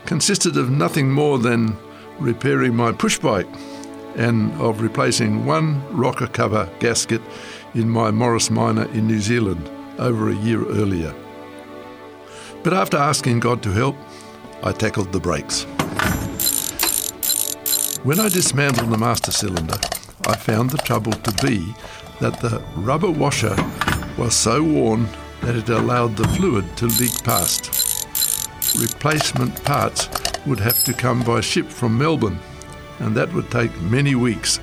consisted 0.07 0.57
of 0.57 0.71
nothing 0.71 1.11
more 1.11 1.37
than 1.37 1.77
repairing 2.17 2.75
my 2.75 2.91
push 2.91 3.19
bike 3.19 3.45
and 4.15 4.51
of 4.59 4.81
replacing 4.81 5.45
one 5.45 5.85
rocker 5.95 6.25
cover 6.25 6.67
gasket 6.79 7.21
in 7.75 7.87
my 7.87 8.09
Morris 8.09 8.49
Minor 8.49 8.85
in 8.85 9.05
New 9.05 9.19
Zealand 9.19 9.69
over 9.99 10.29
a 10.29 10.35
year 10.37 10.65
earlier. 10.65 11.13
But 12.63 12.73
after 12.73 12.97
asking 12.97 13.41
God 13.41 13.61
to 13.61 13.71
help, 13.71 13.97
I 14.63 14.71
tackled 14.71 15.11
the 15.11 15.19
brakes. 15.19 15.65
When 18.03 18.19
I 18.19 18.29
dismantled 18.29 18.89
the 18.89 18.97
master 18.97 19.31
cylinder, 19.31 19.77
I 20.25 20.35
found 20.35 20.71
the 20.71 20.77
trouble 20.79 21.11
to 21.11 21.45
be 21.45 21.75
that 22.19 22.39
the 22.41 22.61
rubber 22.75 23.11
washer 23.11 23.55
was 24.17 24.35
so 24.35 24.61
worn 24.61 25.07
that 25.41 25.55
it 25.55 25.69
allowed 25.69 26.17
the 26.17 26.27
fluid 26.29 26.65
to 26.77 26.87
leak 26.87 27.23
past. 27.23 28.05
Replacement 28.79 29.63
parts 29.63 30.09
would 30.45 30.59
have 30.59 30.83
to 30.83 30.93
come 30.93 31.23
by 31.23 31.41
ship 31.41 31.67
from 31.67 31.97
Melbourne, 31.97 32.39
and 32.99 33.15
that 33.15 33.33
would 33.33 33.49
take 33.49 33.75
many 33.81 34.15
weeks. 34.15 34.59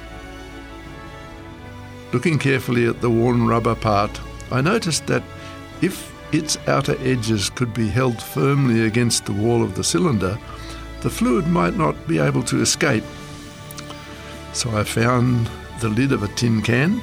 Looking 2.12 2.38
carefully 2.38 2.86
at 2.86 3.00
the 3.00 3.10
worn 3.10 3.46
rubber 3.46 3.74
part, 3.74 4.20
I 4.50 4.60
noticed 4.60 5.06
that 5.06 5.24
if 5.82 6.14
its 6.32 6.58
outer 6.66 6.96
edges 7.00 7.50
could 7.50 7.72
be 7.72 7.88
held 7.88 8.20
firmly 8.20 8.86
against 8.86 9.24
the 9.24 9.32
wall 9.32 9.62
of 9.62 9.74
the 9.74 9.84
cylinder, 9.84 10.38
the 11.00 11.10
fluid 11.10 11.46
might 11.46 11.76
not 11.76 12.06
be 12.06 12.18
able 12.18 12.42
to 12.44 12.60
escape. 12.60 13.04
So 14.52 14.76
I 14.76 14.84
found 14.84 15.48
the 15.80 15.88
lid 15.88 16.12
of 16.12 16.22
a 16.22 16.28
tin 16.28 16.62
can 16.62 17.02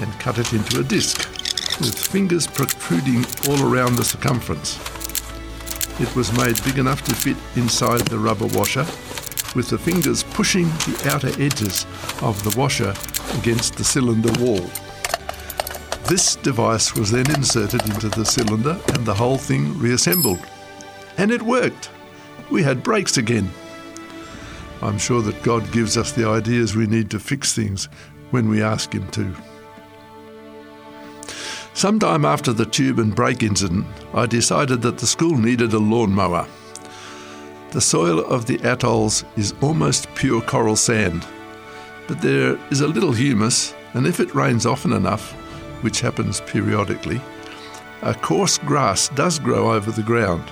and 0.00 0.12
cut 0.20 0.38
it 0.38 0.52
into 0.52 0.80
a 0.80 0.84
disc, 0.84 1.18
with 1.80 1.98
fingers 1.98 2.46
protruding 2.46 3.24
all 3.48 3.62
around 3.62 3.96
the 3.96 4.04
circumference. 4.04 4.78
It 6.00 6.14
was 6.16 6.36
made 6.36 6.62
big 6.64 6.78
enough 6.78 7.02
to 7.04 7.14
fit 7.14 7.36
inside 7.56 8.00
the 8.02 8.18
rubber 8.18 8.46
washer, 8.46 8.84
with 9.54 9.68
the 9.70 9.78
fingers 9.78 10.22
pushing 10.22 10.64
the 10.64 11.10
outer 11.12 11.28
edges 11.40 11.86
of 12.22 12.42
the 12.42 12.58
washer 12.58 12.94
against 13.38 13.76
the 13.76 13.84
cylinder 13.84 14.32
wall. 14.42 14.68
This 16.08 16.36
device 16.36 16.94
was 16.94 17.10
then 17.10 17.30
inserted 17.34 17.82
into 17.86 18.08
the 18.10 18.24
cylinder 18.24 18.78
and 18.88 19.06
the 19.06 19.14
whole 19.14 19.38
thing 19.38 19.78
reassembled. 19.78 20.40
And 21.16 21.30
it 21.30 21.40
worked. 21.40 21.90
We 22.50 22.62
had 22.62 22.82
brakes 22.82 23.16
again. 23.16 23.50
I'm 24.82 24.98
sure 24.98 25.22
that 25.22 25.42
God 25.42 25.70
gives 25.72 25.96
us 25.96 26.12
the 26.12 26.28
ideas 26.28 26.76
we 26.76 26.86
need 26.86 27.10
to 27.12 27.18
fix 27.18 27.54
things 27.54 27.86
when 28.32 28.48
we 28.48 28.62
ask 28.62 28.92
Him 28.92 29.08
to. 29.12 29.34
Sometime 31.84 32.24
after 32.24 32.54
the 32.54 32.64
tube 32.64 32.98
and 32.98 33.14
brake 33.14 33.42
incident, 33.42 33.84
I 34.14 34.24
decided 34.24 34.80
that 34.80 34.96
the 34.96 35.06
school 35.06 35.36
needed 35.36 35.74
a 35.74 35.78
lawnmower. 35.78 36.46
The 37.72 37.80
soil 37.82 38.24
of 38.24 38.46
the 38.46 38.56
atolls 38.66 39.22
is 39.36 39.52
almost 39.60 40.08
pure 40.14 40.40
coral 40.40 40.76
sand, 40.76 41.26
but 42.08 42.22
there 42.22 42.58
is 42.70 42.80
a 42.80 42.88
little 42.88 43.12
humus, 43.12 43.74
and 43.92 44.06
if 44.06 44.18
it 44.18 44.34
rains 44.34 44.64
often 44.64 44.94
enough, 44.94 45.32
which 45.82 46.00
happens 46.00 46.40
periodically, 46.46 47.20
a 48.00 48.14
coarse 48.14 48.56
grass 48.56 49.10
does 49.10 49.38
grow 49.38 49.70
over 49.70 49.90
the 49.90 50.02
ground. 50.02 50.44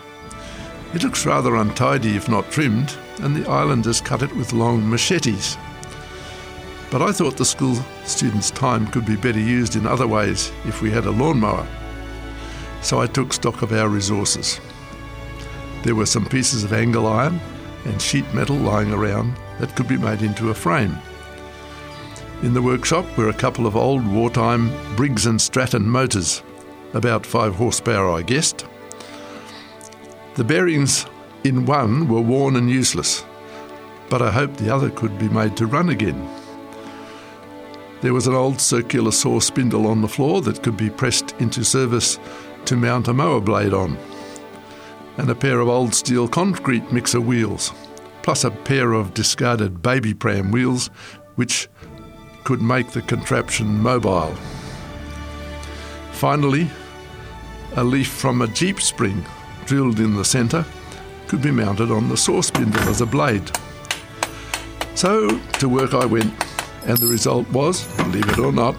It 0.92 1.02
looks 1.02 1.24
rather 1.24 1.56
untidy 1.56 2.14
if 2.14 2.28
not 2.28 2.50
trimmed, 2.50 2.94
and 3.22 3.34
the 3.34 3.48
islanders 3.48 4.02
cut 4.02 4.22
it 4.22 4.36
with 4.36 4.52
long 4.52 4.86
machetes. 4.86 5.56
But 6.92 7.00
I 7.00 7.10
thought 7.10 7.38
the 7.38 7.44
school 7.46 7.74
students' 8.04 8.50
time 8.50 8.86
could 8.86 9.06
be 9.06 9.16
better 9.16 9.40
used 9.40 9.76
in 9.76 9.86
other 9.86 10.06
ways 10.06 10.52
if 10.66 10.82
we 10.82 10.90
had 10.90 11.06
a 11.06 11.10
lawnmower. 11.10 11.66
So 12.82 13.00
I 13.00 13.06
took 13.06 13.32
stock 13.32 13.62
of 13.62 13.72
our 13.72 13.88
resources. 13.88 14.60
There 15.84 15.94
were 15.94 16.04
some 16.04 16.26
pieces 16.26 16.64
of 16.64 16.74
angle 16.74 17.06
iron 17.06 17.40
and 17.86 18.00
sheet 18.00 18.26
metal 18.34 18.56
lying 18.56 18.92
around 18.92 19.34
that 19.58 19.74
could 19.74 19.88
be 19.88 19.96
made 19.96 20.20
into 20.20 20.50
a 20.50 20.54
frame. 20.54 20.98
In 22.42 22.52
the 22.52 22.60
workshop 22.60 23.06
were 23.16 23.30
a 23.30 23.34
couple 23.34 23.66
of 23.66 23.74
old 23.74 24.06
wartime 24.06 24.70
Briggs 24.94 25.24
and 25.24 25.40
Stratton 25.40 25.88
motors, 25.88 26.42
about 26.92 27.24
5 27.24 27.54
horsepower, 27.54 28.10
I 28.10 28.20
guessed. 28.20 28.66
The 30.34 30.44
bearings 30.44 31.06
in 31.42 31.64
one 31.64 32.06
were 32.06 32.20
worn 32.20 32.56
and 32.56 32.68
useless, 32.68 33.24
but 34.10 34.20
I 34.20 34.30
hoped 34.30 34.58
the 34.58 34.74
other 34.74 34.90
could 34.90 35.18
be 35.18 35.30
made 35.30 35.56
to 35.56 35.66
run 35.66 35.88
again. 35.88 36.28
There 38.02 38.12
was 38.12 38.26
an 38.26 38.34
old 38.34 38.60
circular 38.60 39.12
saw 39.12 39.38
spindle 39.38 39.86
on 39.86 40.02
the 40.02 40.08
floor 40.08 40.42
that 40.42 40.64
could 40.64 40.76
be 40.76 40.90
pressed 40.90 41.36
into 41.38 41.64
service 41.64 42.18
to 42.64 42.74
mount 42.74 43.06
a 43.06 43.14
mower 43.14 43.40
blade 43.40 43.72
on, 43.72 43.96
and 45.18 45.30
a 45.30 45.36
pair 45.36 45.60
of 45.60 45.68
old 45.68 45.94
steel 45.94 46.26
concrete 46.26 46.90
mixer 46.90 47.20
wheels, 47.20 47.72
plus 48.22 48.42
a 48.42 48.50
pair 48.50 48.92
of 48.92 49.14
discarded 49.14 49.82
baby 49.82 50.14
pram 50.14 50.50
wheels 50.50 50.88
which 51.36 51.68
could 52.42 52.60
make 52.60 52.90
the 52.90 53.02
contraption 53.02 53.68
mobile. 53.80 54.34
Finally, 56.10 56.68
a 57.76 57.84
leaf 57.84 58.08
from 58.08 58.42
a 58.42 58.48
Jeep 58.48 58.80
spring 58.80 59.24
drilled 59.64 60.00
in 60.00 60.16
the 60.16 60.24
centre 60.24 60.64
could 61.28 61.40
be 61.40 61.52
mounted 61.52 61.92
on 61.92 62.08
the 62.08 62.16
saw 62.16 62.40
spindle 62.40 62.88
as 62.88 63.00
a 63.00 63.06
blade. 63.06 63.48
So 64.96 65.38
to 65.38 65.68
work 65.68 65.94
I 65.94 66.04
went 66.04 66.34
and 66.86 66.98
the 66.98 67.06
result 67.06 67.48
was, 67.50 67.86
believe 67.96 68.28
it 68.28 68.38
or 68.38 68.52
not, 68.52 68.76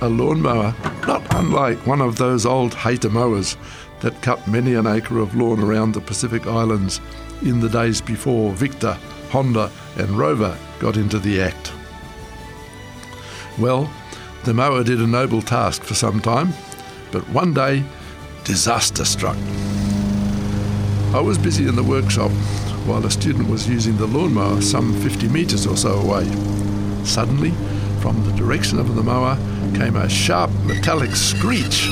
a 0.00 0.08
lawnmower, 0.08 0.74
not 1.06 1.22
unlike 1.34 1.86
one 1.86 2.00
of 2.00 2.16
those 2.16 2.46
old 2.46 2.74
Hayter 2.74 3.10
mowers 3.10 3.56
that 4.00 4.20
cut 4.22 4.46
many 4.46 4.74
an 4.74 4.86
acre 4.86 5.18
of 5.18 5.34
lawn 5.34 5.60
around 5.60 5.92
the 5.92 6.00
Pacific 6.00 6.46
Islands 6.46 7.00
in 7.42 7.60
the 7.60 7.68
days 7.68 8.00
before 8.00 8.52
Victa, 8.52 8.94
Honda, 9.30 9.70
and 9.96 10.10
Rover 10.10 10.56
got 10.78 10.96
into 10.96 11.18
the 11.18 11.40
act. 11.40 11.72
Well, 13.58 13.90
the 14.44 14.54
mower 14.54 14.84
did 14.84 15.00
a 15.00 15.06
noble 15.06 15.42
task 15.42 15.82
for 15.82 15.94
some 15.94 16.20
time, 16.20 16.52
but 17.10 17.28
one 17.30 17.54
day 17.54 17.82
disaster 18.44 19.04
struck. 19.04 19.36
I 21.12 21.20
was 21.20 21.38
busy 21.38 21.66
in 21.66 21.74
the 21.74 21.82
workshop 21.82 22.30
while 22.86 23.04
a 23.04 23.10
student 23.10 23.48
was 23.48 23.68
using 23.68 23.96
the 23.96 24.06
lawnmower 24.06 24.60
some 24.60 24.98
50 25.02 25.28
metres 25.28 25.66
or 25.66 25.76
so 25.76 25.94
away. 25.94 26.67
Suddenly, 27.08 27.52
from 28.00 28.22
the 28.26 28.32
direction 28.32 28.78
of 28.78 28.94
the 28.94 29.02
mower 29.02 29.34
came 29.74 29.96
a 29.96 30.10
sharp 30.10 30.50
metallic 30.66 31.16
screech. 31.16 31.88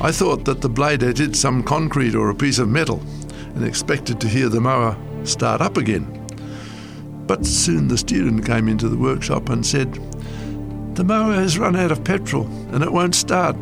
I 0.00 0.10
thought 0.10 0.46
that 0.46 0.62
the 0.62 0.70
blade 0.70 1.02
had 1.02 1.18
hit 1.18 1.36
some 1.36 1.62
concrete 1.62 2.14
or 2.14 2.30
a 2.30 2.34
piece 2.34 2.58
of 2.58 2.70
metal 2.70 3.02
and 3.54 3.64
expected 3.64 4.18
to 4.22 4.28
hear 4.28 4.48
the 4.48 4.62
mower 4.62 4.96
start 5.24 5.60
up 5.60 5.76
again. 5.76 6.06
But 7.26 7.44
soon 7.44 7.88
the 7.88 7.98
student 7.98 8.46
came 8.46 8.68
into 8.68 8.88
the 8.88 8.96
workshop 8.96 9.50
and 9.50 9.64
said, 9.64 9.92
The 10.96 11.04
mower 11.04 11.34
has 11.34 11.58
run 11.58 11.76
out 11.76 11.92
of 11.92 12.02
petrol 12.02 12.46
and 12.72 12.82
it 12.82 12.92
won't 12.92 13.14
start. 13.14 13.56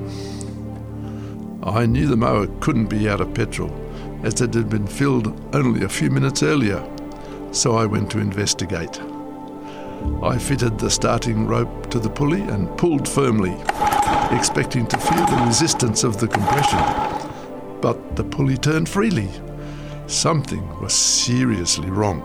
I 1.64 1.86
knew 1.86 2.06
the 2.06 2.16
mower 2.16 2.46
couldn't 2.60 2.86
be 2.86 3.08
out 3.08 3.20
of 3.20 3.34
petrol 3.34 3.81
as 4.22 4.40
it 4.40 4.54
had 4.54 4.68
been 4.68 4.86
filled 4.86 5.54
only 5.54 5.84
a 5.84 5.88
few 5.88 6.10
minutes 6.10 6.42
earlier, 6.42 6.82
so 7.52 7.76
I 7.76 7.86
went 7.86 8.10
to 8.12 8.18
investigate. 8.18 9.00
I 10.22 10.38
fitted 10.38 10.78
the 10.78 10.90
starting 10.90 11.46
rope 11.46 11.90
to 11.90 11.98
the 11.98 12.10
pulley 12.10 12.40
and 12.42 12.76
pulled 12.76 13.08
firmly, 13.08 13.54
expecting 14.30 14.86
to 14.86 14.98
feel 14.98 15.26
the 15.26 15.44
resistance 15.46 16.04
of 16.04 16.18
the 16.18 16.28
compression. 16.28 16.78
But 17.80 18.16
the 18.16 18.24
pulley 18.24 18.56
turned 18.56 18.88
freely. 18.88 19.28
Something 20.06 20.68
was 20.80 20.92
seriously 20.92 21.90
wrong. 21.90 22.20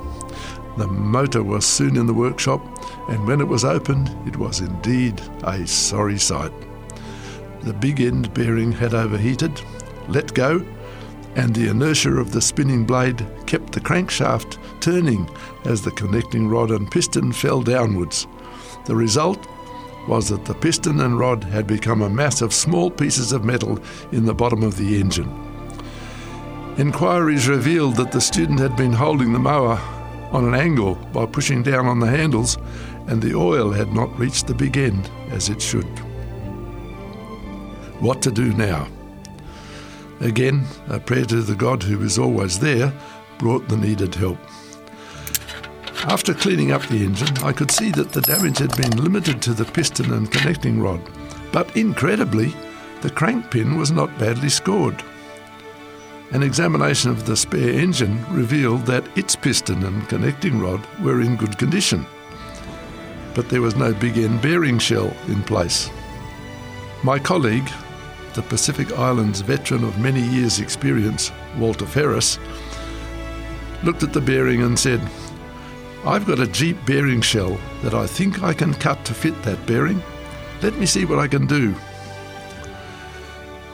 The 0.78 0.88
motor 0.88 1.44
was 1.44 1.66
soon 1.66 1.98
in 1.98 2.06
the 2.06 2.14
workshop, 2.14 2.62
and 3.10 3.28
when 3.28 3.42
it 3.42 3.48
was 3.48 3.66
opened, 3.66 4.16
it 4.28 4.38
was 4.38 4.60
indeed 4.60 5.20
a 5.44 5.66
sorry 5.66 6.20
sight. 6.20 6.54
The 7.62 7.74
big 7.74 8.00
end 8.00 8.34
bearing 8.34 8.72
had 8.72 8.94
overheated, 8.94 9.60
let 10.08 10.34
go, 10.34 10.64
and 11.36 11.54
the 11.54 11.70
inertia 11.70 12.12
of 12.12 12.32
the 12.32 12.42
spinning 12.42 12.86
blade 12.86 13.26
kept 13.46 13.74
the 13.74 13.80
crankshaft 13.80 14.58
turning 14.82 15.30
as 15.66 15.82
the 15.82 15.92
connecting 15.92 16.48
rod 16.48 16.72
and 16.72 16.90
piston 16.90 17.32
fell 17.32 17.62
downwards. 17.62 18.28
The 18.86 18.96
result 18.96 19.46
was 20.08 20.30
that 20.30 20.46
the 20.46 20.54
piston 20.54 21.02
and 21.02 21.20
rod 21.20 21.44
had 21.44 21.68
become 21.68 22.02
a 22.02 22.10
mass 22.10 22.42
of 22.42 22.54
small 22.54 22.90
pieces 22.90 23.32
of 23.32 23.44
metal 23.44 23.80
in 24.12 24.26
the 24.26 24.34
bottom 24.34 24.64
of 24.64 24.78
the 24.78 25.00
engine. 25.00 25.30
Inquiries 26.78 27.48
revealed 27.48 27.96
that 27.96 28.12
the 28.12 28.22
student 28.22 28.60
had 28.60 28.76
been 28.76 28.94
holding 28.94 29.34
the 29.34 29.40
mower 29.40 29.80
on 30.32 30.46
an 30.46 30.54
angle 30.54 30.96
by 31.12 31.26
pushing 31.26 31.64
down 31.64 31.88
on 31.88 32.00
the 32.00 32.08
handles, 32.08 32.58
and 33.08 33.22
the 33.22 33.34
oil 33.34 33.72
had 33.72 33.94
not 33.94 34.18
reached 34.20 34.48
the 34.48 34.54
big 34.54 34.78
end 34.78 35.10
as 35.30 35.50
it 35.50 35.62
should. 35.62 35.88
What 38.00 38.22
to 38.24 38.32
do 38.32 38.54
now? 38.54 38.88
Again, 40.20 40.66
a 40.90 41.00
prayer 41.00 41.26
to 41.26 41.42
the 41.42 41.56
God 41.56 41.84
who 41.84 42.02
is 42.02 42.18
always 42.18 42.60
there 42.60 42.92
brought 43.38 43.68
the 43.68 43.78
needed 43.78 44.16
help. 44.16 44.40
After 46.06 46.34
cleaning 46.34 46.72
up 46.72 46.84
the 46.88 47.04
engine, 47.04 47.38
I 47.40 47.52
could 47.52 47.72
see 47.72 47.92
that 47.92 48.12
the 48.12 48.22
damage 48.22 48.60
had 48.60 48.76
been 48.78 49.04
limited 49.04 49.42
to 49.44 49.54
the 49.54 49.66
piston 49.66 50.14
and 50.14 50.32
connecting 50.32 50.80
rod, 50.80 51.02
but 51.52 51.76
incredibly, 51.76 52.56
the 53.02 53.10
crank 53.10 53.52
pin 53.52 53.78
was 53.78 53.92
not 53.92 54.18
badly 54.18 54.50
scored. 54.50 55.04
An 56.32 56.44
examination 56.44 57.12
of 57.12 57.26
the 57.26 57.38
spare 57.38 57.80
engine 57.80 58.26
revealed 58.32 58.86
that 58.86 59.18
its 59.18 59.36
piston 59.36 59.84
and 59.84 60.08
connecting 60.10 60.60
rod 60.60 60.86
were 61.02 61.22
in 61.22 61.36
good 61.36 61.58
condition, 61.58 62.06
but 63.34 63.50
there 63.50 63.62
was 63.62 63.76
no 63.76 63.94
big 63.94 64.18
end 64.18 64.42
bearing 64.42 64.80
shell 64.80 65.16
in 65.28 65.44
place. 65.44 65.90
My 67.04 67.20
colleague, 67.20 67.70
the 68.38 68.44
Pacific 68.44 68.92
Islands 68.92 69.42
veteran 69.42 69.84
of 69.84 69.98
many 69.98 70.22
years' 70.22 70.60
experience, 70.60 71.32
Walter 71.58 71.88
Ferris, 71.88 72.38
looked 73.82 74.04
at 74.04 74.14
the 74.14 74.22
bearing 74.22 74.62
and 74.62 74.78
said, 74.78 75.02
I've 76.06 76.28
got 76.28 76.40
a 76.40 76.46
Jeep 76.46 76.78
bearing 76.86 77.20
shell 77.20 77.60
that 77.82 77.96
I 77.96 78.06
think 78.06 78.44
I 78.44 78.54
can 78.54 78.76
cut 78.76 79.04
to 79.06 79.16
fit 79.16 79.42
that 79.42 79.66
bearing. 79.66 80.04
Let 80.62 80.78
me 80.78 80.86
see 80.86 81.04
what 81.04 81.18
I 81.18 81.28
can 81.28 81.48
do. 81.48 81.74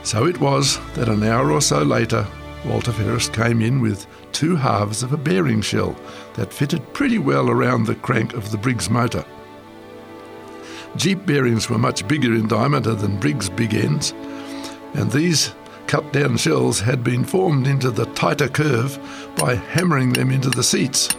So 0.04 0.28
it 0.28 0.40
was 0.40 0.80
that 0.94 1.10
an 1.10 1.24
hour 1.24 1.52
or 1.52 1.60
so 1.60 1.84
later, 1.84 2.26
Walter 2.66 2.94
Ferris 2.94 3.28
came 3.28 3.62
in 3.62 3.82
with 3.82 4.08
two 4.32 4.56
halves 4.56 5.04
of 5.04 5.12
a 5.12 5.18
bearing 5.18 5.62
shell 5.62 5.94
that 6.36 6.54
fitted 6.54 6.94
pretty 6.94 7.20
well 7.20 7.50
around 7.50 7.86
the 7.86 7.96
crank 7.96 8.34
of 8.34 8.50
the 8.50 8.58
Briggs 8.58 8.90
motor. 8.90 9.26
Jeep 10.96 11.26
bearings 11.26 11.70
were 11.70 11.78
much 11.78 12.08
bigger 12.08 12.34
in 12.34 12.48
diameter 12.48 12.96
than 12.96 13.20
Briggs 13.20 13.50
big 13.50 13.74
ends, 13.74 14.14
and 14.94 15.12
these 15.12 15.54
cut 15.88 16.12
down 16.14 16.38
shells 16.38 16.80
had 16.80 17.04
been 17.04 17.24
formed 17.24 17.68
into 17.68 17.92
the 17.92 18.06
tighter 18.14 18.48
curve 18.48 18.98
by 19.38 19.56
hammering 19.56 20.14
them 20.14 20.32
into 20.32 20.50
the 20.50 20.64
seats. 20.64 21.12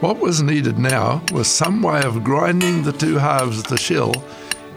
What 0.00 0.18
was 0.18 0.42
needed 0.42 0.78
now 0.78 1.22
was 1.32 1.48
some 1.48 1.82
way 1.82 2.02
of 2.02 2.24
grinding 2.24 2.82
the 2.82 2.92
two 2.92 3.16
halves 3.16 3.58
of 3.58 3.68
the 3.68 3.78
shell 3.78 4.12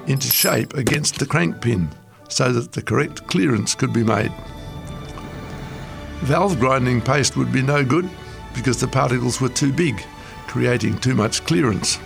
into 0.07 0.28
shape 0.28 0.74
against 0.76 1.20
the 1.20 1.26
crank 1.26 1.61
pin 1.61 1.89
so 2.30 2.51
that 2.53 2.72
the 2.72 2.82
correct 2.82 3.28
clearance 3.28 3.76
could 3.76 3.93
be 3.93 4.03
made. 4.03 4.32
Valve 6.22 6.59
grinding 6.59 7.01
paste 7.01 7.38
would 7.38 7.51
be 7.51 7.61
no 7.61 7.84
good 7.84 8.09
because 8.53 8.80
the 8.80 8.88
particles 8.88 9.39
were 9.39 9.49
too 9.49 9.72
big, 9.72 10.01
creating 10.47 10.97
too 10.99 11.13
much 11.13 11.45
clearance. 11.45 11.99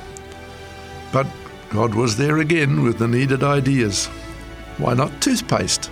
But 1.13 1.27
God 1.69 1.95
was 1.95 2.17
there 2.17 2.39
again 2.39 2.83
with 2.83 2.97
the 2.97 3.07
needed 3.07 3.43
ideas. 3.43 4.09
Why 4.81 4.95
not 4.95 5.21
toothpaste? 5.21 5.91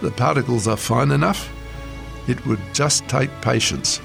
The 0.00 0.12
particles 0.12 0.68
are 0.68 0.76
fine 0.76 1.10
enough. 1.10 1.50
It 2.28 2.46
would 2.46 2.60
just 2.72 3.08
take 3.08 3.30
patience. 3.40 4.00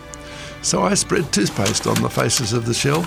So 0.63 0.81
I 0.81 0.95
spread 0.95 1.31
toothpaste 1.31 1.85
on 1.85 2.01
the 2.01 2.09
faces 2.09 2.51
of 2.51 2.65
the 2.65 2.73
shell, 2.73 3.03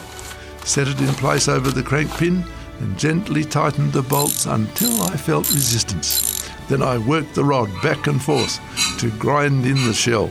set 0.64 0.86
it 0.86 1.00
in 1.00 1.08
place 1.14 1.48
over 1.48 1.72
the 1.72 1.82
crank 1.82 2.08
pin, 2.18 2.44
and 2.78 2.96
gently 2.96 3.42
tightened 3.42 3.92
the 3.92 4.02
bolts 4.02 4.46
until 4.46 5.02
I 5.02 5.16
felt 5.16 5.50
resistance. 5.50 6.48
Then 6.68 6.82
I 6.82 6.98
worked 6.98 7.34
the 7.34 7.44
rod 7.44 7.68
back 7.82 8.06
and 8.06 8.22
forth 8.22 8.60
to 9.00 9.10
grind 9.18 9.66
in 9.66 9.84
the 9.84 9.92
shell. 9.92 10.30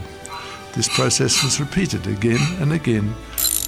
This 0.74 0.88
process 0.88 1.44
was 1.44 1.60
repeated 1.60 2.06
again 2.06 2.40
and 2.62 2.72
again 2.72 3.14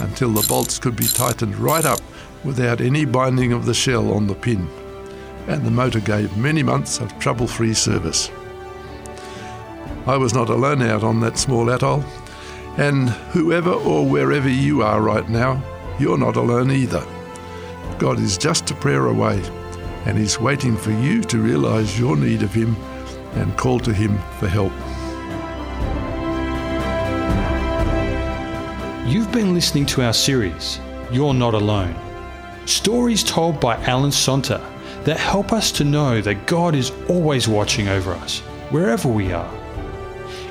until 0.00 0.30
the 0.30 0.46
bolts 0.48 0.78
could 0.78 0.96
be 0.96 1.06
tightened 1.06 1.56
right 1.56 1.84
up 1.84 2.00
without 2.44 2.80
any 2.80 3.04
binding 3.04 3.52
of 3.52 3.66
the 3.66 3.74
shell 3.74 4.10
on 4.10 4.26
the 4.26 4.34
pin. 4.34 4.70
And 5.46 5.64
the 5.64 5.70
motor 5.70 6.00
gave 6.00 6.36
many 6.36 6.62
months 6.62 7.00
of 7.00 7.18
trouble 7.18 7.46
free 7.46 7.74
service. 7.74 8.30
I 10.06 10.16
was 10.16 10.34
not 10.34 10.50
alone 10.50 10.82
out 10.82 11.02
on 11.02 11.20
that 11.20 11.38
small 11.38 11.70
atoll, 11.70 12.04
and 12.76 13.08
whoever 13.08 13.72
or 13.72 14.06
wherever 14.06 14.48
you 14.48 14.82
are 14.82 15.00
right 15.00 15.28
now, 15.28 15.62
you're 15.98 16.18
not 16.18 16.36
alone 16.36 16.70
either. 16.70 17.06
God 17.98 18.18
is 18.18 18.36
just 18.36 18.70
a 18.70 18.74
prayer 18.74 19.06
away, 19.06 19.42
and 20.04 20.18
He's 20.18 20.40
waiting 20.40 20.76
for 20.76 20.90
you 20.90 21.22
to 21.24 21.38
realize 21.38 21.98
your 21.98 22.16
need 22.16 22.42
of 22.42 22.52
Him 22.52 22.76
and 23.34 23.56
call 23.56 23.78
to 23.80 23.92
Him 23.92 24.18
for 24.38 24.48
help. 24.48 24.72
You've 29.06 29.32
been 29.32 29.54
listening 29.54 29.86
to 29.86 30.02
our 30.02 30.14
series, 30.14 30.80
You're 31.12 31.34
Not 31.34 31.54
Alone. 31.54 31.94
Stories 32.66 33.22
told 33.22 33.60
by 33.60 33.76
Alan 33.84 34.10
Sonta 34.10 34.73
that 35.04 35.18
help 35.18 35.52
us 35.52 35.70
to 35.72 35.84
know 35.84 36.20
that 36.20 36.46
God 36.46 36.74
is 36.74 36.90
always 37.08 37.46
watching 37.46 37.88
over 37.88 38.12
us, 38.12 38.40
wherever 38.70 39.08
we 39.08 39.32
are. 39.32 39.52